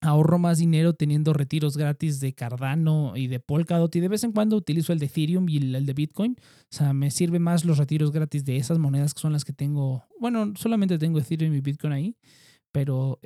ahorro 0.00 0.38
más 0.38 0.58
dinero 0.58 0.92
teniendo 0.92 1.32
retiros 1.32 1.76
gratis 1.76 2.20
de 2.20 2.34
Cardano 2.34 3.16
y 3.16 3.26
de 3.26 3.40
Polkadot 3.40 3.94
y 3.96 4.00
de 4.00 4.08
vez 4.08 4.24
en 4.24 4.32
cuando 4.32 4.56
utilizo 4.56 4.92
el 4.92 4.98
de 4.98 5.06
Ethereum 5.06 5.48
y 5.48 5.56
el, 5.56 5.86
de 5.86 5.92
Bitcoin. 5.94 6.36
O 6.40 6.76
sea, 6.76 6.92
me 6.92 7.10
sirve 7.10 7.38
más 7.38 7.64
los 7.64 7.78
retiros 7.78 8.12
gratis 8.12 8.44
de 8.44 8.56
esas 8.56 8.78
monedas 8.78 9.14
que 9.14 9.20
son 9.20 9.32
las 9.32 9.44
que 9.44 9.52
tengo. 9.52 10.04
Bueno, 10.20 10.52
solamente 10.56 10.98
tengo 10.98 11.18
Ethereum 11.18 11.54
y 11.54 11.60
Bitcoin 11.60 11.92
ahí, 11.92 12.16
pero 12.72 13.18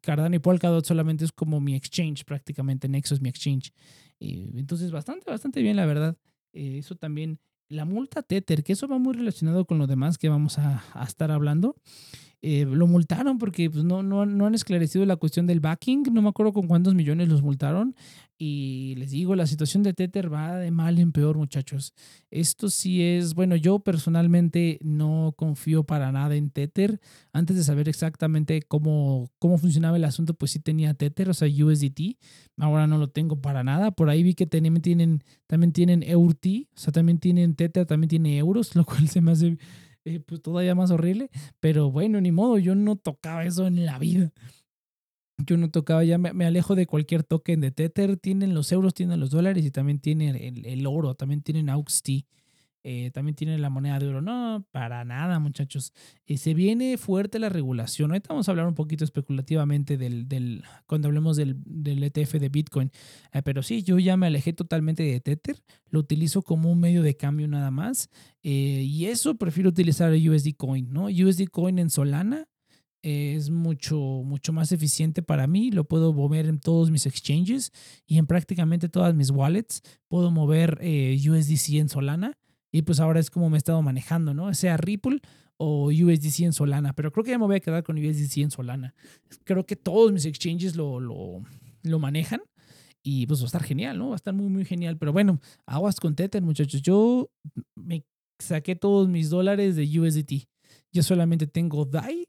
Cardano 0.00 0.36
y 0.36 0.38
Polkadot 0.38 0.84
solamente 0.84 1.24
es 1.24 1.32
como 1.32 1.60
mi 1.60 1.74
exchange, 1.74 2.24
prácticamente 2.24 2.88
Nexo 2.88 3.14
es 3.14 3.20
mi 3.20 3.28
exchange. 3.28 3.72
Y 4.18 4.58
entonces, 4.58 4.90
bastante, 4.90 5.30
bastante 5.30 5.62
bien, 5.62 5.76
la 5.76 5.86
verdad. 5.86 6.16
Eh, 6.52 6.78
eso 6.78 6.94
también, 6.96 7.38
la 7.68 7.84
multa 7.84 8.22
Tether, 8.22 8.62
que 8.62 8.72
eso 8.72 8.88
va 8.88 8.98
muy 8.98 9.14
relacionado 9.14 9.64
con 9.64 9.78
lo 9.78 9.86
demás 9.86 10.18
que 10.18 10.28
vamos 10.28 10.58
a, 10.58 10.84
a 10.94 11.04
estar 11.04 11.30
hablando. 11.30 11.76
Eh, 12.42 12.64
lo 12.64 12.86
multaron 12.86 13.36
porque 13.36 13.68
pues, 13.68 13.84
no, 13.84 14.02
no, 14.02 14.24
no, 14.24 14.46
han 14.46 14.54
esclarecido 14.54 15.04
la 15.04 15.16
cuestión 15.16 15.46
del 15.46 15.60
backing. 15.60 16.04
No 16.12 16.22
me 16.22 16.30
acuerdo 16.30 16.52
con 16.52 16.66
cuántos 16.66 16.94
millones 16.94 17.28
los 17.28 17.42
multaron. 17.42 17.94
Y 18.38 18.94
les 18.96 19.10
digo, 19.10 19.36
la 19.36 19.46
situación 19.46 19.82
de 19.82 19.92
Tether 19.92 20.32
va 20.32 20.56
de 20.56 20.70
mal 20.70 20.98
en 20.98 21.12
peor, 21.12 21.36
muchachos. 21.36 21.92
Esto 22.30 22.70
sí 22.70 23.02
es, 23.02 23.34
bueno, 23.34 23.54
yo 23.54 23.80
personalmente 23.80 24.78
no 24.82 25.34
confío 25.36 25.84
para 25.84 26.10
nada 26.10 26.34
en 26.36 26.48
Tether. 26.48 27.00
Antes 27.34 27.56
de 27.56 27.64
saber 27.64 27.86
exactamente 27.90 28.62
cómo, 28.62 29.30
cómo 29.38 29.58
funcionaba 29.58 29.98
el 29.98 30.04
asunto, 30.04 30.32
pues 30.32 30.52
sí 30.52 30.58
tenía 30.58 30.94
Tether, 30.94 31.28
o 31.28 31.34
sea, 31.34 31.48
USDT. 31.48 32.16
Ahora 32.56 32.86
no 32.86 32.96
lo 32.96 33.10
tengo 33.10 33.42
para 33.42 33.62
nada. 33.62 33.90
Por 33.90 34.08
ahí 34.08 34.22
vi 34.22 34.32
que 34.32 34.46
también 34.46 34.80
tienen, 34.80 35.22
también 35.46 35.72
tienen 35.72 36.02
EURT, 36.02 36.46
o 36.74 36.78
sea, 36.80 36.92
también 36.94 37.18
tienen 37.18 37.54
Tether, 37.54 37.84
también 37.84 38.08
tiene 38.08 38.38
euros, 38.38 38.74
lo 38.74 38.86
cual 38.86 39.06
se 39.08 39.20
me 39.20 39.32
hace 39.32 39.58
eh, 40.04 40.20
pues 40.20 40.42
todavía 40.42 40.74
más 40.74 40.90
horrible. 40.90 41.30
Pero 41.60 41.90
bueno, 41.90 42.20
ni 42.20 42.32
modo, 42.32 42.58
yo 42.58 42.74
no 42.74 42.96
tocaba 42.96 43.44
eso 43.44 43.66
en 43.66 43.84
la 43.84 43.98
vida. 43.98 44.32
Yo 45.46 45.56
no 45.56 45.70
tocaba, 45.70 46.04
ya 46.04 46.18
me, 46.18 46.44
alejo 46.44 46.74
de 46.74 46.86
cualquier 46.86 47.22
token 47.22 47.60
de 47.60 47.70
Tether. 47.70 48.16
Tienen 48.16 48.54
los 48.54 48.72
euros, 48.72 48.94
tienen 48.94 49.20
los 49.20 49.30
dólares 49.30 49.64
y 49.64 49.70
también 49.70 49.98
tienen 49.98 50.36
el, 50.36 50.66
el 50.66 50.86
oro, 50.86 51.14
también 51.14 51.42
tienen 51.42 51.70
AUXT. 51.70 52.08
Eh, 52.82 53.10
también 53.12 53.34
tiene 53.34 53.58
la 53.58 53.68
moneda 53.68 53.98
de 53.98 54.08
oro. 54.08 54.22
No, 54.22 54.66
para 54.72 55.04
nada, 55.04 55.38
muchachos. 55.38 55.92
Eh, 56.26 56.38
se 56.38 56.54
viene 56.54 56.96
fuerte 56.96 57.38
la 57.38 57.48
regulación. 57.48 58.10
Ahorita 58.10 58.28
vamos 58.30 58.48
a 58.48 58.52
hablar 58.52 58.66
un 58.66 58.74
poquito 58.74 59.04
especulativamente 59.04 59.98
del, 59.98 60.28
del 60.28 60.64
cuando 60.86 61.08
hablemos 61.08 61.36
del, 61.36 61.56
del, 61.64 62.02
ETF 62.02 62.34
de 62.34 62.48
Bitcoin. 62.48 62.90
Eh, 63.32 63.42
pero 63.42 63.62
sí, 63.62 63.82
yo 63.82 63.98
ya 63.98 64.16
me 64.16 64.26
alejé 64.26 64.52
totalmente 64.52 65.02
de 65.02 65.20
Tether. 65.20 65.62
Lo 65.90 66.00
utilizo 66.00 66.42
como 66.42 66.72
un 66.72 66.80
medio 66.80 67.02
de 67.02 67.16
cambio 67.16 67.48
nada 67.48 67.70
más. 67.70 68.08
y 68.42 69.04
eso 69.06 69.34
prefiero 69.36 69.68
utilizar 69.68 70.12
USD 70.12 70.54
Coin, 70.56 70.90
¿no? 70.90 71.06
USD 71.06 71.48
Coin 71.50 71.78
en 71.78 71.90
Solana 71.90 72.46
es 73.02 73.50
mucho, 73.50 73.98
mucho 74.24 74.52
más 74.52 74.72
eficiente 74.72 75.22
para 75.22 75.46
mí. 75.46 75.70
Lo 75.70 75.84
puedo 75.84 76.12
mover 76.12 76.46
en 76.46 76.60
todos 76.60 76.90
mis 76.90 77.06
exchanges 77.06 77.72
y 78.06 78.18
en 78.18 78.26
prácticamente 78.26 78.88
todas 78.88 79.14
mis 79.14 79.30
wallets. 79.30 79.82
Puedo 80.08 80.30
mover 80.30 80.80
USDC 80.80 81.74
en 81.74 81.88
Solana 81.88 82.38
y 82.72 82.82
pues 82.82 83.00
ahora 83.00 83.20
es 83.20 83.30
como 83.30 83.50
me 83.50 83.56
he 83.56 83.58
estado 83.58 83.82
manejando, 83.82 84.34
¿no? 84.34 84.52
Sea 84.54 84.76
Ripple 84.76 85.20
o 85.56 85.86
USDC 85.86 86.40
en 86.40 86.52
Solana. 86.52 86.92
Pero 86.94 87.12
creo 87.12 87.24
que 87.24 87.30
ya 87.32 87.38
me 87.38 87.46
voy 87.46 87.56
a 87.56 87.60
quedar 87.60 87.82
con 87.82 87.98
USDC 87.98 88.38
en 88.38 88.50
Solana. 88.50 88.94
Creo 89.44 89.66
que 89.66 89.76
todos 89.76 90.12
mis 90.12 90.24
exchanges 90.24 90.76
lo, 90.76 91.00
lo, 91.00 91.42
lo 91.82 91.98
manejan. 91.98 92.40
Y 93.02 93.26
pues 93.26 93.40
va 93.40 93.44
a 93.44 93.46
estar 93.46 93.62
genial, 93.62 93.98
¿no? 93.98 94.08
Va 94.08 94.14
a 94.14 94.16
estar 94.16 94.34
muy, 94.34 94.48
muy 94.48 94.64
genial. 94.64 94.96
Pero 94.98 95.12
bueno, 95.12 95.40
aguas 95.66 95.98
con 95.98 96.14
Tether, 96.14 96.42
muchachos. 96.42 96.82
Yo 96.82 97.30
me 97.74 98.04
saqué 98.38 98.76
todos 98.76 99.08
mis 99.08 99.30
dólares 99.30 99.76
de 99.76 100.00
USDT. 100.00 100.48
Yo 100.92 101.02
solamente 101.02 101.46
tengo 101.46 101.84
DAI, 101.84 102.28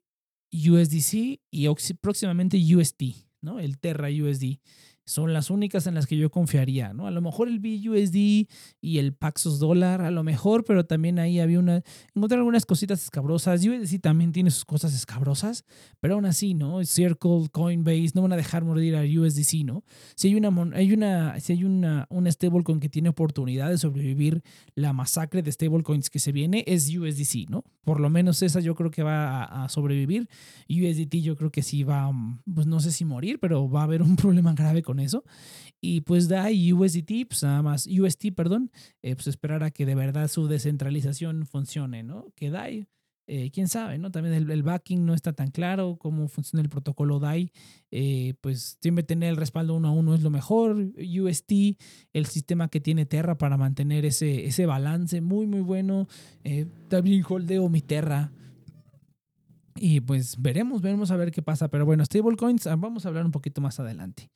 USDC 0.54 1.39
y 1.51 1.67
próximamente 1.99 2.58
USD, 2.58 3.15
¿no? 3.41 3.60
El 3.60 3.80
Terra 3.80 4.08
USD 4.10 4.60
son 5.12 5.34
las 5.34 5.50
únicas 5.50 5.88
en 5.88 5.95
las 5.95 6.08
que 6.08 6.15
yo 6.15 6.32
confiaría, 6.32 6.93
¿no? 6.93 7.06
A 7.06 7.12
lo 7.12 7.21
mejor 7.21 7.50
el 7.50 7.60
BUSD 7.60 8.47
y 8.80 8.97
el 8.97 9.13
Paxos 9.13 9.60
dólar, 9.60 10.02
a 10.02 10.10
lo 10.10 10.24
mejor, 10.24 10.63
pero 10.63 10.86
también 10.86 11.19
ahí 11.19 11.41
había 11.41 11.60
una, 11.60 11.84
encontré 12.15 12.38
algunas 12.38 12.65
cositas 12.65 13.04
escabrosas. 13.04 13.65
USD 13.65 14.00
también 14.00 14.32
tiene 14.32 14.52
sus 14.52 14.63
cosas 14.63 14.95
escabrosas, 14.95 15.65
pero 16.00 16.13
aún 16.13 16.26
así, 16.26 16.54
¿no? 16.54 16.82
Circle, 16.86 17.50
Coinbase, 17.52 18.12
no 18.15 18.21
van 18.21 18.32
a 18.32 18.38
dejar 18.38 18.63
morir 18.63 18.95
a 18.95 19.02
USDC, 19.02 19.65
¿no? 19.65 19.84
Si 20.15 20.30
hay 20.30 20.36
una, 20.36 20.50
hay 20.74 20.93
una, 20.93 21.38
si 21.41 21.54
hay 21.54 21.65
una, 21.65 22.08
una 22.10 22.32
stablecoin 22.32 22.80
que 22.80 22.88
tiene 22.88 23.10
oportunidad 23.10 23.69
de 23.69 23.78
sobrevivir 23.78 24.41
la 24.76 24.93
masacre 24.93 25.41
de 25.41 25.52
stablecoins 25.52 26.10
que 26.10 26.19
se 26.19 26.32
viene, 26.32 26.63
es 26.67 26.88
USDC, 26.88 27.50
¿no? 27.50 27.65
Por 27.84 28.00
lo 28.00 28.10
menos 28.10 28.41
esa 28.43 28.62
yo 28.62 28.76
creo 28.76 28.91
que 28.91 29.04
va 29.04 29.43
a, 29.43 29.65
a 29.65 29.69
sobrevivir. 29.69 30.30
USDT 30.69 31.15
yo 31.15 31.36
creo 31.36 31.52
que 31.52 31.63
sí 31.63 31.84
va, 31.84 32.10
pues 32.54 32.65
no 32.65 32.80
sé 32.80 32.93
si 32.93 33.04
morir, 33.04 33.39
pero 33.41 33.69
va 33.69 33.82
a 33.82 33.84
haber 33.84 34.02
un 34.02 34.15
problema 34.21 34.54
grave 34.54 34.82
con 34.82 35.01
eso. 35.02 35.24
Y 35.80 36.02
pues 36.02 36.28
DAI 36.28 36.74
USDT, 36.74 37.28
pues 37.28 37.44
nada 37.44 37.62
más, 37.62 37.88
UST, 37.88 38.28
perdón, 38.36 38.72
eh, 39.02 39.16
pues 39.16 39.28
esperar 39.28 39.64
a 39.64 39.72
que 39.72 39.86
de 39.86 39.96
verdad 39.96 40.28
su 40.28 40.48
descentralización 40.48 41.46
funcione, 41.48 42.04
¿no? 42.04 42.32
Que 42.36 42.52
DAI, 42.52 42.88
eh, 43.26 43.50
quién 43.52 43.68
sabe, 43.68 43.98
¿no? 43.98 44.12
También 44.12 44.36
el, 44.36 44.64
backing 44.64 45.06
no 45.06 45.16
está 45.16 45.34
tan 45.34 45.50
claro, 45.50 45.98
cómo 45.98 46.28
funciona 46.28 46.62
el 46.62 46.70
protocolo 46.70 47.20
DAI, 47.20 47.52
eh, 47.90 48.36
pues 48.42 48.78
siempre 48.80 49.04
tener 49.04 49.30
el 49.30 49.38
respaldo 49.38 49.74
uno 49.74 49.88
a 49.88 49.92
uno 49.92 50.14
es 50.14 50.22
lo 50.22 50.30
mejor. 50.30 50.92
UST, 50.98 51.52
el 52.14 52.26
sistema 52.28 52.68
que 52.68 52.80
tiene 52.80 53.08
Terra 53.08 53.38
para 53.38 53.58
mantener 53.58 54.06
ese, 54.06 54.46
ese 54.46 54.68
balance, 54.68 55.20
muy, 55.22 55.48
muy 55.48 55.62
bueno. 55.62 56.08
también 56.90 57.24
holdeo 57.28 57.70
mi 57.70 57.82
Terra 57.82 58.32
y 59.76 60.02
pues 60.02 60.40
veremos, 60.40 60.82
veremos 60.82 61.12
a 61.12 61.16
ver 61.16 61.32
qué 61.32 61.42
pasa. 61.42 61.70
Pero 61.70 61.86
bueno, 61.86 62.06
stablecoins, 62.06 62.68
ah, 62.68 62.76
vamos 62.76 63.06
a 63.06 63.10
hablar 63.10 63.26
un 63.26 63.32
poquito 63.32 63.62
más 63.62 63.80
adelante. 63.80 64.30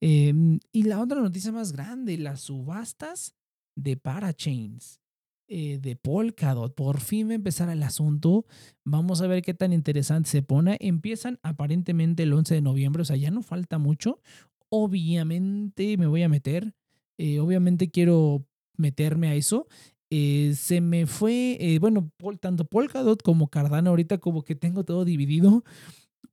Em, 0.00 0.60
y 0.72 0.84
la 0.84 1.00
otra 1.00 1.20
noticia 1.20 1.52
más 1.52 1.72
grande, 1.72 2.16
las 2.18 2.42
subastas 2.42 3.34
de 3.76 3.96
parachains, 3.96 5.00
eh, 5.48 5.78
de 5.80 5.96
Polkadot. 5.96 6.74
Por 6.74 7.00
fin 7.00 7.28
va 7.28 7.32
a 7.32 7.34
empezar 7.34 7.68
el 7.70 7.82
asunto. 7.82 8.46
Vamos 8.84 9.20
a 9.20 9.26
ver 9.26 9.42
qué 9.42 9.54
tan 9.54 9.72
interesante 9.72 10.30
se 10.30 10.42
pone. 10.42 10.76
Empiezan 10.80 11.38
aparentemente 11.42 12.22
el 12.22 12.32
11 12.32 12.54
de 12.54 12.62
noviembre, 12.62 13.02
o 13.02 13.04
sea, 13.04 13.16
ya 13.16 13.30
no 13.30 13.42
falta 13.42 13.78
mucho. 13.78 14.20
Obviamente 14.68 15.96
me 15.96 16.06
voy 16.06 16.22
a 16.22 16.28
meter. 16.28 16.74
Eh, 17.18 17.40
obviamente 17.40 17.90
quiero 17.90 18.46
meterme 18.76 19.28
a 19.28 19.34
eso. 19.34 19.66
Eh, 20.12 20.54
se 20.56 20.80
me 20.80 21.06
fue, 21.06 21.56
eh, 21.60 21.78
bueno, 21.78 22.10
tanto 22.40 22.64
Polkadot 22.64 23.22
como 23.22 23.48
Cardano 23.48 23.90
ahorita 23.90 24.18
como 24.18 24.42
que 24.42 24.56
tengo 24.56 24.84
todo 24.84 25.04
dividido, 25.04 25.62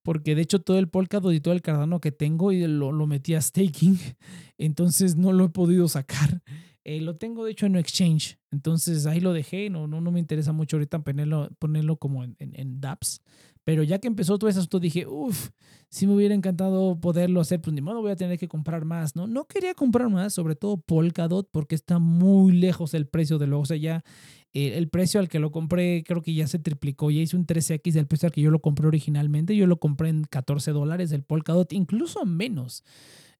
porque 0.07 0.35
de 0.35 0.41
hecho 0.41 0.61
todo 0.61 0.79
el 0.79 0.87
Polkadot 0.87 1.33
y 1.33 1.41
todo 1.41 1.53
el 1.53 1.61
Cardano 1.61 1.99
que 1.99 2.13
tengo 2.13 2.53
y 2.53 2.65
lo, 2.65 2.93
lo 2.93 3.07
metí 3.07 3.33
a 3.33 3.41
staking, 3.41 3.99
entonces 4.57 5.17
no 5.17 5.33
lo 5.33 5.43
he 5.43 5.49
podido 5.49 5.89
sacar. 5.89 6.41
Eh, 6.85 7.01
lo 7.01 7.17
tengo 7.17 7.43
de 7.43 7.51
hecho 7.51 7.65
en 7.65 7.75
exchange, 7.75 8.39
entonces 8.49 9.05
ahí 9.05 9.19
lo 9.19 9.33
dejé, 9.33 9.69
no, 9.69 9.85
no, 9.85 9.99
no 9.99 10.09
me 10.11 10.21
interesa 10.21 10.53
mucho 10.53 10.77
ahorita 10.77 10.99
ponerlo, 10.99 11.49
ponerlo 11.59 11.97
como 11.97 12.23
en, 12.23 12.37
en, 12.39 12.57
en 12.57 12.79
DApps, 12.79 13.19
pero 13.65 13.83
ya 13.83 13.99
que 13.99 14.07
empezó 14.07 14.39
todo 14.39 14.49
eso, 14.49 14.65
dije, 14.79 15.05
uff, 15.05 15.49
si 15.89 16.07
me 16.07 16.13
hubiera 16.13 16.33
encantado 16.33 16.97
poderlo 17.01 17.41
hacer, 17.41 17.59
pues 17.59 17.73
ni 17.73 17.81
modo 17.81 18.01
voy 18.01 18.11
a 18.11 18.15
tener 18.15 18.39
que 18.39 18.47
comprar 18.47 18.85
más, 18.85 19.13
¿no? 19.13 19.27
No 19.27 19.43
quería 19.43 19.73
comprar 19.73 20.07
más, 20.09 20.33
sobre 20.33 20.55
todo 20.55 20.77
Polkadot, 20.77 21.49
porque 21.51 21.75
está 21.75 21.99
muy 21.99 22.53
lejos 22.53 22.93
el 22.93 23.07
precio 23.07 23.37
de 23.39 23.47
lo, 23.47 23.59
o 23.59 23.65
sea, 23.65 23.75
ya 23.75 24.05
eh, 24.53 24.77
el 24.77 24.89
precio 24.89 25.19
al 25.19 25.29
que 25.29 25.39
lo 25.39 25.51
compré 25.51 26.03
creo 26.05 26.21
que 26.21 26.33
ya 26.33 26.47
se 26.47 26.59
triplicó, 26.59 27.11
ya 27.11 27.21
hice 27.21 27.35
un 27.35 27.45
13x 27.45 27.93
del 27.93 28.07
precio 28.07 28.27
al 28.27 28.33
que 28.33 28.41
yo 28.41 28.51
lo 28.51 28.59
compré 28.59 28.87
originalmente, 28.87 29.55
yo 29.55 29.67
lo 29.67 29.79
compré 29.79 30.09
en 30.09 30.23
14 30.23 30.71
dólares 30.71 31.11
el 31.11 31.23
Polkadot, 31.23 31.71
incluso 31.73 32.25
menos. 32.25 32.83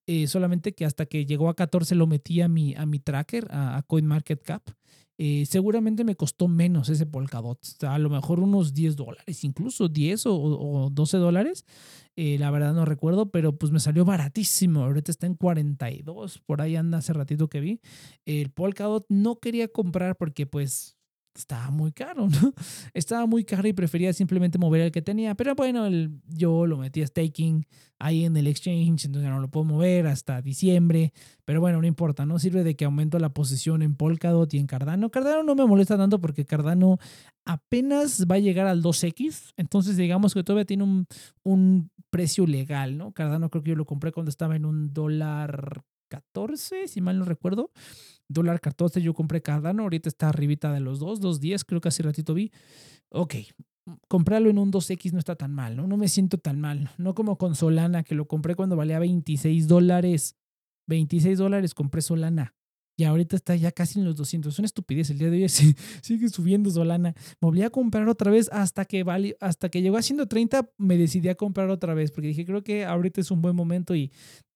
Eh, 0.05 0.28
solamente 0.28 0.74
que 0.74 0.86
hasta 0.86 1.05
que 1.05 1.26
llegó 1.26 1.49
a 1.49 1.55
14 1.55 1.93
lo 1.95 2.08
metí 2.08 2.41
a 2.41 2.47
mi, 2.47 2.76
a 2.76 2.86
mi 2.86 2.99
tracker, 2.99 3.47
a, 3.51 3.78
a 3.78 3.84
CoinMarketCap, 3.84 4.70
eh, 5.20 5.45
seguramente 5.47 6.03
me 6.03 6.16
costó 6.16 6.47
menos 6.47 6.89
ese 6.89 7.08
Polkadot. 7.08 7.60
a 7.84 7.97
lo 7.97 8.10
mejor 8.10 8.39
unos 8.39 8.74
10 8.74 8.95
dólares, 8.95 9.43
incluso 9.43 9.89
10 9.89 10.26
o, 10.28 10.89
12 10.91 11.18
dólares. 11.18 11.66
Eh, 12.16 12.38
la 12.39 12.51
verdad 12.51 12.74
no 12.74 12.86
recuerdo, 12.86 13.32
pero 13.32 13.58
pues 13.58 13.72
me 13.72 13.80
salió 13.80 14.05
baratísimo. 14.05 14.84
Ahorita 14.84 15.12
está 15.12 15.26
en 15.28 15.36
42, 15.36 16.39
por 16.45 16.62
ahí 16.62 16.76
anda 16.76 16.99
hace 16.99 17.14
ratito 17.14 17.47
que 17.49 17.62
vi. 17.62 17.82
El 18.26 18.51
Polkadot 18.51 19.05
no 19.10 19.39
quería 19.39 19.68
comprar 19.68 20.18
porque 20.18 20.45
pues 20.45 20.97
estaba 21.38 21.70
muy 21.70 21.92
caro, 21.92 22.28
¿no? 22.28 22.54
Estaba 22.94 23.26
muy 23.26 23.44
caro 23.44 23.68
y 23.68 23.74
prefería 23.74 24.14
simplemente 24.14 24.58
mover 24.58 24.82
el 24.82 24.92
que 24.92 25.02
tenía. 25.02 25.36
Pero 25.36 25.56
bueno, 25.56 25.86
el, 25.86 26.20
yo 26.28 26.66
lo 26.66 26.78
metí 26.78 27.02
a 27.02 27.08
staking 27.08 27.66
ahí 28.00 28.26
en 28.26 28.36
el 28.38 28.48
exchange, 28.48 29.06
entonces 29.06 29.30
no 29.30 29.40
lo 29.40 29.50
puedo 29.50 29.66
mover 29.66 30.08
hasta 30.08 30.42
diciembre. 30.42 31.14
Pero 31.46 31.62
bueno, 31.62 31.82
no 31.82 31.88
importa, 31.88 32.26
¿no? 32.26 32.40
Sirve 32.40 32.64
de 32.64 32.76
que 32.76 32.86
aumento 32.86 33.20
la 33.20 33.30
posición 33.30 33.82
en 33.82 33.96
Polkadot 33.96 34.54
y 34.54 34.58
en 34.58 34.68
Cardano. 34.68 35.10
Cardano 35.10 35.44
no 35.44 35.56
me 35.56 35.66
molesta 35.66 35.98
tanto 35.98 36.20
porque 36.20 36.46
Cardano 36.46 36.98
apenas 37.46 38.26
va 38.30 38.36
a 38.36 38.40
llegar 38.40 38.68
al 38.68 38.84
2X. 38.84 39.54
Entonces 39.58 39.98
digamos 39.98 40.34
que 40.34 40.44
todavía 40.44 40.66
tiene 40.66 40.84
un, 40.84 41.08
un 41.44 41.92
precio 42.10 42.46
legal, 42.48 42.98
¿no? 42.98 43.12
Cardano 43.12 43.50
creo 43.50 43.64
que 43.64 43.70
yo 43.70 43.76
lo 43.76 43.86
compré 43.86 44.12
cuando 44.12 44.30
estaba 44.30 44.56
en 44.56 44.66
un 44.66 44.94
dólar 44.94 45.84
14, 46.08 46.88
si 46.88 47.02
mal 47.02 47.20
no 47.20 47.26
recuerdo. 47.26 47.72
Dólar 48.30 48.59
14 48.59 49.01
yo 49.01 49.13
compré 49.13 49.41
Cardano, 49.41 49.84
ahorita 49.84 50.09
está 50.09 50.30
arribita 50.30 50.71
de 50.73 50.80
los 50.80 50.99
2, 50.99 51.21
2.10, 51.21 51.63
creo 51.65 51.82
que 51.82 51.89
hace 51.89 52.03
ratito 52.03 52.34
vi. 52.34 52.51
Ok, 53.09 53.36
comprarlo 54.07 54.49
en 54.49 54.57
un 54.57 54.71
2X 54.71 55.13
no 55.13 55.19
está 55.19 55.36
tan 55.36 55.53
mal, 55.53 55.75
¿no? 55.75 55.88
No 55.88 55.97
me 55.97 56.07
siento 56.07 56.38
tan 56.38 56.59
mal. 56.59 56.91
No 56.97 57.13
como 57.15 57.38
con 57.38 57.55
Solana, 57.55 58.03
que 58.03 58.15
lo 58.15 58.28
compré 58.28 58.55
cuando 58.55 58.75
valía 58.75 58.99
26 58.99 59.67
dólares. 59.67 60.36
26 60.88 61.38
dólares 61.38 61.73
compré 61.73 62.01
Solana. 62.01 62.55
Y 62.99 63.03
ahorita 63.03 63.36
está 63.36 63.55
ya 63.55 63.71
casi 63.71 63.99
en 63.99 64.05
los 64.05 64.15
200. 64.15 64.51
Es 64.51 64.59
una 64.59 64.65
estupidez. 64.65 65.11
El 65.11 65.19
día 65.19 65.30
de 65.30 65.43
hoy 65.43 65.49
sigue 66.01 66.30
subiendo 66.30 66.71
Solana. 66.71 67.13
Me 67.39 67.45
volví 67.45 67.61
a 67.61 67.69
comprar 67.69 68.07
otra 68.09 68.32
vez 68.32 68.49
hasta 68.51 68.86
que, 68.86 69.05
hasta 69.39 69.69
que 69.69 69.82
llegó 69.82 69.97
a 69.97 70.01
130. 70.01 70.71
Me 70.78 70.97
decidí 70.97 71.30
a 71.30 71.36
comprar 71.36 71.69
otra 71.69 71.93
vez 71.93 72.11
porque 72.11 72.30
dije, 72.30 72.45
creo 72.45 72.63
que 72.63 72.86
ahorita 72.86 73.21
es 73.21 73.30
un 73.30 73.41
buen 73.41 73.55
momento 73.55 73.95
y 73.95 74.11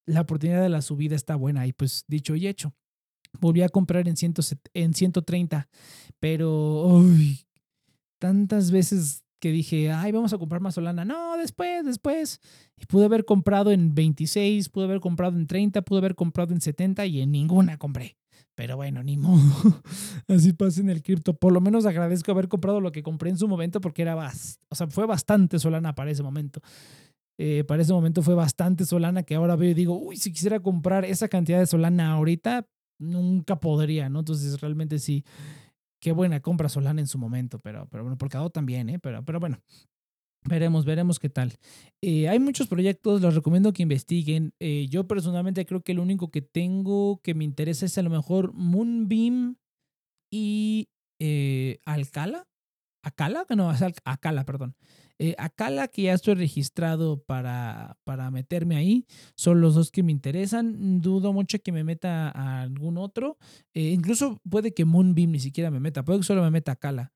la 0.07 0.22
oportunidad 0.22 0.61
de 0.61 0.69
la 0.69 0.82
subida 0.82 1.15
está 1.15 1.36
buena. 1.36 1.67
Y 1.67 1.74
pues 1.74 2.03
dicho 2.07 2.36
y 2.36 2.47
hecho. 2.47 2.74
Volví 3.40 3.62
a 3.62 3.70
comprar 3.70 4.08
en, 4.08 4.16
en 4.74 4.94
130. 4.94 5.70
Pero, 6.20 7.04
tantas 8.20 8.72
veces 8.72 9.24
que 9.42 9.52
dije, 9.52 9.92
ay, 9.92 10.12
vamos 10.12 10.32
a 10.34 10.38
comprar 10.38 10.62
más 10.62 10.76
Solana. 10.76 11.04
No, 11.04 11.36
después, 11.36 11.84
después. 11.84 12.40
Y 12.78 12.86
pude 12.86 13.06
haber 13.06 13.26
comprado 13.26 13.72
en 13.72 13.96
26, 13.96 14.70
pude 14.70 14.86
haber 14.86 15.00
comprado 15.00 15.38
en 15.38 15.48
30, 15.48 15.82
pude 15.82 15.98
haber 15.98 16.16
comprado 16.16 16.54
en 16.54 16.62
70 16.62 17.06
y 17.08 17.22
en 17.22 17.32
ninguna 17.32 17.78
compré. 17.78 18.18
Pero 18.54 18.76
bueno, 18.76 19.02
ni 19.02 19.18
modo. 19.18 19.42
Así 20.28 20.54
pasa 20.54 20.82
en 20.82 20.90
el 20.90 21.02
cripto. 21.02 21.34
Por 21.34 21.52
lo 21.52 21.60
menos 21.60 21.88
agradezco 21.88 22.32
haber 22.32 22.48
comprado 22.48 22.80
lo 22.80 22.92
que 22.92 23.02
compré 23.02 23.32
en 23.32 23.38
su 23.38 23.48
momento 23.48 23.82
porque 23.82 24.04
era 24.04 24.16
o 24.70 24.76
sea, 24.76 24.88
fue 24.88 25.08
bastante 25.08 25.58
Solana 25.58 25.96
para 25.96 26.12
ese 26.12 26.22
momento. 26.22 26.62
Eh, 27.40 27.64
para 27.64 27.82
ese 27.82 27.94
momento 27.94 28.22
fue 28.22 28.36
bastante 28.36 28.86
Solana 28.86 29.24
que 29.24 29.34
ahora 29.34 29.56
veo 29.56 29.72
y 29.72 29.74
digo, 29.74 29.98
uy, 29.98 30.18
si 30.18 30.32
quisiera 30.32 30.60
comprar 30.60 31.06
esa 31.06 31.28
cantidad 31.28 31.58
de 31.58 31.66
Solana 31.66 32.12
ahorita, 32.12 32.68
nunca 33.02 33.60
podría, 33.60 34.10
¿no? 34.10 34.20
Entonces 34.20 34.62
realmente 34.62 34.99
sí, 34.99 35.26
qué 35.99 36.12
buena 36.12 36.39
compra 36.41 36.70
Solana 36.70 37.02
en 37.02 37.08
su 37.08 37.18
momento, 37.18 37.60
pero, 37.60 37.88
pero 37.89 38.04
bueno, 38.04 38.18
por 38.18 38.30
cada 38.30 38.49
también, 38.49 38.89
¿eh? 38.89 38.99
Pero, 38.99 39.24
pero 39.24 39.39
bueno, 39.39 39.62
Veremos, 40.43 40.86
veremos 40.86 41.20
qué 41.20 41.30
tal. 41.30 41.54
Eh, 42.02 42.28
hay 42.28 42.39
muchos 42.39 42.68
proyectos, 42.68 43.22
los 43.22 43.36
recomiendo 43.36 43.74
que 43.74 43.84
investiguen. 43.84 44.54
Eh, 44.60 44.88
yo 44.89 45.08
personalmente 45.08 45.66
creo 45.68 45.82
que 45.82 45.91
el 45.91 45.99
único 45.99 46.32
que 46.32 46.41
tengo 46.41 47.22
que 47.22 47.36
me 47.36 47.43
interesa 47.43 47.86
es 47.86 47.97
a 47.99 48.02
lo 48.02 48.10
mejor 48.10 48.52
Moonbeam 48.54 49.58
y 50.32 50.89
eh, 51.20 51.80
Alcala. 51.86 52.47
No, 53.56 53.72
es 53.72 53.84
Acala, 54.04 54.43
perdón. 54.45 54.76
Eh, 55.24 55.36
Acala, 55.38 55.88
que 55.88 56.01
ya 56.01 56.13
estoy 56.13 56.34
registrado 56.34 57.22
para, 57.22 57.95
para 58.05 58.32
meterme 58.32 58.76
ahí, 58.76 59.05
son 59.36 59.61
los 59.61 59.76
dos 59.76 59.91
que 59.91 60.01
me 60.01 60.11
interesan. 60.11 60.99
Dudo 60.99 61.32
mucho 61.32 61.59
que 61.59 61.72
me 61.72 61.84
meta 61.84 62.32
a 62.32 62.63
algún 62.63 62.97
otro. 62.97 63.38
Eh, 63.76 63.91
incluso 63.91 64.41
puede 64.49 64.74
que 64.74 64.84
Moonbeam 64.84 65.30
ni 65.30 65.39
siquiera 65.39 65.69
me 65.69 65.80
meta, 65.80 66.03
puede 66.03 66.22
que 66.22 66.26
solo 66.26 66.41
me 66.41 66.49
meta 66.49 66.72
Acala. 66.72 67.13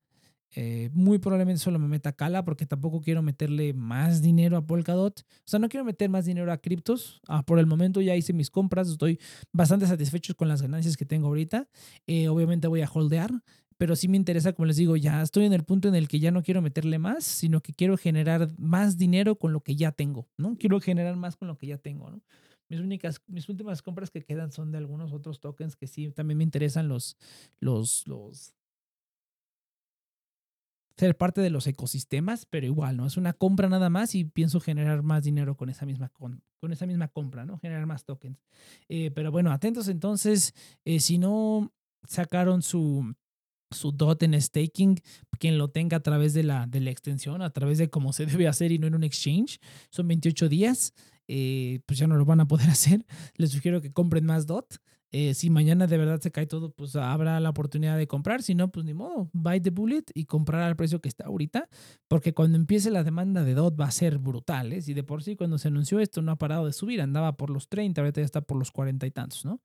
Eh, 0.58 0.92
muy 0.94 1.18
probablemente 1.18 1.60
solo 1.60 1.80
me 1.80 1.88
meta 1.88 2.14
Cala 2.14 2.46
porque 2.46 2.68
tampoco 2.68 3.02
quiero 3.02 3.24
meterle 3.24 3.74
más 3.74 4.22
dinero 4.22 4.56
a 4.56 4.66
Polkadot. 4.68 5.22
O 5.22 5.44
sea, 5.44 5.60
no 5.60 5.68
quiero 5.68 5.84
meter 5.84 6.08
más 6.08 6.26
dinero 6.26 6.52
a 6.52 6.60
criptos. 6.60 7.22
Ah, 7.28 7.44
por 7.44 7.58
el 7.58 7.66
momento 7.66 8.02
ya 8.02 8.16
hice 8.16 8.34
mis 8.34 8.52
compras, 8.52 8.88
estoy 8.88 9.20
bastante 9.52 9.88
satisfecho 9.88 10.36
con 10.36 10.48
las 10.48 10.62
ganancias 10.62 10.96
que 10.96 11.06
tengo 11.06 11.28
ahorita. 11.28 11.68
obviamente 12.30 12.68
voy 12.68 12.84
a 12.84 12.88
holdear 12.88 13.32
pero 13.78 13.96
sí 13.96 14.08
me 14.08 14.18
interesa, 14.18 14.54
como 14.54 14.68
les 14.68 14.78
digo, 14.78 14.96
ya 14.96 15.22
estoy 15.22 15.46
en 15.46 15.54
el 15.54 15.64
punto 15.64 15.88
en 15.88 15.96
el 15.96 16.08
que 16.08 16.20
ya 16.20 16.32
no 16.32 16.44
quiero 16.44 16.62
meterle 16.62 17.00
más, 17.00 17.24
sino 17.24 17.62
que 17.62 17.74
quiero 17.74 17.98
generar 17.98 18.50
más 18.58 18.98
dinero 18.98 19.38
con 19.38 19.54
lo 19.54 19.62
que 19.62 19.76
ya 19.76 19.92
tengo, 19.92 20.30
¿no? 20.38 20.56
Quiero 20.58 20.80
generar 20.80 21.16
más 21.18 21.36
con 21.36 21.48
lo 21.48 21.58
que 21.58 21.68
ya 21.68 21.78
tengo, 21.78 22.10
¿no? 22.10 22.22
Mis 22.70 22.80
únicas, 22.80 23.22
mis 23.28 23.48
últimas 23.48 23.82
compras 23.82 24.10
que 24.10 24.24
quedan 24.24 24.52
son 24.52 24.72
de 24.72 24.80
algunos 24.80 25.14
otros 25.14 25.40
tokens 25.40 25.76
que 25.76 25.88
sí 25.88 26.10
también 26.12 26.40
me 26.40 26.44
interesan 26.44 26.88
los, 26.88 27.16
los, 27.60 28.08
los, 28.08 28.56
ser 30.98 31.16
parte 31.18 31.42
de 31.42 31.50
los 31.50 31.68
ecosistemas, 31.68 32.46
pero 32.46 32.66
igual, 32.66 32.98
¿no? 32.98 33.06
Es 33.06 33.18
una 33.18 33.34
compra 33.34 33.70
nada 33.70 33.90
más 33.90 34.16
y 34.16 34.24
pienso 34.24 34.60
generar 34.60 35.04
más 35.04 35.24
dinero 35.24 35.58
con 35.58 35.70
esa 35.70 35.86
misma, 35.86 36.10
con, 36.10 36.42
con 36.60 36.72
esa 36.72 36.86
misma 36.86 37.10
compra, 37.10 37.46
¿no? 37.46 37.60
Generar 37.60 37.86
más 37.86 38.06
tokens. 38.06 38.42
Eh, 38.88 39.12
pero 39.12 39.32
bueno, 39.32 39.52
atentos 39.52 39.88
entonces, 39.88 40.56
eh, 40.86 41.00
si 41.00 41.18
no 41.18 41.72
sacaron 42.08 42.62
su, 42.62 43.14
su 43.72 43.92
DOT 43.92 44.24
en 44.24 44.42
staking, 44.42 45.00
quien 45.40 45.58
lo 45.58 45.70
tenga 45.70 45.98
a 45.98 46.00
través 46.02 46.34
de 46.34 46.44
la, 46.44 46.68
de 46.68 46.80
la 46.80 46.92
extensión, 46.92 47.42
a 47.42 47.52
través 47.52 47.78
de 47.78 47.90
cómo 47.90 48.14
se 48.14 48.26
debe 48.26 48.48
hacer 48.48 48.72
y 48.72 48.80
no 48.80 48.88
en 48.88 48.96
un 48.96 49.04
exchange. 49.04 49.60
Son 49.90 50.08
28 50.08 50.50
días, 50.50 50.94
eh, 51.28 51.80
pues 51.86 52.00
ya 52.00 52.08
no 52.08 52.16
lo 52.16 52.26
van 52.26 52.40
a 52.40 52.48
poder 52.48 52.70
hacer. 52.70 53.06
Les 53.36 53.52
sugiero 53.52 53.82
que 53.82 53.92
compren 53.92 54.26
más 54.26 54.46
DOT. 54.46 54.78
Eh, 55.18 55.34
si 55.34 55.50
mañana 55.50 55.88
de 55.88 55.98
verdad 55.98 56.20
se 56.20 56.30
cae 56.30 56.46
todo, 56.46 56.72
pues 56.72 56.94
habrá 56.98 57.40
la 57.40 57.50
oportunidad 57.50 57.98
de 57.98 58.06
comprar. 58.06 58.44
Si 58.44 58.54
no, 58.54 58.70
pues 58.70 58.86
ni 58.86 58.94
modo, 58.94 59.30
buy 59.32 59.62
the 59.62 59.70
bullet 59.70 60.04
y 60.14 60.26
comprar 60.26 60.64
al 60.64 60.76
precio 60.76 61.00
que 61.00 61.08
está 61.08 61.28
ahorita. 61.28 61.70
Porque 62.10 62.34
cuando 62.34 62.58
empiece 62.58 62.92
la 62.92 63.02
demanda 63.04 63.46
de 63.46 63.54
DOT 63.54 63.80
va 63.80 63.86
a 63.86 63.92
ser 63.92 64.18
brutal. 64.18 64.74
¿eh? 64.74 64.82
Si 64.82 64.94
de 64.94 65.04
por 65.04 65.24
sí 65.24 65.38
cuando 65.38 65.58
se 65.58 65.70
anunció 65.70 66.02
esto 66.02 66.22
no 66.22 66.34
ha 66.34 66.38
parado 66.38 66.66
de 66.66 66.74
subir, 66.74 67.00
andaba 67.00 67.38
por 67.38 67.50
los 67.50 67.70
30, 67.70 68.02
ahorita 68.02 68.20
ya 68.20 68.26
está 68.26 68.42
por 68.42 68.58
los 68.58 68.72
40 68.72 69.08
y 69.08 69.12
tantos, 69.12 69.46
¿no? 69.46 69.62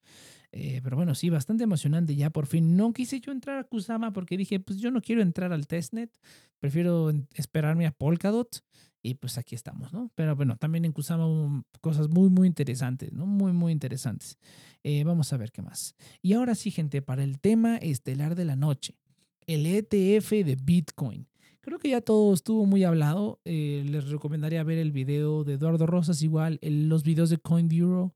Eh, 0.53 0.81
pero 0.83 0.97
bueno, 0.97 1.15
sí, 1.15 1.31
bastante 1.31 1.65
emocionante 1.65 2.17
ya 2.17 2.31
por 2.31 2.47
fin. 2.47 2.77
No 2.77 2.93
quise 2.93 3.21
yo 3.21 3.33
entrar 3.33 3.59
a 3.59 3.65
Kusama 3.65 4.13
porque 4.13 4.37
dije, 4.37 4.61
pues 4.61 4.79
yo 4.79 4.91
no 4.91 5.01
quiero 5.01 5.23
entrar 5.23 5.53
al 5.53 5.67
testnet, 5.67 6.11
prefiero 6.59 7.13
esperarme 7.35 7.87
a 7.87 7.93
Polkadot 7.93 8.63
y 9.03 9.15
pues 9.15 9.39
aquí 9.39 9.55
estamos, 9.55 9.93
¿no? 9.93 10.11
Pero 10.15 10.37
bueno, 10.37 10.57
también 10.57 10.85
en 10.85 10.93
Kusama 10.93 11.65
cosas 11.81 12.09
muy, 12.09 12.29
muy 12.29 12.49
interesantes, 12.49 13.13
¿no? 13.13 13.27
Muy, 13.27 13.53
muy 13.53 13.73
interesantes. 13.73 14.39
Eh, 14.83 15.05
vamos 15.05 15.33
a 15.33 15.37
ver 15.37 15.53
qué 15.53 15.63
más. 15.63 15.95
Y 16.21 16.33
ahora 16.33 16.55
sí, 16.55 16.71
gente, 16.71 17.01
para 17.01 17.23
el 17.23 17.39
tema 17.39 17.77
estelar 17.77 18.35
de 18.35 18.45
la 18.45 18.57
noche, 18.57 18.99
el 19.47 19.67
ETF 19.67 20.31
de 20.45 20.57
Bitcoin. 20.61 21.27
Creo 21.63 21.79
que 21.79 21.91
ya 21.91 22.01
todo 22.01 22.33
estuvo 22.33 22.65
muy 22.67 22.85
hablado. 22.85 23.41
Eh, 23.45 23.85
les 23.87 24.09
recomendaría 24.09 24.65
ver 24.65 24.79
el 24.79 24.93
video 24.93 25.45
de 25.45 25.55
Eduardo 25.55 25.87
Rosas, 25.87 26.23
igual 26.23 26.59
los 26.63 27.03
videos 27.03 27.29
de 27.31 27.39
CoinBureau 27.39 28.15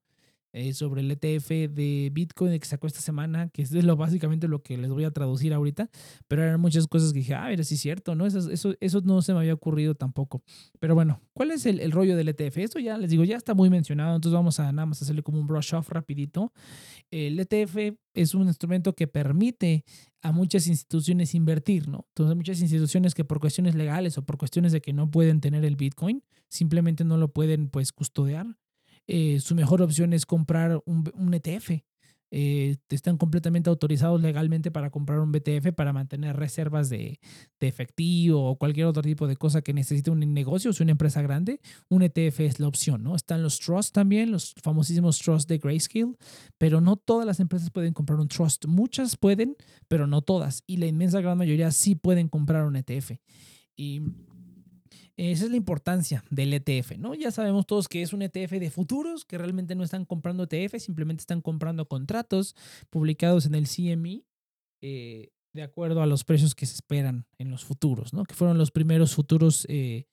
eh, 0.57 0.73
sobre 0.73 1.01
el 1.01 1.11
ETF 1.11 1.49
de 1.75 2.11
Bitcoin 2.13 2.57
que 2.61 2.65
sacó 2.65 2.87
esta 2.87 3.01
semana, 3.01 3.49
que 3.49 3.63
es 3.63 3.73
lo, 3.73 3.97
básicamente 3.97 4.47
lo 4.47 4.63
que 4.63 4.79
les 4.79 4.89
voy 4.89 5.03
a 5.03 5.11
traducir 5.11 5.53
ahorita, 5.53 5.91
pero 6.29 6.45
eran 6.45 6.61
muchas 6.61 6.87
cosas 6.87 7.13
que 7.13 7.19
dije, 7.19 7.35
ah, 7.35 7.49
mira, 7.49 7.65
sí 7.65 7.75
es 7.75 7.81
cierto, 7.81 8.15
¿no? 8.15 8.25
Eso, 8.25 8.49
eso, 8.49 8.73
eso 8.79 9.01
no 9.01 9.21
se 9.21 9.33
me 9.33 9.41
había 9.41 9.53
ocurrido 9.53 9.97
tampoco. 9.97 10.45
Pero 10.79 10.95
bueno, 10.95 11.21
¿cuál 11.33 11.51
es 11.51 11.67
el, 11.67 11.81
el, 11.81 11.91
rollo 11.91 12.17
del 12.17 12.29
ETF? 12.29 12.59
Esto 12.59 12.79
ya 12.79 12.97
les 12.97 13.11
digo, 13.11 13.25
ya 13.25 13.37
está 13.37 13.53
muy 13.53 13.69
mencionado, 13.69 14.15
entonces 14.15 14.33
vamos 14.33 14.61
a 14.61 14.71
nada 14.71 14.87
más 14.87 15.03
hacerle 15.03 15.25
como 15.25 15.41
un 15.41 15.49
brush 15.49 15.75
off 15.75 15.89
rapidito. 15.89 16.53
El 17.11 17.41
ETF 17.41 17.99
es 18.15 18.35
un 18.37 18.47
instrumento 18.47 18.95
que 18.95 19.09
permite 19.09 19.85
a 20.23 20.31
muchas 20.31 20.69
instituciones 20.69 21.35
invertir, 21.35 21.89
¿no? 21.89 22.07
Entonces, 22.11 22.37
muchas 22.37 22.61
instituciones 22.61 23.13
que 23.13 23.25
por 23.25 23.41
cuestiones 23.41 23.75
legales 23.75 24.17
o 24.19 24.25
por 24.25 24.39
cuestiones 24.39 24.71
de 24.71 24.81
que 24.81 24.93
no 24.93 25.11
pueden 25.11 25.41
tener 25.41 25.65
el 25.65 25.75
Bitcoin, 25.75 26.23
simplemente 26.49 27.05
no 27.05 27.17
lo 27.17 27.33
pueden, 27.33 27.69
pues, 27.71 27.93
custodiar 27.93 28.57
eh, 29.07 29.41
su 29.41 29.55
mejor 29.55 29.83
opción 29.83 30.13
es 30.13 30.27
comprar 30.27 30.83
un, 30.87 31.35
ETF. 31.35 31.83
Eh, 32.37 32.79
están 32.89 33.17
completamente 33.17 33.71
autorizados 33.71 34.21
legalmente 34.21 34.73
para 34.73 34.91
comprar 34.91 35.21
un 35.21 35.31
BTF 35.31 35.73
para 35.77 35.93
mantener 35.93 36.35
reservas 36.35 36.89
de, 36.89 37.21
efectivo 37.61 38.51
o 38.51 38.57
cualquier 38.57 38.87
otro 38.87 39.03
tipo 39.03 39.29
de 39.29 39.37
cosa 39.37 39.63
que 39.63 39.73
necesite 39.73 40.11
un 40.11 40.19
negocio 40.35 40.71
o 40.71 40.83
una 40.83 40.91
empresa 40.91 41.23
grande. 41.23 41.61
Un 41.89 42.03
ETF 42.03 42.41
es 42.41 42.61
la 42.61 42.67
opción, 42.67 43.03
¿no? 43.03 43.15
Están 43.15 43.43
los 43.43 43.61
trusts 43.61 43.93
también, 43.93 44.33
los 44.33 44.55
famosísimos 44.61 45.19
trusts 45.19 45.47
de 45.47 45.59
Grayscale, 45.59 46.17
pero 46.59 46.81
no 46.81 46.97
todas 46.97 47.27
las 47.27 47.41
empresas 47.41 47.71
pueden 47.71 47.93
comprar 47.95 48.19
un 48.19 48.29
trust. 48.29 48.67
Muchas 48.67 49.17
pueden, 49.17 49.57
pero 49.87 50.07
no 50.07 50.21
todas. 50.21 50.65
Y 50.67 50.79
la 50.79 50.87
inmensa 50.87 51.21
gran 51.21 51.39
mayoría 51.39 51.71
sí 51.71 51.95
pueden 51.95 52.29
comprar 52.29 52.67
un 52.67 52.77
ETF. 52.77 53.13
Y 53.77 54.03
esa 55.17 55.45
es 55.45 55.51
la 55.51 55.57
importancia 55.57 56.25
del 56.31 56.53
ETF, 56.53 56.99
¿no? 56.99 57.15
Ya 57.15 57.31
sabemos 57.31 57.67
todos 57.67 57.89
que 57.89 58.03
es 58.03 58.13
un 58.13 58.23
ETF 58.23 58.53
de 58.53 58.71
futuros, 58.71 59.25
que 59.25 59.39
realmente 59.39 59.75
no 59.75 59.85
están 59.85 60.05
comprando 60.05 60.45
ETF, 60.51 60.79
simplemente 60.79 61.21
están 61.21 61.41
comprando 61.41 61.87
contratos 61.87 62.57
publicados 62.91 63.47
en 63.47 63.55
el 63.55 63.69
CME. 63.69 64.25
Eh, 64.81 65.31
de 65.55 65.63
acuerdo 65.63 66.03
a 66.03 66.07
los 66.07 66.25
precios 66.25 66.55
que 66.55 66.67
se 66.67 66.75
esperan 66.75 67.27
en 67.39 67.51
los 67.51 67.65
futuros, 67.65 68.13
¿no? 68.13 68.25
Que 68.25 68.35
fueron 68.35 68.59
los 68.59 68.73
primeros 68.73 69.15
futuros 69.15 69.67
eh, 69.71 70.07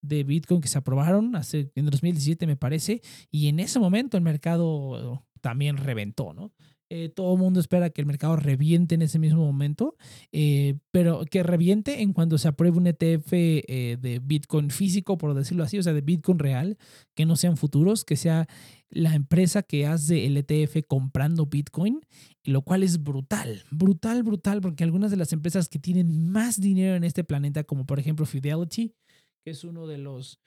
de 0.00 0.22
Bitcoin 0.22 0.60
que 0.60 0.68
se 0.68 0.78
aprobaron 0.78 1.34
hace, 1.34 1.72
en 1.74 1.86
2017, 1.86 2.46
me 2.46 2.56
parece, 2.56 3.02
y 3.30 3.48
en 3.48 3.58
ese 3.58 3.80
momento 3.80 4.16
el 4.16 4.22
mercado 4.22 5.26
también 5.40 5.76
reventó, 5.76 6.32
¿no? 6.32 6.52
Eh, 6.90 7.08
todo 7.08 7.32
el 7.34 7.40
mundo 7.40 7.60
espera 7.60 7.88
que 7.90 8.02
el 8.02 8.06
mercado 8.06 8.36
reviente 8.36 8.94
en 8.94 9.02
ese 9.02 9.18
mismo 9.18 9.44
momento, 9.44 9.96
eh, 10.32 10.76
pero 10.90 11.24
que 11.24 11.42
reviente 11.42 12.02
en 12.02 12.12
cuando 12.12 12.36
se 12.36 12.48
apruebe 12.48 12.76
un 12.76 12.86
ETF 12.86 13.32
eh, 13.32 13.96
de 14.00 14.20
Bitcoin 14.22 14.70
físico, 14.70 15.16
por 15.16 15.34
decirlo 15.34 15.64
así, 15.64 15.78
o 15.78 15.82
sea, 15.82 15.94
de 15.94 16.02
Bitcoin 16.02 16.38
real, 16.38 16.76
que 17.14 17.24
no 17.24 17.36
sean 17.36 17.56
futuros, 17.56 18.04
que 18.04 18.16
sea 18.16 18.46
la 18.90 19.14
empresa 19.14 19.62
que 19.62 19.86
hace 19.86 20.26
el 20.26 20.36
ETF 20.36 20.86
comprando 20.86 21.46
Bitcoin, 21.46 22.00
lo 22.44 22.62
cual 22.62 22.82
es 22.82 23.02
brutal, 23.02 23.64
brutal, 23.70 24.22
brutal, 24.22 24.60
porque 24.60 24.84
algunas 24.84 25.10
de 25.10 25.16
las 25.16 25.32
empresas 25.32 25.68
que 25.68 25.78
tienen 25.78 26.30
más 26.30 26.60
dinero 26.60 26.96
en 26.96 27.04
este 27.04 27.24
planeta, 27.24 27.64
como 27.64 27.86
por 27.86 27.98
ejemplo 27.98 28.26
Fidelity, 28.26 28.94
que 29.42 29.50
es 29.50 29.64
uno 29.64 29.86
de 29.86 29.98
los 29.98 30.38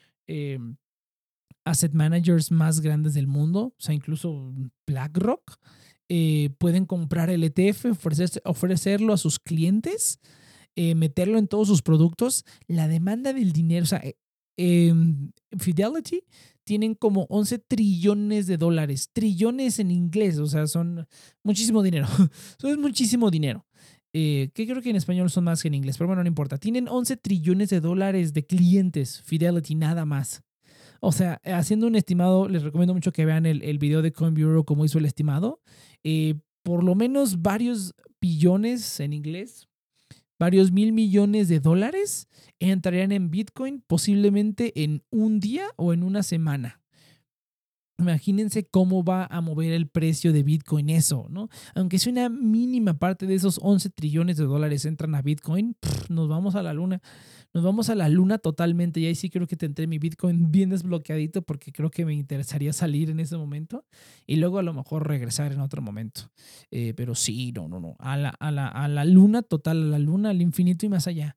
asset 1.65 1.93
managers 1.93 2.51
más 2.51 2.79
grandes 2.79 3.13
del 3.13 3.27
mundo, 3.27 3.73
o 3.77 3.81
sea, 3.81 3.93
incluso 3.95 4.53
BlackRock, 4.85 5.57
eh, 6.09 6.51
pueden 6.57 6.85
comprar 6.85 7.29
el 7.29 7.43
ETF, 7.43 7.85
ofrecerlo 8.45 9.13
a 9.13 9.17
sus 9.17 9.39
clientes, 9.39 10.19
eh, 10.75 10.95
meterlo 10.95 11.37
en 11.37 11.47
todos 11.47 11.67
sus 11.67 11.81
productos. 11.81 12.45
La 12.67 12.87
demanda 12.87 13.33
del 13.33 13.51
dinero, 13.51 13.83
o 13.83 13.87
sea, 13.87 13.99
eh, 13.99 14.15
em, 14.57 15.31
Fidelity 15.57 16.21
tienen 16.63 16.95
como 16.95 17.25
11 17.29 17.59
trillones 17.59 18.47
de 18.47 18.57
dólares, 18.57 19.09
trillones 19.13 19.79
en 19.79 19.91
inglés, 19.91 20.37
o 20.39 20.47
sea, 20.47 20.67
son 20.67 21.07
muchísimo 21.43 21.83
dinero. 21.83 22.07
Eso 22.57 22.69
es 22.69 22.77
muchísimo 22.77 23.29
dinero. 23.31 23.65
que 24.13 24.51
creo 24.53 24.81
que 24.81 24.89
en 24.89 24.95
español 24.95 25.29
son 25.29 25.43
más 25.43 25.61
que 25.61 25.67
en 25.67 25.75
inglés, 25.75 25.97
pero 25.97 26.07
bueno, 26.07 26.23
no 26.23 26.27
importa. 26.27 26.57
Tienen 26.57 26.87
11 26.87 27.17
trillones 27.17 27.69
de 27.69 27.81
dólares 27.81 28.33
de 28.33 28.45
clientes, 28.45 29.21
Fidelity, 29.21 29.75
nada 29.75 30.05
más. 30.05 30.41
O 30.99 31.11
sea, 31.11 31.41
haciendo 31.45 31.87
un 31.87 31.95
estimado, 31.95 32.47
les 32.47 32.63
recomiendo 32.63 32.93
mucho 32.93 33.11
que 33.11 33.25
vean 33.25 33.45
el, 33.45 33.61
el 33.61 33.77
video 33.77 34.01
de 34.01 34.11
CoinBureau, 34.11 34.65
cómo 34.65 34.85
hizo 34.85 34.97
el 34.97 35.05
estimado. 35.05 35.61
Eh, 36.03 36.35
por 36.63 36.83
lo 36.83 36.95
menos 36.95 37.41
varios 37.41 37.95
billones 38.19 38.99
en 38.99 39.13
inglés, 39.13 39.67
varios 40.39 40.71
mil 40.71 40.91
millones 40.91 41.47
de 41.47 41.59
dólares 41.59 42.27
entrarían 42.59 43.11
en 43.11 43.29
Bitcoin 43.29 43.83
posiblemente 43.87 44.83
en 44.83 45.03
un 45.09 45.39
día 45.39 45.67
o 45.77 45.93
en 45.93 46.03
una 46.03 46.23
semana. 46.23 46.81
Imagínense 47.99 48.63
cómo 48.63 49.03
va 49.03 49.25
a 49.25 49.41
mover 49.41 49.73
el 49.73 49.87
precio 49.87 50.31
de 50.31 50.43
Bitcoin 50.43 50.89
eso, 50.89 51.25
¿no? 51.29 51.49
Aunque 51.73 51.97
sea 51.97 52.11
una 52.11 52.29
mínima 52.29 52.93
parte 52.99 53.25
de 53.25 53.33
esos 53.33 53.59
11 53.61 53.89
trillones 53.89 54.37
de 54.37 54.45
dólares 54.45 54.85
entran 54.85 55.15
a 55.15 55.23
Bitcoin, 55.23 55.75
nos 56.09 56.27
vamos 56.29 56.55
a 56.55 56.61
la 56.61 56.73
luna. 56.73 57.01
Nos 57.53 57.63
vamos 57.63 57.89
a 57.89 57.95
la 57.95 58.07
luna 58.07 58.37
totalmente 58.37 58.99
y 58.99 59.07
ahí 59.07 59.15
sí 59.15 59.31
creo 59.31 59.47
que 59.47 59.55
tendré 59.55 59.87
mi 59.87 59.97
Bitcoin 59.97 60.51
bien 60.51 60.69
desbloqueadito 60.69 61.41
porque 61.41 61.71
creo 61.71 61.89
que 61.89 62.05
me 62.05 62.13
interesaría 62.13 62.71
salir 62.71 63.09
en 63.09 63.19
ese 63.19 63.35
momento 63.35 63.83
y 64.27 64.35
luego 64.35 64.59
a 64.59 64.63
lo 64.63 64.73
mejor 64.73 65.07
regresar 65.07 65.51
en 65.51 65.61
otro 65.61 65.81
momento. 65.81 66.29
Eh, 66.69 66.93
pero 66.95 67.15
sí, 67.15 67.51
no, 67.51 67.67
no, 67.67 67.79
no. 67.79 67.95
A 67.97 68.15
la, 68.15 68.29
a, 68.29 68.51
la, 68.51 68.67
a 68.67 68.87
la 68.87 69.05
luna 69.05 69.41
total, 69.41 69.81
a 69.81 69.97
la 69.97 69.99
luna, 69.99 70.29
al 70.29 70.41
infinito 70.41 70.85
y 70.85 70.89
más 70.89 71.07
allá. 71.07 71.35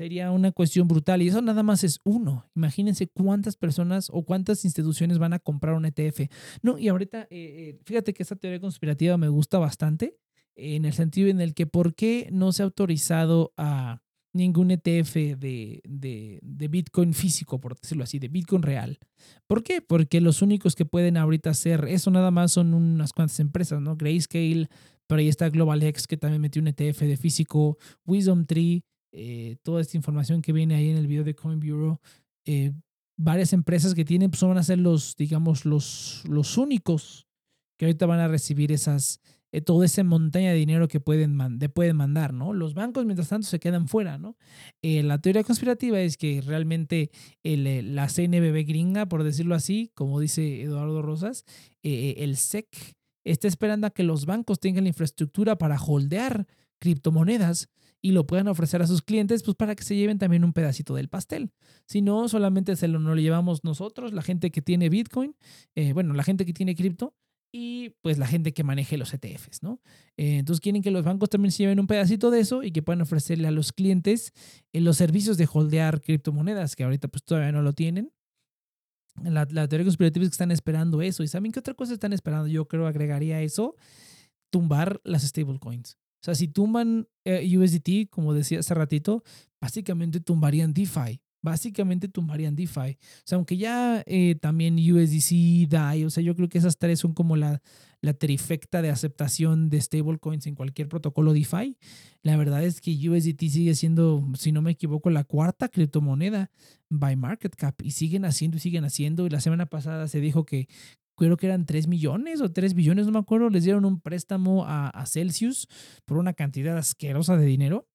Sería 0.00 0.30
una 0.30 0.50
cuestión 0.50 0.88
brutal. 0.88 1.20
Y 1.20 1.28
eso 1.28 1.42
nada 1.42 1.62
más 1.62 1.84
es 1.84 2.00
uno. 2.04 2.50
Imagínense 2.56 3.06
cuántas 3.06 3.56
personas 3.56 4.08
o 4.10 4.24
cuántas 4.24 4.64
instituciones 4.64 5.18
van 5.18 5.34
a 5.34 5.38
comprar 5.38 5.74
un 5.74 5.84
ETF. 5.84 6.30
No, 6.62 6.78
y 6.78 6.88
ahorita, 6.88 7.24
eh, 7.24 7.26
eh, 7.30 7.78
fíjate 7.84 8.14
que 8.14 8.22
esta 8.22 8.34
teoría 8.34 8.60
conspirativa 8.60 9.18
me 9.18 9.28
gusta 9.28 9.58
bastante, 9.58 10.16
en 10.56 10.86
el 10.86 10.94
sentido 10.94 11.28
en 11.28 11.42
el 11.42 11.52
que 11.52 11.66
por 11.66 11.94
qué 11.94 12.30
no 12.32 12.50
se 12.52 12.62
ha 12.62 12.64
autorizado 12.64 13.52
a 13.58 14.00
ningún 14.32 14.70
ETF 14.70 15.36
de, 15.36 15.82
de, 15.84 16.68
Bitcoin 16.68 17.12
físico, 17.12 17.60
por 17.60 17.78
decirlo 17.78 18.04
así, 18.04 18.18
de 18.18 18.28
Bitcoin 18.28 18.62
real. 18.62 18.98
¿Por 19.46 19.62
qué? 19.62 19.82
Porque 19.82 20.22
los 20.22 20.40
únicos 20.40 20.76
que 20.76 20.86
pueden 20.86 21.18
ahorita 21.18 21.50
hacer 21.50 21.84
eso 21.88 22.10
nada 22.10 22.30
más 22.30 22.52
son 22.52 22.72
unas 22.72 23.12
cuantas 23.12 23.38
empresas, 23.38 23.82
¿no? 23.82 23.96
Grayscale, 23.96 24.68
pero 25.06 25.20
ahí 25.20 25.28
está 25.28 25.50
GlobalX 25.50 26.06
que 26.06 26.16
también 26.16 26.40
metió 26.40 26.62
un 26.62 26.68
ETF 26.68 27.00
de 27.00 27.18
físico, 27.18 27.76
Wisdom 28.06 28.46
Tree, 28.46 28.82
eh, 29.12 29.56
toda 29.62 29.80
esta 29.80 29.96
información 29.96 30.42
que 30.42 30.52
viene 30.52 30.74
ahí 30.74 30.88
en 30.88 30.96
el 30.96 31.06
video 31.06 31.24
de 31.24 31.34
Coin 31.34 31.58
Bureau, 31.58 32.00
eh, 32.44 32.72
varias 33.16 33.52
empresas 33.52 33.94
que 33.94 34.04
tienen, 34.04 34.30
pues 34.30 34.42
van 34.42 34.58
a 34.58 34.62
ser 34.62 34.78
los, 34.78 35.16
digamos, 35.16 35.64
los, 35.64 36.22
los 36.28 36.56
únicos 36.56 37.26
que 37.76 37.86
ahorita 37.86 38.06
van 38.06 38.20
a 38.20 38.28
recibir 38.28 38.72
esas, 38.72 39.20
eh, 39.52 39.60
toda 39.60 39.84
esa 39.84 40.04
montaña 40.04 40.50
de 40.50 40.56
dinero 40.56 40.86
que 40.86 41.00
pueden, 41.00 41.38
pueden 41.74 41.96
mandar, 41.96 42.32
¿no? 42.32 42.52
Los 42.52 42.74
bancos, 42.74 43.04
mientras 43.04 43.28
tanto, 43.28 43.46
se 43.46 43.58
quedan 43.58 43.88
fuera, 43.88 44.18
¿no? 44.18 44.36
la 44.82 45.18
teoría 45.18 45.44
conspirativa 45.44 46.00
es 46.00 46.16
que 46.16 46.40
realmente 46.40 47.10
el, 47.42 47.94
la 47.94 48.08
CNBB 48.08 48.64
gringa, 48.66 49.06
por 49.06 49.24
decirlo 49.24 49.54
así, 49.54 49.90
como 49.94 50.20
dice 50.20 50.62
Eduardo 50.62 51.02
Rosas, 51.02 51.44
el 51.82 52.36
SEC 52.36 52.68
está 53.24 53.48
esperando 53.48 53.86
a 53.86 53.90
que 53.90 54.02
los 54.02 54.26
bancos 54.26 54.60
tengan 54.60 54.84
la 54.84 54.88
infraestructura 54.88 55.56
para 55.56 55.80
holdear 55.80 56.46
criptomonedas 56.78 57.68
y 58.02 58.12
lo 58.12 58.26
puedan 58.26 58.48
ofrecer 58.48 58.82
a 58.82 58.86
sus 58.86 59.02
clientes, 59.02 59.42
pues 59.42 59.56
para 59.56 59.74
que 59.74 59.84
se 59.84 59.96
lleven 59.96 60.18
también 60.18 60.44
un 60.44 60.52
pedacito 60.52 60.94
del 60.94 61.08
pastel. 61.08 61.52
Si 61.86 62.02
no, 62.02 62.28
solamente 62.28 62.76
se 62.76 62.88
lo, 62.88 63.14
llevamos 63.14 63.64
nosotros, 63.64 64.12
la 64.12 64.22
gente 64.22 64.50
que 64.50 64.62
tiene 64.62 64.88
Bitcoin, 64.88 65.36
eh, 65.74 65.92
bueno, 65.92 66.14
la 66.14 66.22
gente 66.22 66.46
que 66.46 66.52
tiene 66.52 66.74
cripto 66.74 67.14
y 67.52 67.90
pues 68.00 68.18
la 68.18 68.26
gente 68.26 68.52
que 68.52 68.62
maneje 68.62 68.96
los 68.96 69.12
ETFs, 69.12 69.62
¿no? 69.62 69.80
Eh, 70.16 70.38
entonces 70.38 70.60
quieren 70.60 70.82
que 70.82 70.90
los 70.90 71.04
bancos 71.04 71.30
también 71.30 71.50
se 71.50 71.64
lleven 71.64 71.80
un 71.80 71.86
pedacito 71.86 72.30
de 72.30 72.40
eso 72.40 72.62
y 72.62 72.70
que 72.70 72.82
puedan 72.82 73.02
ofrecerle 73.02 73.48
a 73.48 73.50
los 73.50 73.72
clientes 73.72 74.32
eh, 74.72 74.80
los 74.80 74.96
servicios 74.96 75.36
de 75.36 75.48
holdear 75.52 76.00
criptomonedas, 76.00 76.76
que 76.76 76.84
ahorita 76.84 77.08
pues 77.08 77.24
todavía 77.24 77.52
no 77.52 77.62
lo 77.62 77.72
tienen. 77.72 78.12
La, 79.24 79.46
la 79.50 79.68
teoría 79.68 79.84
conspirativa 79.84 80.22
es 80.22 80.30
que 80.30 80.34
están 80.34 80.52
esperando 80.52 81.02
eso. 81.02 81.22
¿Y 81.22 81.28
saben 81.28 81.52
qué 81.52 81.58
otra 81.58 81.74
cosa 81.74 81.92
están 81.92 82.12
esperando? 82.12 82.46
Yo 82.46 82.68
creo 82.68 82.86
agregaría 82.86 83.42
eso, 83.42 83.74
tumbar 84.50 85.00
las 85.04 85.22
stablecoins. 85.22 85.98
O 86.20 86.24
sea, 86.24 86.34
si 86.34 86.48
tumban 86.48 87.08
eh, 87.24 87.56
USDT, 87.56 88.10
como 88.10 88.34
decía 88.34 88.60
hace 88.60 88.74
ratito, 88.74 89.22
básicamente 89.60 90.20
tumbarían 90.20 90.74
DeFi. 90.74 91.20
Básicamente 91.42 92.08
tumbarían 92.08 92.54
DeFi. 92.54 92.98
O 92.98 93.22
sea, 93.24 93.36
aunque 93.36 93.56
ya 93.56 94.02
eh, 94.06 94.34
también 94.34 94.76
USDC, 94.76 95.68
DAI, 95.68 96.04
o 96.04 96.10
sea, 96.10 96.22
yo 96.22 96.36
creo 96.36 96.50
que 96.50 96.58
esas 96.58 96.76
tres 96.76 97.00
son 97.00 97.14
como 97.14 97.36
la, 97.36 97.62
la 98.02 98.12
trifecta 98.12 98.82
de 98.82 98.90
aceptación 98.90 99.70
de 99.70 99.80
stablecoins 99.80 100.46
en 100.46 100.54
cualquier 100.54 100.88
protocolo 100.88 101.32
DeFi. 101.32 101.78
La 102.22 102.36
verdad 102.36 102.62
es 102.62 102.82
que 102.82 102.92
USDT 102.92 103.40
sigue 103.48 103.74
siendo, 103.74 104.26
si 104.34 104.52
no 104.52 104.60
me 104.60 104.72
equivoco, 104.72 105.08
la 105.08 105.24
cuarta 105.24 105.68
criptomoneda 105.68 106.50
by 106.90 107.16
market 107.16 107.54
cap 107.56 107.80
y 107.82 107.92
siguen 107.92 108.26
haciendo 108.26 108.58
y 108.58 108.60
siguen 108.60 108.84
haciendo. 108.84 109.26
Y 109.26 109.30
la 109.30 109.40
semana 109.40 109.66
pasada 109.66 110.08
se 110.08 110.20
dijo 110.20 110.44
que 110.44 110.68
creo 111.26 111.36
que 111.36 111.46
eran 111.46 111.66
3 111.66 111.86
millones 111.86 112.40
o 112.40 112.50
3 112.50 112.74
billones, 112.74 113.06
no 113.06 113.12
me 113.12 113.18
acuerdo, 113.18 113.50
les 113.50 113.64
dieron 113.64 113.84
un 113.84 114.00
préstamo 114.00 114.64
a, 114.66 115.04
Celsius 115.06 115.68
por 116.04 116.18
una 116.18 116.32
cantidad 116.32 116.76
asquerosa 116.76 117.36
de 117.36 117.46
dinero. 117.46 117.88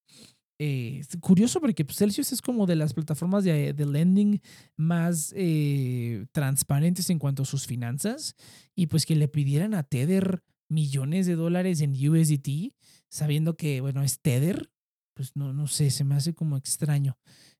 Eh, 0.57 1.01
curioso 1.19 1.59
porque 1.59 1.83
pues, 1.83 1.97
Celsius 1.97 2.31
es 2.31 2.41
como 2.41 2.65
de 2.65 2.77
las 2.77 2.93
plataformas 2.93 3.43
de, 3.43 3.73
de 3.73 3.85
lending 3.85 4.41
más 4.77 5.33
eh, 5.35 6.25
transparentes 6.31 7.09
en 7.09 7.19
cuanto 7.19 7.43
a 7.43 7.45
sus 7.45 7.67
finanzas 7.67 8.35
y 8.73 8.87
pues 8.87 9.05
que 9.05 9.17
le 9.17 9.27
pidieran 9.27 9.73
a 9.73 9.83
Tether 9.83 10.41
millones 10.69 11.25
de 11.25 11.35
dólares 11.35 11.81
en 11.81 11.91
USDT 11.91 12.73
sabiendo 13.09 13.57
que, 13.57 13.81
bueno, 13.81 14.01
es 14.01 14.21
Tether, 14.21 14.71
pues 15.13 15.35
no, 15.35 15.51
no 15.51 15.67
sé, 15.67 15.89
se 15.89 16.03
me 16.03 16.15
hace 16.15 16.33
como 16.33 16.57
extraño. 16.57 17.17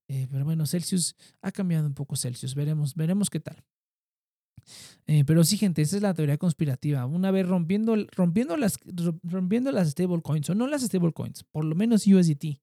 Eh, 0.08 0.28
pero 0.30 0.46
bueno, 0.46 0.66
Celsius 0.66 1.16
ha 1.42 1.52
cambiado 1.52 1.88
un 1.88 1.96
poco 1.96 2.16
Celsius, 2.16 2.56
veremos, 2.56 2.96
veremos 2.96 3.30
qué 3.30 3.40
tal. 3.40 3.64
Eh, 5.08 5.24
pero 5.26 5.44
sí, 5.44 5.58
gente, 5.58 5.82
esa 5.82 5.98
es 5.98 6.02
la 6.02 6.14
teoría 6.14 6.38
conspirativa. 6.38 7.06
Una 7.06 7.32
vez 7.32 7.48
rompiendo, 7.48 7.96
rompiendo 8.16 8.58
las, 8.58 8.78
rompiendo 9.24 9.72
las 9.72 9.92
stablecoins, 9.92 10.50
o 10.50 10.56
no 10.56 10.68
las 10.68 10.82
stablecoins, 10.82 11.44
por 11.44 11.66
lo 11.66 11.76
menos 11.76 12.08
USDT, 12.08 12.62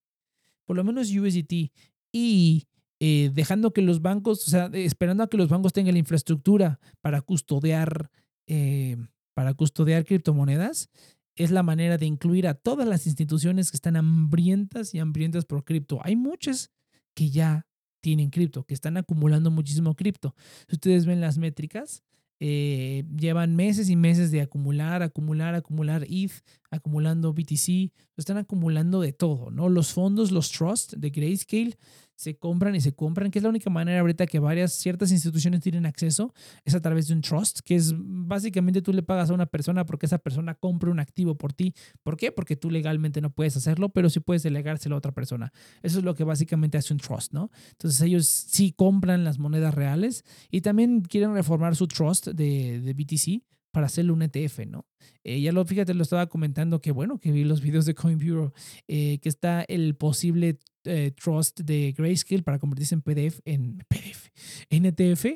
por 0.67 0.77
lo 0.77 0.85
menos 0.85 1.11
USDT, 1.11 1.73
y 2.13 2.67
eh, 3.01 3.31
dejando 3.33 3.73
que 3.73 3.83
los 3.83 4.03
bancos, 4.03 4.47
o 4.47 4.51
sea, 4.51 4.71
esperando 4.75 5.23
a 5.23 5.29
que 5.29 5.37
los 5.37 5.49
bancos 5.49 5.73
tengan 5.73 5.95
la 5.95 6.01
infraestructura 6.01 6.79
para 7.01 7.21
custodiar, 7.21 8.11
eh, 8.47 8.97
para 9.35 9.55
custodiar 9.55 10.05
criptomonedas, 10.05 10.91
es 11.37 11.51
la 11.51 11.63
manera 11.63 11.97
de 11.97 12.07
incluir 12.07 12.47
a 12.47 12.55
todas 12.55 12.87
las 12.87 13.07
instituciones 13.07 13.71
que 13.71 13.77
están 13.77 13.97
hambrientas 13.97 14.95
y 14.95 14.99
hambrientas 14.99 15.47
por 15.47 15.65
cripto. 15.65 16.01
Hay 16.03 16.17
muchas 16.17 16.71
que 17.15 17.31
ya 17.31 17.67
tienen 18.03 18.29
cripto, 18.29 18.65
que 18.65 18.75
están 18.75 18.99
acumulando 18.99 19.51
muchísimo 19.51 19.95
cripto. 19.95 20.35
Si 20.69 20.75
ustedes 20.77 21.07
ven 21.07 21.23
las 21.23 21.39
métricas, 21.39 22.03
eh, 22.41 23.05
llevan 23.17 23.55
meses 23.55 23.89
y 23.89 23.95
meses 23.95 24.33
de 24.33 24.41
acumular, 24.41 25.03
acumular, 25.03 25.55
acumular 25.55 26.05
ETH, 26.11 26.43
acumulando 26.71 27.33
BTC, 27.33 27.93
están 28.17 28.37
acumulando 28.37 29.01
de 29.01 29.13
todo, 29.13 29.51
¿no? 29.53 29.69
Los 29.69 29.93
fondos, 29.93 30.33
los 30.33 30.51
trust 30.51 30.95
de 30.95 31.11
Grayscale, 31.11 31.79
se 32.17 32.37
compran 32.37 32.75
y 32.75 32.81
se 32.81 32.95
compran, 32.95 33.31
que 33.31 33.39
es 33.39 33.43
la 33.43 33.49
única 33.49 33.71
manera 33.71 34.01
ahorita 34.01 34.27
que 34.27 34.39
varias, 34.39 34.73
ciertas 34.73 35.11
instituciones 35.11 35.61
tienen 35.61 35.87
acceso, 35.87 36.33
es 36.65 36.75
a 36.75 36.81
través 36.81 37.09
de 37.09 37.15
un 37.15 37.21
trust, 37.21 37.61
que 37.61 37.75
es 37.75 37.95
básicamente 37.97 38.83
tú 38.83 38.93
le 38.93 39.03
pagas 39.03 39.31
a 39.31 39.35
una 39.35 39.47
persona 39.47 39.85
porque 39.87 40.07
esa 40.07 40.19
persona 40.19 40.55
compra 40.55 40.91
un 40.91 41.01
activo 41.01 41.37
por 41.37 41.53
ti. 41.53 41.75
¿Por 42.03 42.17
qué? 42.17 42.33
Porque 42.33 42.57
tú 42.57 42.71
legalmente 42.71 43.21
no 43.21 43.31
puedes 43.31 43.57
hacerlo, 43.57 43.89
pero 43.91 44.11
sí 44.11 44.21
puedes 44.21 44.43
delegárselo 44.43 44.95
a 44.95 44.99
otra 44.99 45.13
persona. 45.13 45.53
Eso 45.83 45.99
es 45.99 46.05
lo 46.05 46.15
que 46.15 46.25
básicamente 46.25 46.79
hace 46.79 46.93
un 46.93 47.01
trust, 47.01 47.33
¿no? 47.33 47.51
Entonces 47.73 48.01
ellos 48.01 48.27
sí 48.27 48.73
compran 48.73 49.25
las 49.25 49.39
monedas 49.39 49.75
reales 49.75 50.25
y 50.51 50.61
también 50.61 51.03
quieren 51.03 51.35
reformar 51.35 51.77
su 51.77 51.89
trust 51.89 52.29
de, 52.29 52.81
de 52.81 52.95
BTC 52.95 53.43
para 53.73 53.87
hacerle 53.87 54.13
un 54.13 54.23
ETF, 54.23 54.67
¿no? 54.67 54.87
Eh, 55.25 55.41
ya 55.41 55.51
lo, 55.51 55.65
fíjate, 55.65 55.95
lo 55.95 56.03
estaba 56.03 56.27
comentando 56.29 56.81
que 56.81 56.93
bueno, 56.93 57.19
que 57.19 57.33
vi 57.33 57.45
los 57.45 57.61
videos 57.63 57.87
de 57.87 57.95
CoinBureau, 57.95 58.53
eh, 58.87 59.19
que 59.21 59.29
está 59.29 59.63
el 59.63 59.97
posible 59.97 60.59
eh, 60.85 61.13
trust 61.13 61.61
de 61.61 61.93
Grayscale 61.97 62.43
para 62.43 62.59
convertirse 62.59 62.95
en 62.95 63.03
PDF, 63.03 63.41
en 63.45 63.79
PDF, 63.89 64.31
en 64.71 64.87
ETF. 64.87 65.27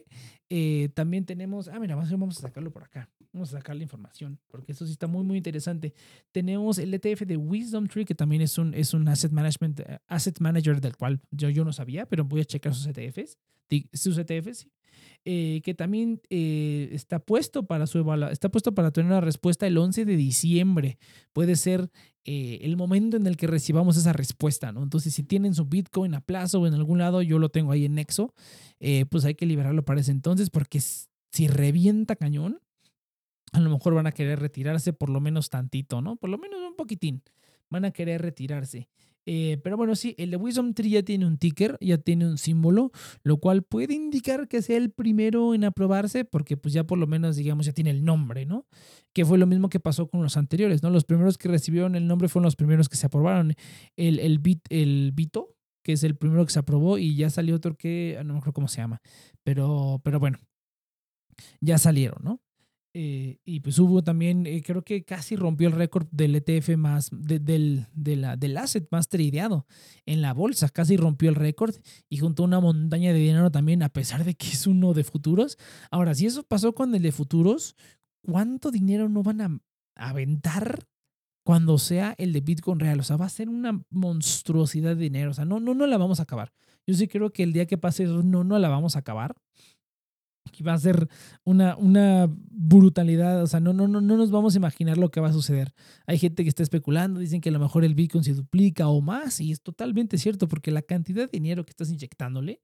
también 0.95 1.25
tenemos, 1.25 1.69
ah, 1.69 1.79
mira, 1.79 1.97
vamos 1.97 2.39
a 2.39 2.41
sacarlo 2.41 2.71
por 2.71 2.85
acá. 2.85 3.09
Vamos 3.33 3.53
a 3.53 3.59
sacar 3.59 3.77
la 3.77 3.83
información, 3.83 4.39
porque 4.49 4.73
eso 4.73 4.87
sí 4.87 4.93
está 4.93 5.07
muy, 5.07 5.23
muy 5.23 5.37
interesante. 5.37 5.93
Tenemos 6.33 6.79
el 6.79 6.95
ETF 6.95 7.27
de 7.27 7.37
Wisdom 7.37 7.87
Tree, 7.87 8.07
que 8.07 8.15
también 8.15 8.41
es 8.41 8.57
un, 8.57 8.73
es 8.73 8.95
un 8.95 9.07
asset 9.09 9.31
management, 9.31 9.83
asset 10.07 10.41
manager 10.41 10.81
del 10.81 10.97
cual 10.97 11.21
yo, 11.31 11.51
yo 11.51 11.63
no 11.63 11.73
sabía, 11.73 12.07
pero 12.07 12.25
voy 12.25 12.41
a 12.41 12.45
checar 12.47 12.75
sus 12.75 12.87
ETFs, 12.87 13.37
sus 13.93 14.17
ETFs, 14.17 14.67
eh, 15.25 15.61
que 15.65 15.75
también 15.75 16.21
eh, 16.31 16.89
está 16.93 17.19
puesto 17.19 17.67
para 17.67 17.87
su 17.87 17.99
está 18.31 18.49
puesto 18.49 18.75
para 18.75 18.91
tener 18.91 19.11
una 19.11 19.21
respuesta 19.21 19.67
el 19.67 19.77
11 19.77 20.05
de 20.05 20.17
diciembre. 20.17 20.99
Puede 21.33 21.57
ser 21.57 21.91
eh, 22.25 22.59
el 22.63 22.77
momento 22.77 23.17
en 23.17 23.27
el 23.27 23.37
que 23.37 23.47
recibamos 23.47 23.97
esa 23.97 24.13
respuesta, 24.13 24.73
¿no? 24.73 24.83
Entonces, 24.83 25.15
si 25.15 25.23
tienen 25.23 25.55
su 25.55 25.65
Bitcoin 25.65 26.15
a 26.15 26.21
plazo 26.21 26.61
o 26.61 26.67
en 26.67 26.75
algún 26.75 26.99
lado, 26.99 27.23
yo 27.23 27.39
lo 27.39 27.49
tengo 27.49 27.73
ahí 27.73 27.85
en 27.85 27.95
Nexo, 27.95 28.35
pues 29.11 29.25
hay 29.25 29.35
que 29.35 29.47
liberarlo 29.47 29.85
para 29.85 30.01
ese 30.01 30.13
entonces, 30.13 30.51
porque 30.51 30.81
si 30.81 31.49
revienta 31.49 32.17
cañón, 32.17 32.61
a 33.53 33.61
lo 33.61 33.71
mejor 33.71 33.95
van 33.95 34.07
a 34.07 34.13
querer 34.13 34.39
retirarse 34.39 34.93
por 34.93 35.09
lo 35.11 35.21
menos 35.21 35.51
tantito, 35.51 36.03
¿no? 36.03 36.17
Por 36.17 36.31
lo 36.31 36.39
menos 36.39 36.61
un 36.61 36.77
poquitín. 36.77 37.23
Van 37.69 37.85
a 37.85 37.91
querer 37.91 38.23
retirarse. 38.23 38.89
Eh, 39.27 39.59
pero 39.63 39.77
bueno, 39.77 39.97
sí, 39.97 40.15
el 40.19 40.31
de 40.31 40.37
Wisdom 40.37 40.73
Tree 40.73 40.91
ya 40.91 41.03
tiene 41.03 41.27
un 41.27 41.37
ticker, 41.37 41.77
ya 41.81 41.99
tiene 41.99 42.27
un 42.27 42.39
símbolo, 42.39 42.93
lo 43.25 43.39
cual 43.39 43.65
puede 43.65 43.95
indicar 43.95 44.47
que 44.47 44.63
sea 44.63 44.77
el 44.77 44.91
primero 44.91 45.53
en 45.53 45.65
aprobarse, 45.65 46.25
porque 46.25 46.57
pues 46.57 46.73
ya 46.73 46.85
por 46.85 46.97
lo 46.99 47.09
menos, 47.09 47.35
digamos, 47.37 47.67
ya 47.67 47.73
tiene 47.73 47.91
el 47.91 48.05
nombre, 48.05 48.47
¿no? 48.47 48.67
Que 49.13 49.25
fue 49.25 49.37
lo 49.37 49.47
mismo 49.47 49.69
que 49.69 49.81
pasó 49.81 50.09
con 50.09 50.23
los 50.23 50.37
anteriores, 50.37 50.83
¿no? 50.83 50.91
Los 50.91 51.05
primeros 51.05 51.39
que 51.39 51.49
recibieron 51.49 51.97
el 51.97 52.07
nombre 52.07 52.29
fueron 52.29 52.45
los 52.45 52.57
primeros 52.57 52.89
que 52.89 52.97
se 52.97 53.07
aprobaron. 53.07 53.55
El, 53.97 54.21
el, 54.21 54.39
bit, 54.39 54.65
el 54.71 55.11
Vito, 55.13 55.57
que 55.83 55.93
es 55.93 56.05
el 56.05 56.17
primero 56.17 56.47
que 56.47 56.53
se 56.53 56.61
aprobó, 56.61 56.97
y 56.99 57.17
ya 57.17 57.29
salió 57.29 57.57
otro 57.57 57.77
que, 57.77 58.21
no 58.25 58.35
me 58.35 58.39
acuerdo 58.39 58.53
cómo 58.55 58.69
se 58.69 58.79
llama, 58.79 59.03
pero, 59.43 60.01
pero 60.05 60.21
bueno, 60.21 60.39
ya 61.61 61.79
salieron, 61.79 62.23
¿no? 62.23 62.41
Eh, 62.99 63.41
y 63.45 63.61
pues 63.61 63.79
hubo 63.79 64.03
también, 64.03 64.47
eh, 64.47 64.63
creo 64.65 64.81
que 64.81 65.05
casi 65.05 65.37
rompió 65.37 65.69
el 65.69 65.75
récord 65.75 66.07
del 66.13 66.35
ETF 66.35 66.79
más, 66.79 67.11
del, 67.13 67.87
de 67.93 68.17
la, 68.17 68.39
del 68.39 68.57
asset 68.57 68.89
más 68.91 69.09
tradeado 69.09 69.67
en 70.07 70.23
la 70.23 70.33
bolsa, 70.33 70.71
casi 70.71 70.97
rompió 70.97 71.29
el 71.29 71.35
récord 71.35 71.75
y 72.09 72.17
juntó 72.17 72.45
una 72.45 72.59
montaña 72.59 73.13
de 73.13 73.19
dinero 73.19 73.51
también, 73.51 73.83
a 73.83 73.91
pesar 73.91 74.25
de 74.25 74.35
que 74.35 74.47
es 74.47 74.67
uno 74.67 74.95
de 74.95 75.05
futuros. 75.05 75.59
Ahora, 75.91 76.15
si 76.15 76.25
eso 76.25 76.43
pasó 76.45 76.75
con 76.75 76.95
el 76.95 77.03
de 77.03 77.13
futuros, 77.13 77.77
¿cuánto 78.23 78.71
dinero 78.71 79.11
no 79.11 79.23
van 79.23 79.43
a 79.43 79.61
aventar 79.95 80.89
cuando 81.45 81.77
sea 81.77 82.15
el 82.17 82.33
de 82.33 82.41
Bitcoin 82.41 82.81
real? 82.81 83.01
O 83.01 83.03
sea, 83.03 83.19
va 83.19 83.27
a 83.27 83.29
ser 83.29 83.51
una 83.51 83.79
monstruosidad 83.91 84.97
de 84.97 85.03
dinero, 85.03 85.33
o 85.33 85.35
sea, 85.35 85.45
no, 85.45 85.61
no, 85.61 85.75
no 85.75 85.87
la 85.87 85.99
vamos 85.99 86.19
a 86.21 86.23
acabar. 86.23 86.51
Yo 86.87 86.95
sí 86.95 87.09
creo 87.09 87.31
que 87.31 87.43
el 87.43 87.53
día 87.53 87.67
que 87.67 87.77
pase 87.77 88.05
eso, 88.05 88.23
no, 88.23 88.43
no 88.43 88.59
la 88.59 88.71
vamos 88.71 88.97
a 88.97 89.01
acabar 89.01 89.37
que 90.53 90.65
va 90.65 90.75
a 90.75 90.79
ser 90.79 91.09
una, 91.45 91.77
una 91.77 92.29
brutalidad, 92.31 93.43
o 93.43 93.47
sea, 93.47 93.61
no, 93.61 93.73
no, 93.73 93.89
no, 93.89 94.01
no 94.01 94.17
nos 94.17 94.31
vamos 94.31 94.55
a 94.55 94.59
imaginar 94.59 94.99
lo 94.99 95.11
que 95.11 95.21
va 95.21 95.29
a 95.29 95.33
suceder. 95.33 95.73
Hay 96.07 96.19
gente 96.19 96.43
que 96.43 96.49
está 96.49 96.63
especulando, 96.63 97.21
dicen 97.21 97.41
que 97.41 97.49
a 97.49 97.53
lo 97.53 97.59
mejor 97.59 97.85
el 97.85 97.95
Bitcoin 97.95 98.25
se 98.25 98.35
duplica 98.35 98.89
o 98.89 99.01
más, 99.01 99.41
y 99.41 99.53
es 99.53 99.63
totalmente 99.63 100.19
cierto, 100.19 100.49
porque 100.49 100.71
la 100.71 100.83
cantidad 100.83 101.31
de 101.31 101.39
dinero 101.39 101.65
que 101.65 101.71
estás 101.71 101.91
inyectándole, 101.91 102.61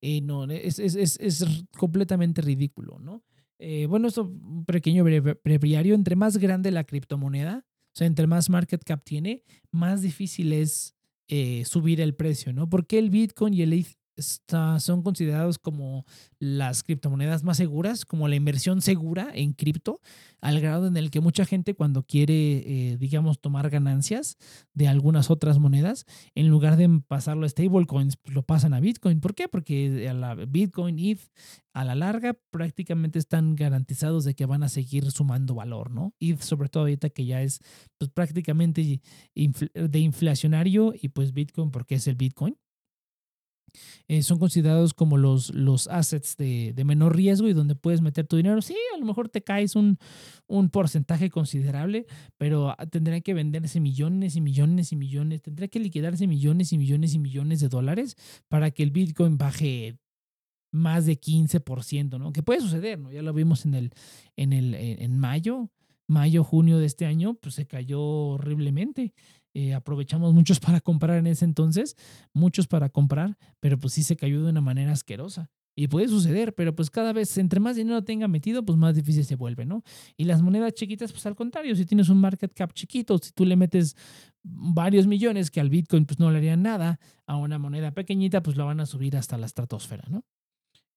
eh, 0.00 0.20
no, 0.22 0.44
es, 0.44 0.78
es, 0.78 0.94
es, 0.94 1.18
es, 1.20 1.44
completamente 1.76 2.40
ridículo, 2.40 2.98
¿no? 2.98 3.22
Eh, 3.58 3.86
bueno, 3.86 4.08
esto 4.08 4.22
un 4.22 4.64
pequeño 4.64 5.04
breviario, 5.04 5.94
entre 5.94 6.16
más 6.16 6.38
grande 6.38 6.70
la 6.70 6.84
criptomoneda, 6.84 7.66
o 7.66 7.92
sea, 7.92 8.06
entre 8.06 8.26
más 8.26 8.48
market 8.48 8.82
cap 8.82 9.02
tiene, 9.04 9.42
más 9.70 10.00
difícil 10.00 10.54
es 10.54 10.94
eh, 11.28 11.64
subir 11.66 12.00
el 12.00 12.14
precio, 12.14 12.52
¿no? 12.52 12.70
Porque 12.70 12.98
el 12.98 13.10
Bitcoin 13.10 13.52
y 13.52 13.62
el 13.62 13.72
son 14.20 15.02
considerados 15.02 15.58
como 15.58 16.04
las 16.38 16.82
criptomonedas 16.82 17.44
más 17.44 17.56
seguras, 17.56 18.04
como 18.04 18.28
la 18.28 18.36
inversión 18.36 18.82
segura 18.82 19.30
en 19.34 19.52
cripto, 19.52 20.00
al 20.40 20.60
grado 20.60 20.86
en 20.86 20.96
el 20.96 21.10
que 21.10 21.20
mucha 21.20 21.44
gente 21.44 21.74
cuando 21.74 22.02
quiere, 22.02 22.32
eh, 22.34 22.96
digamos, 22.98 23.40
tomar 23.40 23.70
ganancias 23.70 24.36
de 24.74 24.88
algunas 24.88 25.30
otras 25.30 25.58
monedas, 25.58 26.06
en 26.34 26.48
lugar 26.48 26.76
de 26.76 27.02
pasarlo 27.06 27.44
a 27.44 27.48
stablecoins, 27.48 28.16
pues 28.16 28.34
lo 28.34 28.42
pasan 28.42 28.74
a 28.74 28.80
Bitcoin. 28.80 29.20
¿Por 29.20 29.34
qué? 29.34 29.48
Porque 29.48 30.08
a 30.08 30.14
la 30.14 30.34
Bitcoin, 30.34 30.98
ETH, 30.98 31.20
a 31.72 31.84
la 31.84 31.94
larga 31.94 32.36
prácticamente 32.50 33.18
están 33.18 33.54
garantizados 33.54 34.24
de 34.24 34.34
que 34.34 34.46
van 34.46 34.62
a 34.62 34.68
seguir 34.68 35.10
sumando 35.10 35.54
valor, 35.54 35.90
¿no? 35.90 36.14
ETH 36.20 36.42
sobre 36.42 36.68
todo 36.68 36.84
ahorita 36.84 37.10
que 37.10 37.26
ya 37.26 37.42
es 37.42 37.60
pues, 37.98 38.10
prácticamente 38.10 39.00
de 39.34 39.98
inflacionario 39.98 40.94
y 41.00 41.08
pues 41.08 41.32
Bitcoin 41.32 41.70
porque 41.70 41.96
es 41.96 42.06
el 42.06 42.16
Bitcoin 42.16 42.56
eh, 44.08 44.22
son 44.22 44.38
considerados 44.38 44.94
como 44.94 45.16
los, 45.16 45.54
los 45.54 45.88
assets 45.88 46.36
de, 46.36 46.72
de, 46.74 46.84
menor 46.84 47.16
riesgo 47.16 47.48
y 47.48 47.52
donde 47.52 47.74
puedes 47.74 48.00
meter 48.00 48.26
tu 48.26 48.36
dinero. 48.36 48.60
Sí, 48.62 48.76
a 48.94 48.98
lo 48.98 49.06
mejor 49.06 49.28
te 49.28 49.42
caes 49.42 49.76
un, 49.76 49.98
un 50.46 50.70
porcentaje 50.70 51.30
considerable, 51.30 52.06
pero 52.36 52.70
ah, 52.70 52.86
tendría 52.86 53.20
que 53.20 53.34
venderse 53.34 53.80
millones 53.80 54.36
y 54.36 54.40
millones 54.40 54.92
y 54.92 54.96
millones, 54.96 55.42
tendría 55.42 55.68
que 55.68 55.80
liquidarse 55.80 56.26
millones 56.26 56.72
y 56.72 56.78
millones 56.78 57.14
y 57.14 57.18
millones 57.18 57.60
de 57.60 57.68
dólares 57.68 58.16
para 58.48 58.70
que 58.70 58.82
el 58.82 58.90
Bitcoin 58.90 59.38
baje 59.38 59.98
más 60.72 61.06
de 61.06 61.20
15%, 61.20 62.18
¿no? 62.18 62.32
Que 62.32 62.42
puede 62.42 62.60
suceder, 62.60 62.98
¿no? 62.98 63.10
Ya 63.12 63.22
lo 63.22 63.32
vimos 63.32 63.64
en 63.64 63.74
el, 63.74 63.90
en 64.36 64.52
el, 64.52 64.74
en 64.74 65.18
mayo, 65.18 65.70
mayo, 66.06 66.44
junio 66.44 66.78
de 66.78 66.86
este 66.86 67.06
año, 67.06 67.34
pues 67.34 67.54
se 67.54 67.66
cayó 67.66 68.02
horriblemente. 68.02 69.14
Eh, 69.54 69.74
aprovechamos 69.74 70.32
muchos 70.32 70.60
para 70.60 70.80
comprar 70.80 71.18
en 71.18 71.26
ese 71.26 71.44
entonces, 71.44 71.96
muchos 72.32 72.66
para 72.66 72.88
comprar, 72.88 73.36
pero 73.58 73.78
pues 73.78 73.94
sí 73.94 74.02
se 74.02 74.16
cayó 74.16 74.42
de 74.42 74.50
una 74.50 74.60
manera 74.60 74.92
asquerosa. 74.92 75.50
Y 75.76 75.88
puede 75.88 76.08
suceder, 76.08 76.54
pero 76.54 76.74
pues 76.74 76.90
cada 76.90 77.12
vez, 77.12 77.38
entre 77.38 77.60
más 77.60 77.76
dinero 77.76 78.02
tenga 78.02 78.28
metido, 78.28 78.64
pues 78.64 78.76
más 78.76 78.94
difícil 78.94 79.24
se 79.24 79.36
vuelve, 79.36 79.64
¿no? 79.64 79.82
Y 80.16 80.24
las 80.24 80.42
monedas 80.42 80.74
chiquitas, 80.74 81.12
pues 81.12 81.24
al 81.26 81.36
contrario, 81.36 81.74
si 81.76 81.86
tienes 81.86 82.08
un 82.08 82.18
market 82.20 82.52
cap 82.52 82.72
chiquito, 82.74 83.18
si 83.18 83.32
tú 83.32 83.44
le 83.44 83.56
metes 83.56 83.96
varios 84.42 85.06
millones 85.06 85.50
que 85.50 85.60
al 85.60 85.70
Bitcoin 85.70 86.06
pues 86.06 86.18
no 86.18 86.30
le 86.30 86.38
harían 86.38 86.62
nada, 86.62 86.98
a 87.26 87.36
una 87.36 87.58
moneda 87.58 87.92
pequeñita 87.92 88.42
pues 88.42 88.56
la 88.56 88.64
van 88.64 88.80
a 88.80 88.86
subir 88.86 89.16
hasta 89.16 89.38
la 89.38 89.46
estratosfera, 89.46 90.04
¿no? 90.10 90.24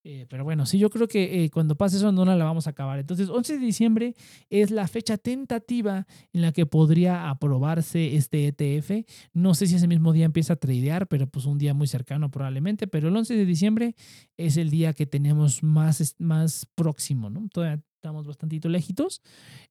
Eh, 0.06 0.26
pero 0.30 0.44
bueno, 0.44 0.66
sí, 0.66 0.78
yo 0.78 0.90
creo 0.90 1.08
que 1.08 1.46
eh, 1.46 1.50
cuando 1.50 1.76
pase 1.76 1.96
eso 1.96 2.12
no 2.12 2.26
la 2.26 2.36
vamos 2.44 2.68
a 2.68 2.72
acabar. 2.72 3.00
Entonces, 3.00 3.30
11 3.30 3.54
de 3.54 3.66
diciembre 3.66 4.16
es 4.50 4.70
la 4.70 4.88
fecha 4.88 5.18
tentativa 5.18 6.08
en 6.34 6.42
la 6.42 6.52
que 6.52 6.66
podría 6.66 7.30
aprobarse 7.30 8.16
este 8.16 8.48
ETF. 8.48 9.06
No 9.34 9.54
sé 9.56 9.68
si 9.68 9.76
ese 9.76 9.88
mismo 9.88 10.12
día 10.12 10.26
empieza 10.26 10.54
a 10.54 10.56
tradear, 10.58 11.08
pero 11.08 11.28
pues 11.28 11.46
un 11.46 11.58
día 11.58 11.74
muy 11.74 11.88
cercano 11.88 12.30
probablemente. 12.32 12.88
Pero 12.88 13.08
el 13.08 13.16
11 13.16 13.36
de 13.36 13.46
diciembre 13.46 13.96
es 14.36 14.58
el 14.58 14.70
día 14.70 14.94
que 14.94 15.06
tenemos 15.06 15.64
más, 15.64 16.16
más 16.20 16.68
próximo, 16.76 17.30
¿no? 17.30 17.48
Todavía 17.54 17.82
estamos 18.04 18.28
bastante 18.28 18.68
lejitos, 18.68 19.22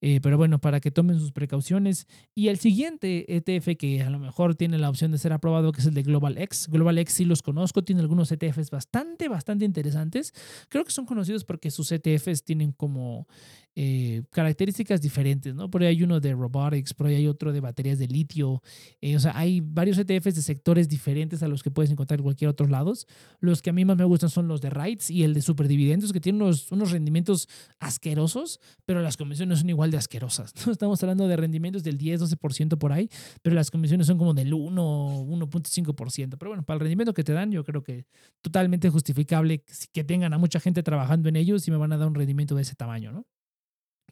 eh, 0.01 0.19
pero 0.23 0.39
bueno, 0.39 0.59
para 0.59 0.81
que 0.81 0.91
tomen 0.91 1.19
sus 1.19 1.33
precauciones. 1.33 2.07
Y 2.35 2.49
el 2.49 2.59
siguiente 2.59 3.27
ETF 3.37 3.77
que 3.79 4.03
a 4.03 4.09
lo 4.09 4.19
mejor 4.19 4.55
tiene 4.55 4.79
la 4.79 4.89
opción 4.89 5.13
de 5.13 5.19
ser 5.19 5.35
aprobado, 5.35 5.71
que 5.71 5.83
es 5.83 5.87
el 5.87 5.93
de 5.93 6.03
Global 6.03 6.39
X. 6.39 6.69
Global 6.71 6.97
X 6.97 7.13
sí 7.13 7.25
los 7.27 7.43
conozco, 7.43 7.85
tiene 7.85 8.01
algunos 8.01 8.33
ETFs 8.33 8.71
bastante, 8.71 9.29
bastante 9.29 9.67
interesantes. 9.67 10.33
Creo 10.71 10.83
que 10.83 10.93
son 10.93 11.05
conocidos 11.05 11.45
porque 11.45 11.71
sus 11.71 11.93
ETFs 11.93 12.43
tienen 12.43 12.73
como 12.73 13.29
eh, 13.75 14.23
características 14.31 15.01
diferentes, 15.01 15.55
¿no? 15.55 15.71
Por 15.71 15.83
ahí 15.83 15.89
hay 15.89 16.03
uno 16.03 16.21
de 16.21 16.33
robotics, 16.35 16.95
por 16.95 17.07
ahí 17.07 17.15
hay 17.15 17.27
otro 17.27 17.53
de 17.53 17.61
baterías 17.61 17.99
de 17.99 18.07
litio, 18.07 18.63
eh, 19.01 19.17
o 19.17 19.21
sea, 19.21 19.37
hay 19.37 19.61
varios 19.61 19.99
ETFs 19.99 20.35
de 20.35 20.43
sectores 20.43 20.89
diferentes 20.89 21.43
a 21.43 21.49
los 21.49 21.63
que 21.63 21.71
puedes 21.71 21.91
encontrar 21.91 22.21
en 22.21 22.25
cualquier 22.25 22.51
otro 22.51 22.67
lado. 22.67 22.93
Los 23.41 23.63
que 23.63 23.71
a 23.71 23.73
mí 23.73 23.85
más 23.85 23.97
me 23.97 24.05
gustan 24.05 24.29
son 24.29 24.49
los 24.49 24.61
de 24.61 24.71
REITs 24.71 25.11
y 25.11 25.25
el 25.25 25.35
de 25.35 25.43
superdividendos, 25.43 26.13
que 26.13 26.21
tienen 26.21 26.43
unos, 26.43 26.71
unos 26.73 26.91
rendimientos 26.91 27.49
asquerosos, 27.79 28.61
pero 28.85 29.01
las 29.01 29.17
comisiones 29.17 29.61
son 29.61 29.71
igual 29.71 29.91
de 29.91 29.97
asquerosas. 29.97 30.53
¿no? 30.67 30.73
Estamos 30.73 31.03
hablando 31.03 31.27
de 31.29 31.37
rendimientos 31.37 31.83
del 31.83 31.99
10-12% 31.99 32.77
por 32.79 32.93
ahí, 32.93 33.09
pero 33.43 33.55
las 33.55 33.71
comisiones 33.71 34.07
son 34.07 34.19
como 34.19 34.35
del 34.35 34.53
1, 34.53 35.25
1.5%. 35.27 36.37
Pero 36.39 36.51
bueno, 36.51 36.65
para 36.65 36.77
el 36.77 36.81
rendimiento 36.81 37.15
que 37.15 37.25
te 37.25 37.33
dan, 37.33 37.51
yo 37.51 37.65
creo 37.65 37.83
que 37.83 38.07
totalmente 38.41 38.91
justificable 38.91 39.65
que 39.93 40.05
tengan 40.05 40.33
a 40.33 40.39
mucha 40.39 40.61
gente 40.61 40.83
trabajando 40.83 41.29
en 41.29 41.37
ellos 41.37 41.67
y 41.69 41.71
me 41.71 41.77
van 41.77 41.93
a 41.93 41.97
dar 41.97 42.09
un 42.09 42.15
rendimiento 42.15 42.55
de 42.55 42.63
ese 42.63 42.75
tamaño, 42.75 43.13
¿no? 43.13 43.27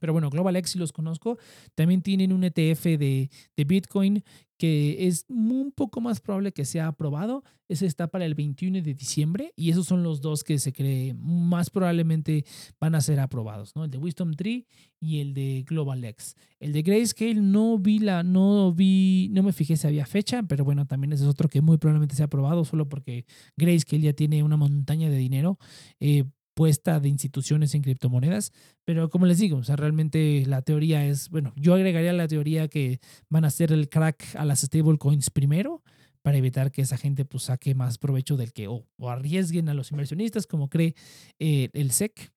Pero 0.01 0.13
bueno, 0.13 0.31
GlobalX 0.31 0.71
sí 0.71 0.79
los 0.79 0.93
conozco. 0.93 1.39
También 1.75 2.03
tienen 2.03 2.33
un 2.33 2.43
ETF 2.45 2.85
de, 2.85 3.31
de 3.57 3.65
Bitcoin 3.65 4.25
que 4.61 5.07
es 5.07 5.25
un 5.31 5.73
poco 5.73 6.03
más 6.03 6.21
probable 6.21 6.53
que 6.53 6.67
sea 6.67 6.89
aprobado. 6.89 7.43
Ese 7.67 7.87
está 7.87 8.09
para 8.09 8.27
el 8.27 8.35
21 8.35 8.83
de 8.83 8.93
diciembre 8.93 9.55
y 9.57 9.71
esos 9.71 9.87
son 9.87 10.03
los 10.03 10.21
dos 10.21 10.45
que 10.45 10.59
se 10.59 10.71
cree 10.71 11.15
más 11.15 11.71
probablemente 11.71 12.45
van 12.79 12.95
a 12.95 13.01
ser 13.01 13.21
aprobados, 13.21 13.75
¿no? 13.75 13.85
El 13.85 13.91
de 13.91 13.97
Wisdom 13.97 14.35
Tree 14.35 14.67
y 15.01 15.21
el 15.21 15.33
de 15.33 15.65
GlobalX. 15.67 16.37
El 16.59 16.75
de 16.75 16.83
Grayscale 16.83 17.41
no 17.41 17.79
vi 17.79 18.01
la, 18.01 18.23
no 18.23 18.75
vi, 18.75 19.31
no 19.33 19.43
me 19.43 19.55
fijé 19.55 19.79
si 19.79 19.87
había 19.87 20.05
fecha, 20.05 20.43
pero 20.43 20.63
bueno, 20.63 20.87
también 20.87 21.15
ese 21.15 21.23
es 21.23 21.31
otro 21.31 21.49
que 21.49 21.63
muy 21.63 21.79
probablemente 21.79 22.15
sea 22.15 22.27
aprobado 22.27 22.67
solo 22.67 22.87
porque 22.87 23.25
Grayscale 23.57 24.03
ya 24.03 24.13
tiene 24.13 24.43
una 24.43 24.59
montaña 24.59 25.09
de 25.09 25.17
dinero. 25.17 25.59
Eh, 26.01 26.25
puesta 26.55 27.01
de 27.01 27.09
instituciones 27.09 27.75
en 27.75 27.83
criptomonedas, 27.83 28.53
pero 28.85 29.09
como 29.11 29.27
les 29.27 29.39
digo, 29.39 29.59
o 29.59 29.65
sea, 29.65 29.77
realmente 29.77 30.45
la 30.47 30.63
teoría 30.63 31.07
es, 31.07 31.29
bueno, 31.31 31.53
yo 31.57 31.75
agregaría 31.75 32.13
la 32.13 32.29
teoría 32.29 32.69
que 32.69 33.01
van 33.29 33.45
a 33.45 33.49
hacer 33.49 33.73
el 33.73 33.89
crack 33.89 34.37
a 34.37 34.45
las 34.45 34.61
stablecoins 34.61 35.31
primero 35.31 35.83
para 36.23 36.37
evitar 36.37 36.71
que 36.71 36.83
esa 36.83 36.97
gente 36.97 37.25
pues 37.25 37.45
saque 37.45 37.75
más 37.75 37.99
provecho 37.99 38.37
del 38.37 38.53
que 38.53 38.69
o, 38.69 38.85
arriesguen 39.09 39.69
a 39.69 39.75
los 39.75 39.91
inversionistas 39.91 40.47
como 40.47 40.69
cree 40.69 40.95
eh, 41.39 41.71
el 41.73 41.93
SEC 41.93 42.33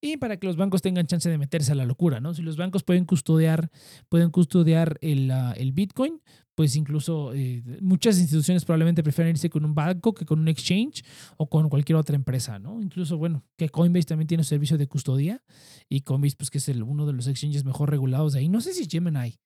y 0.00 0.16
para 0.16 0.36
que 0.38 0.46
los 0.46 0.56
bancos 0.56 0.82
tengan 0.82 1.06
chance 1.06 1.28
de 1.28 1.38
meterse 1.38 1.72
a 1.72 1.74
la 1.74 1.84
locura, 1.84 2.20
¿no? 2.20 2.34
Si 2.34 2.42
los 2.42 2.56
bancos 2.56 2.82
pueden 2.82 3.04
custodiar, 3.04 3.70
pueden 4.08 4.30
custodiar 4.30 4.98
el, 5.00 5.30
ah, 5.30 5.54
el 5.56 5.72
Bitcoin, 5.72 6.20
pues 6.54 6.76
incluso 6.76 7.32
eh, 7.34 7.62
muchas 7.80 8.18
instituciones 8.18 8.64
probablemente 8.64 9.02
prefieren 9.02 9.32
irse 9.32 9.50
con 9.50 9.64
un 9.64 9.74
banco 9.74 10.14
que 10.14 10.24
con 10.24 10.38
un 10.38 10.48
exchange 10.48 11.04
o 11.36 11.48
con 11.48 11.68
cualquier 11.68 11.96
otra 11.96 12.14
empresa, 12.14 12.58
¿no? 12.58 12.80
Incluso, 12.80 13.18
bueno, 13.18 13.44
que 13.56 13.68
Coinbase 13.68 14.06
también 14.06 14.28
tiene 14.28 14.42
un 14.42 14.46
servicio 14.46 14.78
de 14.78 14.86
custodia 14.86 15.42
y 15.88 16.02
Coinbase, 16.02 16.36
pues 16.36 16.50
que 16.50 16.58
es 16.58 16.68
el, 16.68 16.82
uno 16.82 17.06
de 17.06 17.12
los 17.12 17.26
exchanges 17.26 17.64
mejor 17.64 17.90
regulados 17.90 18.34
de 18.34 18.40
ahí. 18.40 18.48
No 18.48 18.60
sé 18.60 18.72
si 18.72 18.88
Gemini 18.88 19.38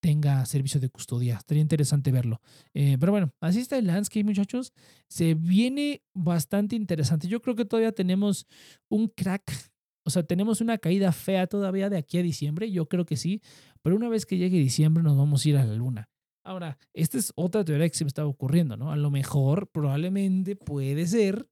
tenga 0.00 0.44
servicio 0.46 0.80
de 0.80 0.88
custodia, 0.88 1.36
estaría 1.36 1.60
interesante 1.60 2.12
verlo. 2.12 2.40
Eh, 2.74 2.96
pero 3.00 3.12
bueno, 3.12 3.32
así 3.40 3.60
está 3.60 3.78
el 3.78 3.86
landscape, 3.86 4.24
muchachos. 4.24 4.72
Se 5.08 5.34
viene 5.34 6.02
bastante 6.14 6.76
interesante. 6.76 7.28
Yo 7.28 7.40
creo 7.42 7.56
que 7.56 7.64
todavía 7.64 7.92
tenemos 7.92 8.46
un 8.88 9.08
crack 9.08 9.67
o 10.08 10.10
sea, 10.10 10.22
tenemos 10.22 10.62
una 10.62 10.78
caída 10.78 11.12
fea 11.12 11.46
todavía 11.46 11.90
de 11.90 11.98
aquí 11.98 12.16
a 12.16 12.22
diciembre, 12.22 12.70
yo 12.70 12.88
creo 12.88 13.04
que 13.04 13.18
sí, 13.18 13.42
pero 13.82 13.94
una 13.94 14.08
vez 14.08 14.24
que 14.24 14.38
llegue 14.38 14.56
diciembre 14.56 15.02
nos 15.02 15.18
vamos 15.18 15.44
a 15.44 15.48
ir 15.50 15.58
a 15.58 15.66
la 15.66 15.74
luna. 15.74 16.08
Ahora, 16.44 16.78
esta 16.94 17.18
es 17.18 17.30
otra 17.36 17.62
teoría 17.62 17.86
que 17.86 17.94
se 17.94 18.04
me 18.04 18.08
está 18.08 18.24
ocurriendo, 18.24 18.78
¿no? 18.78 18.90
A 18.90 18.96
lo 18.96 19.10
mejor, 19.10 19.68
probablemente, 19.70 20.56
puede 20.56 21.06
ser 21.06 21.46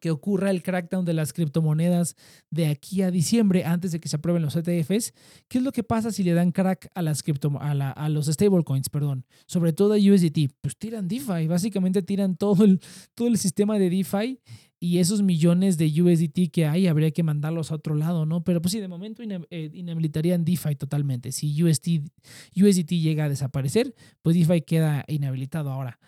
que 0.00 0.10
ocurra 0.10 0.50
el 0.50 0.62
crackdown 0.62 1.04
de 1.04 1.12
las 1.12 1.32
criptomonedas 1.32 2.16
de 2.50 2.66
aquí 2.66 3.02
a 3.02 3.10
diciembre, 3.10 3.64
antes 3.64 3.92
de 3.92 4.00
que 4.00 4.08
se 4.08 4.16
aprueben 4.16 4.42
los 4.42 4.56
ETFs. 4.56 5.12
¿Qué 5.48 5.58
es 5.58 5.64
lo 5.64 5.72
que 5.72 5.82
pasa 5.82 6.10
si 6.10 6.22
le 6.22 6.34
dan 6.34 6.52
crack 6.52 6.90
a, 6.94 7.02
las 7.02 7.22
cripto, 7.22 7.52
a, 7.60 8.08
los 8.08 8.26
stablecoins, 8.26 8.88
perdón? 8.88 9.24
Sobre 9.46 9.72
todo 9.72 9.94
a 9.94 9.96
USDT. 9.96 10.52
Pues 10.60 10.76
tiran 10.76 11.08
DeFi, 11.08 11.46
básicamente 11.46 12.02
tiran 12.02 12.36
todo 12.36 12.64
el, 12.64 12.80
todo 13.14 13.28
el 13.28 13.38
sistema 13.38 13.78
de 13.78 13.90
DeFi 13.90 14.38
y 14.80 14.98
esos 14.98 15.22
millones 15.22 15.76
de 15.76 15.86
USDT 15.86 16.50
que 16.52 16.66
hay 16.66 16.86
habría 16.86 17.10
que 17.10 17.22
mandarlos 17.22 17.72
a 17.72 17.74
otro 17.74 17.94
lado, 17.94 18.26
¿no? 18.26 18.44
Pero 18.44 18.62
pues 18.62 18.72
sí, 18.72 18.80
de 18.80 18.88
momento 18.88 19.22
eh, 19.22 19.70
inhabilitarían 19.72 20.44
DeFi 20.44 20.76
totalmente. 20.76 21.32
Si 21.32 21.62
USDT 21.62 22.90
llega 22.90 23.24
a 23.24 23.28
desaparecer, 23.28 23.94
pues 24.22 24.36
DeFi 24.36 24.62
queda 24.62 25.04
inhabilitado 25.08 25.70
ahora. 25.70 25.98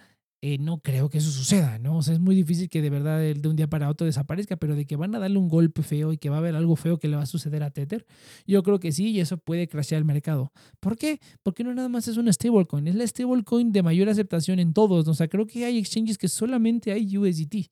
Eh, 0.43 0.57
no 0.57 0.80
creo 0.80 1.11
que 1.11 1.18
eso 1.18 1.30
suceda, 1.30 1.78
¿no? 1.78 1.99
O 1.99 2.03
sea, 2.03 2.14
es 2.14 2.20
muy 2.20 2.34
difícil 2.34 2.70
que 2.70 2.80
de 2.80 2.88
verdad 2.88 3.18
de 3.20 3.47
un 3.49 3.57
día 3.57 3.68
para 3.68 3.91
otro 3.91 4.07
desaparezca, 4.07 4.57
pero 4.57 4.74
de 4.74 4.86
que 4.86 4.97
van 4.97 5.14
a 5.14 5.18
darle 5.18 5.36
un 5.36 5.49
golpe 5.51 5.82
feo 5.82 6.14
y 6.14 6.16
que 6.16 6.30
va 6.30 6.36
a 6.36 6.38
haber 6.38 6.57
algo 6.57 6.76
feo 6.76 6.99
que 6.99 7.09
le 7.09 7.16
va 7.16 7.22
a 7.22 7.26
suceder 7.26 7.62
a 7.62 7.70
Tether, 7.70 8.07
yo 8.47 8.62
creo 8.62 8.80
que 8.80 8.91
sí, 8.91 9.11
y 9.11 9.20
eso 9.20 9.36
puede 9.36 9.68
crashear 9.68 9.99
el 9.99 10.07
mercado. 10.07 10.51
¿Por 10.80 10.97
qué? 10.97 11.20
Porque 11.43 11.62
no 11.62 11.74
nada 11.74 11.91
más 11.91 12.09
es 12.09 12.16
una 12.16 12.32
stablecoin, 12.32 12.88
es 12.88 12.95
la 12.95 13.07
stablecoin 13.07 13.70
de 13.70 13.82
mayor 13.82 14.09
aceptación 14.09 14.61
en 14.61 14.72
todos. 14.72 15.07
O 15.09 15.14
sea, 15.14 15.28
creo 15.28 15.47
que 15.47 15.66
hay 15.66 15.76
exchanges 15.76 16.16
que 16.16 16.28
solamente 16.28 16.91
hay 16.93 17.18
USDT. 17.18 17.70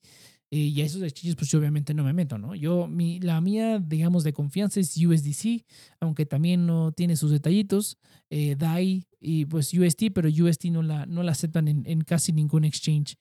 Eh, 0.50 0.56
y 0.58 0.80
a 0.80 0.84
esos 0.84 1.02
exchanges, 1.02 1.36
pues 1.36 1.50
yo 1.50 1.58
obviamente 1.58 1.92
no 1.92 2.04
me 2.04 2.12
meto, 2.12 2.38
¿no? 2.38 2.54
Yo, 2.54 2.86
mi, 2.86 3.20
la 3.20 3.40
mía, 3.40 3.78
digamos, 3.78 4.24
de 4.24 4.32
confianza 4.32 4.80
es 4.80 4.96
USDC, 4.96 5.64
aunque 6.00 6.24
también 6.24 6.66
no 6.66 6.92
tiene 6.92 7.16
sus 7.16 7.30
detallitos, 7.30 7.98
eh, 8.30 8.56
DAI 8.56 9.06
y 9.20 9.44
pues 9.44 9.74
UST, 9.74 10.04
pero 10.14 10.28
UST 10.28 10.66
no 10.66 10.82
la, 10.82 11.06
no 11.06 11.22
la 11.22 11.32
aceptan 11.32 11.68
en, 11.68 11.82
en 11.86 12.00
casi 12.02 12.32
ningún 12.32 12.64
exchange. 12.64 13.16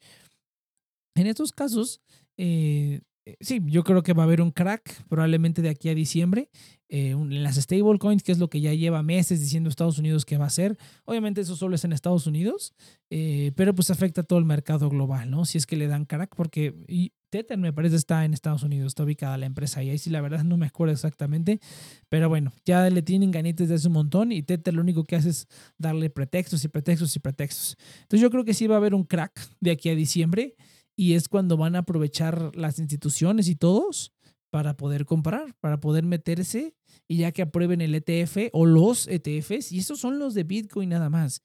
En 1.15 1.27
estos 1.27 1.51
casos, 1.51 1.99
eh, 2.37 3.01
eh, 3.27 3.35
sí, 3.41 3.59
yo 3.65 3.83
creo 3.83 4.03
que 4.03 4.13
va 4.13 4.23
a 4.23 4.25
haber 4.25 4.41
un 4.41 4.51
crack 4.51 5.03
probablemente 5.09 5.61
de 5.61 5.69
aquí 5.69 5.89
a 5.89 5.95
diciembre. 5.95 6.49
Eh, 6.89 7.11
en 7.11 7.43
las 7.43 7.55
stablecoins, 7.55 8.23
que 8.23 8.31
es 8.31 8.37
lo 8.37 8.49
que 8.49 8.61
ya 8.61 8.73
lleva 8.73 9.03
meses 9.03 9.41
diciendo 9.41 9.69
Estados 9.69 9.99
Unidos 9.99 10.23
que 10.23 10.37
va 10.37 10.45
a 10.45 10.47
hacer. 10.47 10.77
Obviamente 11.03 11.41
eso 11.41 11.55
solo 11.57 11.75
es 11.75 11.83
en 11.83 11.91
Estados 11.91 12.27
Unidos, 12.27 12.73
eh, 13.09 13.51
pero 13.55 13.75
pues 13.75 13.89
afecta 13.89 14.21
a 14.21 14.23
todo 14.23 14.39
el 14.39 14.45
mercado 14.45 14.89
global, 14.89 15.29
¿no? 15.29 15.43
Si 15.45 15.57
es 15.57 15.65
que 15.65 15.75
le 15.75 15.87
dan 15.87 16.05
crack, 16.05 16.33
porque 16.35 16.75
y 16.87 17.11
Tether 17.29 17.57
me 17.57 17.73
parece 17.73 17.97
está 17.97 18.23
en 18.23 18.33
Estados 18.33 18.63
Unidos, 18.63 18.87
está 18.87 19.03
ubicada 19.03 19.37
la 19.37 19.45
empresa 19.45 19.83
y 19.83 19.89
ahí 19.89 19.97
sí 19.97 20.09
la 20.09 20.21
verdad 20.21 20.45
no 20.45 20.55
me 20.55 20.65
acuerdo 20.65 20.93
exactamente, 20.93 21.59
pero 22.07 22.29
bueno, 22.29 22.53
ya 22.65 22.89
le 22.89 23.01
tienen 23.01 23.31
ganitas 23.31 23.67
de 23.67 23.75
ese 23.75 23.89
montón 23.89 24.31
y 24.31 24.41
Tether 24.43 24.73
lo 24.73 24.81
único 24.81 25.03
que 25.03 25.17
hace 25.17 25.29
es 25.29 25.47
darle 25.77 26.09
pretextos 26.09 26.63
y 26.63 26.69
pretextos 26.69 27.13
y 27.17 27.19
pretextos. 27.19 27.77
Entonces 28.03 28.21
yo 28.21 28.29
creo 28.29 28.45
que 28.45 28.53
sí 28.53 28.65
va 28.67 28.75
a 28.75 28.77
haber 28.77 28.95
un 28.95 29.03
crack 29.03 29.37
de 29.59 29.71
aquí 29.71 29.89
a 29.89 29.95
diciembre 29.95 30.55
y 30.95 31.13
es 31.13 31.27
cuando 31.27 31.57
van 31.57 31.75
a 31.75 31.79
aprovechar 31.79 32.55
las 32.55 32.79
instituciones 32.79 33.49
y 33.49 33.55
todos 33.55 34.13
para 34.49 34.77
poder 34.77 35.05
comprar, 35.05 35.53
para 35.59 35.79
poder 35.79 36.05
meterse 36.05 36.75
y 37.07 37.17
ya 37.17 37.31
que 37.31 37.41
aprueben 37.41 37.81
el 37.81 37.95
ETF 37.95 38.49
o 38.53 38.65
los 38.65 39.07
ETFs, 39.07 39.71
y 39.71 39.79
estos 39.79 39.99
son 39.99 40.19
los 40.19 40.33
de 40.33 40.43
Bitcoin 40.43 40.89
nada 40.89 41.09
más. 41.09 41.41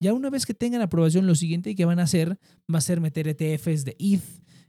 Ya 0.00 0.12
una 0.12 0.30
vez 0.30 0.46
que 0.46 0.54
tengan 0.54 0.82
aprobación, 0.82 1.26
lo 1.26 1.34
siguiente 1.34 1.74
que 1.74 1.84
van 1.84 2.00
a 2.00 2.04
hacer 2.04 2.38
va 2.72 2.78
a 2.78 2.82
ser 2.82 3.00
meter 3.00 3.28
ETFs 3.28 3.84
de 3.84 3.96
ETH, 3.98 4.22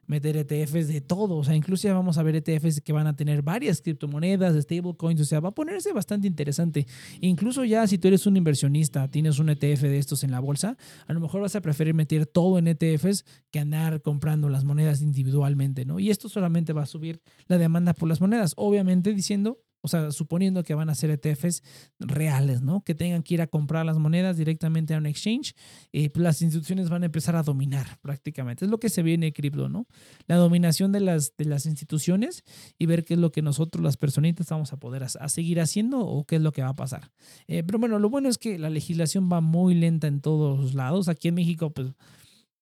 meter 0.07 0.37
ETFs 0.37 0.87
de 0.87 1.01
todo. 1.01 1.37
O 1.37 1.43
sea, 1.43 1.55
incluso 1.55 1.87
ya 1.87 1.93
vamos 1.93 2.17
a 2.17 2.23
ver 2.23 2.35
ETFs 2.35 2.81
que 2.81 2.93
van 2.93 3.07
a 3.07 3.15
tener 3.15 3.41
varias 3.41 3.81
criptomonedas, 3.81 4.61
stablecoins. 4.63 5.21
O 5.21 5.25
sea, 5.25 5.39
va 5.39 5.49
a 5.49 5.55
ponerse 5.55 5.91
bastante 5.93 6.27
interesante. 6.27 6.87
Incluso 7.21 7.63
ya 7.63 7.87
si 7.87 7.97
tú 7.97 8.07
eres 8.07 8.25
un 8.25 8.37
inversionista, 8.37 9.09
tienes 9.09 9.39
un 9.39 9.49
ETF 9.49 9.83
de 9.83 9.97
estos 9.97 10.23
en 10.23 10.31
la 10.31 10.39
bolsa, 10.39 10.77
a 11.07 11.13
lo 11.13 11.19
mejor 11.19 11.41
vas 11.41 11.55
a 11.55 11.61
preferir 11.61 11.93
meter 11.93 12.25
todo 12.25 12.57
en 12.57 12.67
ETFs 12.67 13.25
que 13.51 13.59
andar 13.59 14.01
comprando 14.01 14.49
las 14.49 14.63
monedas 14.63 15.01
individualmente, 15.01 15.85
¿no? 15.85 15.99
Y 15.99 16.09
esto 16.09 16.29
solamente 16.29 16.73
va 16.73 16.83
a 16.83 16.87
subir 16.87 17.21
la 17.47 17.57
demanda 17.57 17.93
por 17.93 18.09
las 18.09 18.21
monedas. 18.21 18.53
Obviamente 18.57 19.13
diciendo 19.13 19.62
o 19.85 19.89
sea, 19.89 20.11
suponiendo 20.11 20.63
que 20.63 20.75
van 20.75 20.89
a 20.89 20.95
ser 20.95 21.11
ETFs 21.11 21.61
reales, 21.99 22.61
¿no? 22.61 22.83
Que 22.85 22.95
tengan 22.95 23.21
que 23.21 23.33
ir 23.33 23.41
a 23.41 23.47
comprar 23.47 23.85
las 23.85 23.97
monedas 23.97 24.37
directamente 24.37 24.93
a 24.93 24.97
un 24.97 25.05
exchange, 25.05 25.55
eh, 25.91 26.09
pues 26.09 26.23
las 26.23 26.41
instituciones 26.41 26.89
van 26.89 27.03
a 27.03 27.07
empezar 27.07 27.35
a 27.35 27.43
dominar 27.43 27.99
prácticamente. 28.01 28.63
Es 28.63 28.71
lo 28.71 28.79
que 28.79 28.87
se 28.87 29.03
viene 29.03 29.27
en 29.27 29.33
cripto, 29.33 29.67
¿no? 29.67 29.85
La 30.25 30.37
dominación 30.37 30.93
de 30.93 31.01
las, 31.01 31.35
de 31.35 31.43
las 31.43 31.65
instituciones 31.65 32.45
y 32.79 32.85
ver 32.85 33.03
qué 33.03 33.15
es 33.15 33.19
lo 33.19 33.33
que 33.33 33.41
nosotros, 33.41 33.83
las 33.83 33.97
personitas, 33.97 34.47
vamos 34.49 34.71
a 34.71 34.77
poder 34.77 35.03
a, 35.03 35.29
seguir 35.29 35.59
haciendo 35.59 35.99
o 35.99 36.23
qué 36.23 36.37
es 36.37 36.41
lo 36.41 36.53
que 36.53 36.61
va 36.61 36.69
a 36.69 36.75
pasar. 36.75 37.11
Eh, 37.47 37.61
pero 37.63 37.77
bueno, 37.77 37.99
lo 37.99 38.09
bueno 38.09 38.29
es 38.29 38.37
que 38.37 38.57
la 38.57 38.69
legislación 38.69 39.29
va 39.29 39.41
muy 39.41 39.75
lenta 39.75 40.07
en 40.07 40.21
todos 40.21 40.73
lados. 40.75 41.09
Aquí 41.09 41.27
en 41.27 41.35
México, 41.35 41.73
pues 41.73 41.89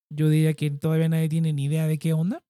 yo 0.10 0.28
diría 0.28 0.56
que 0.56 0.72
todavía 0.72 1.08
nadie 1.08 1.30
tiene 1.30 1.54
ni 1.54 1.66
idea 1.66 1.86
de 1.86 2.00
qué 2.00 2.14
onda. 2.14 2.44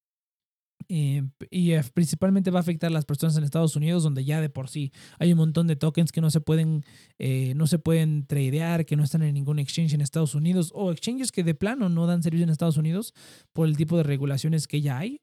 Eh, 0.93 1.23
y 1.49 1.71
principalmente 1.93 2.51
va 2.51 2.59
a 2.59 2.63
afectar 2.63 2.89
a 2.89 2.93
las 2.93 3.05
personas 3.05 3.37
en 3.37 3.45
Estados 3.45 3.77
Unidos, 3.77 4.03
donde 4.03 4.25
ya 4.25 4.41
de 4.41 4.49
por 4.49 4.67
sí 4.67 4.91
hay 5.19 5.31
un 5.31 5.37
montón 5.37 5.65
de 5.67 5.77
tokens 5.77 6.11
que 6.11 6.19
no 6.19 6.29
se 6.29 6.41
pueden, 6.41 6.83
eh, 7.17 7.53
no 7.55 7.65
se 7.65 7.79
pueden 7.79 8.25
tradear, 8.25 8.85
que 8.85 8.97
no 8.97 9.05
están 9.05 9.21
en 9.21 9.33
ningún 9.33 9.57
exchange 9.57 9.93
en 9.93 10.01
Estados 10.01 10.35
Unidos, 10.35 10.73
o 10.75 10.91
exchanges 10.91 11.31
que 11.31 11.45
de 11.45 11.55
plano 11.55 11.87
no 11.87 12.07
dan 12.07 12.23
servicio 12.23 12.43
en 12.43 12.49
Estados 12.49 12.75
Unidos 12.75 13.13
por 13.53 13.69
el 13.69 13.77
tipo 13.77 13.95
de 13.95 14.03
regulaciones 14.03 14.67
que 14.67 14.81
ya 14.81 14.97
hay. 14.97 15.21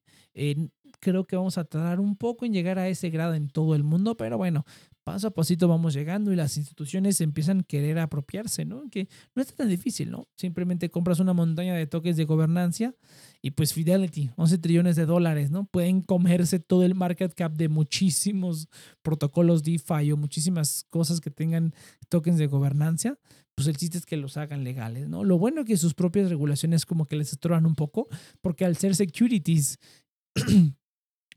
creo 1.01 1.27
que 1.27 1.37
vamos 1.37 1.59
a 1.59 1.65
tardar 1.65 2.01
un 2.01 2.17
poco 2.17 2.47
en 2.47 2.55
llegar 2.55 2.79
a 2.79 2.89
ese 2.89 3.11
grado 3.11 3.35
en 3.35 3.51
todo 3.51 3.75
el 3.75 3.85
mundo, 3.85 4.17
pero 4.17 4.39
bueno, 4.39 4.65
paso 5.09 5.29
a 5.29 5.31
pasito 5.31 5.69
vamos 5.69 5.95
llegando 5.95 6.35
y 6.35 6.37
las 6.37 6.59
instituciones 6.59 7.23
empiezan 7.23 7.61
a 7.61 7.63
querer 7.63 7.99
apropiarse, 7.99 8.67
¿no? 8.67 8.91
Que 8.91 9.09
no 9.35 9.41
está 9.41 9.55
tan 9.55 9.71
difícil, 9.71 10.11
¿no? 10.11 10.29
Simplemente 10.37 10.91
compras 10.91 11.19
una 11.19 11.33
montaña 11.33 11.75
de 11.75 11.87
tokens 11.87 12.19
de 12.19 12.27
gobernancia 12.27 12.95
y 13.41 13.53
pues 13.53 13.73
Fidelity, 13.73 14.31
11 14.37 14.59
trillones 14.59 14.97
de 14.97 15.07
dólares, 15.07 15.51
¿no? 15.51 15.65
Pueden 15.65 16.03
comerse 16.03 16.61
todo 16.61 16.85
el 16.85 16.95
market 16.95 17.33
cap 17.33 17.55
de 17.55 17.71
muchísimos 17.71 18.69
protocolos 19.01 19.63
DeFi 19.63 20.13
o 20.13 20.19
muchísimas 20.19 20.85
cosas 20.91 21.23
que 21.23 21.31
tengan 21.31 21.73
tokens 22.11 22.37
de 22.37 22.47
gobernancia. 22.47 23.19
Pues 23.55 23.67
el 23.67 23.79
chiste 23.79 23.97
es 23.97 24.05
que 24.05 24.19
los 24.19 24.37
hagan 24.37 24.63
legales, 24.63 25.09
¿no? 25.09 25.25
Lo 25.25 25.39
bueno 25.39 25.63
es 25.63 25.67
que 25.67 25.79
sus 25.79 25.95
propias 25.95 26.29
regulaciones 26.29 26.85
como 26.85 27.07
que 27.07 27.17
les 27.17 27.33
estorban 27.33 27.65
un 27.65 27.77
poco, 27.77 28.09
porque 28.43 28.67
al 28.67 28.77
ser 28.77 28.95
securities 28.95 29.79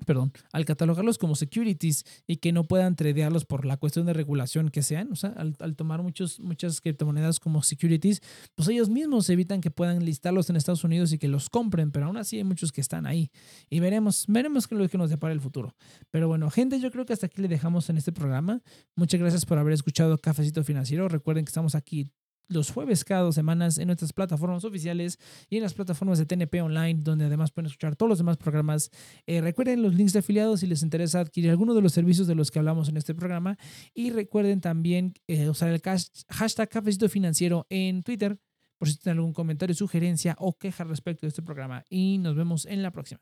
perdón, 0.06 0.34
al 0.52 0.66
catalogarlos 0.66 1.18
como 1.18 1.36
securities 1.36 2.06
y 2.28 2.38
que 2.38 2.52
no 2.52 2.64
puedan 2.64 2.96
tradearlos 2.96 3.46
por 3.46 3.66
la 3.66 3.78
cuestión 3.78 4.06
de 4.06 4.14
regulación 4.14 4.70
que 4.70 4.82
sean, 4.84 5.12
o 5.12 5.16
sea, 5.16 5.30
al, 5.30 5.76
tomar 5.76 6.02
muchos, 6.02 6.40
muchas 6.40 6.82
criptomonedas 6.82 7.40
como 7.40 7.64
securities, 7.64 8.22
pues 8.56 8.68
ellos 8.70 8.90
mismos 8.90 9.30
evitan 9.30 9.62
que 9.62 9.72
puedan 9.72 10.04
listarlos 10.06 10.50
en 10.50 10.56
Estados 10.56 10.84
Unidos 10.84 11.14
y 11.14 11.18
que 11.18 11.28
los 11.28 11.50
compren, 11.50 11.92
pero 11.92 12.08
aún 12.08 12.18
así 12.18 12.38
hay 12.38 12.44
muchos 12.44 12.72
que 12.72 12.82
están 12.82 13.06
ahí 13.06 13.32
y 13.70 13.80
veremos, 13.80 14.26
veremos 14.28 14.68
qué 14.68 14.76
es 14.76 14.82
lo 14.82 14.90
que 14.90 14.98
nos 14.98 15.10
depara 15.10 15.34
el 15.34 15.42
futuro. 15.42 15.76
Pero 16.10 16.28
bueno, 16.28 16.50
gente, 16.50 16.80
yo 16.80 16.92
creo 16.92 17.06
que 17.06 17.14
hasta 17.14 17.28
aquí 17.28 17.42
le 17.42 17.48
dejamos 17.48 17.90
en 17.90 17.98
este 17.98 18.12
programa. 18.12 18.62
Muchas 18.96 19.20
gracias 19.20 19.46
por 19.46 19.58
haber 19.58 19.74
escuchado 19.74 20.18
Cafecito 20.18 20.64
Financiero. 20.64 21.08
Recuerden 21.08 21.46
que 21.46 21.50
estamos 21.50 21.76
aquí 21.76 22.10
los 22.48 22.72
jueves 22.72 23.04
cada 23.04 23.22
dos 23.22 23.36
semanas 23.36 23.78
en 23.78 23.88
nuestras 23.88 24.14
plataformas 24.14 24.64
oficiales 24.66 25.18
y 25.50 25.58
en 25.58 25.64
las 25.64 25.74
plataformas 25.74 26.20
de 26.20 26.26
TNP 26.26 26.62
Online, 26.62 27.00
donde 27.02 27.26
además 27.26 27.52
pueden 27.52 27.68
escuchar 27.68 27.96
todos 27.96 28.10
los 28.10 28.18
demás 28.18 28.38
programas. 28.38 28.92
Eh, 29.26 29.42
recuerden 29.42 29.82
los 29.82 29.96
links 29.96 30.14
de 30.14 30.20
afiliados 30.20 30.60
si 30.60 30.68
les 30.68 30.84
interesa 30.84 31.22
adquirir 31.22 31.50
alguno 31.52 31.74
de 31.74 31.82
los 31.82 31.94
servicios 31.94 32.28
de 32.28 32.36
los 32.36 32.52
que 32.52 32.60
hablamos 32.60 32.90
en 32.90 32.98
este 32.98 33.16
programa. 33.16 33.58
Y 33.94 34.12
recuerden 34.12 34.62
también 34.62 35.14
eh, 35.28 35.50
usar 35.50 35.70
el 35.70 35.82
hashtag 35.82 36.70
Cafecito 36.70 37.08
Financiero 37.10 37.66
en 37.70 38.04
Twitter 38.04 38.38
por 38.78 38.90
si 38.90 38.98
tienen 38.98 39.20
algún 39.20 39.34
comentario, 39.34 39.76
sugerencia 39.76 40.36
o 40.40 40.58
queja 40.58 40.84
respecto 40.84 41.26
de 41.26 41.30
este 41.30 41.44
programa. 41.44 41.84
Y 41.90 42.18
nos 42.18 42.36
vemos 42.36 42.66
en 42.66 42.82
la 42.82 42.92
próxima. 42.92 43.22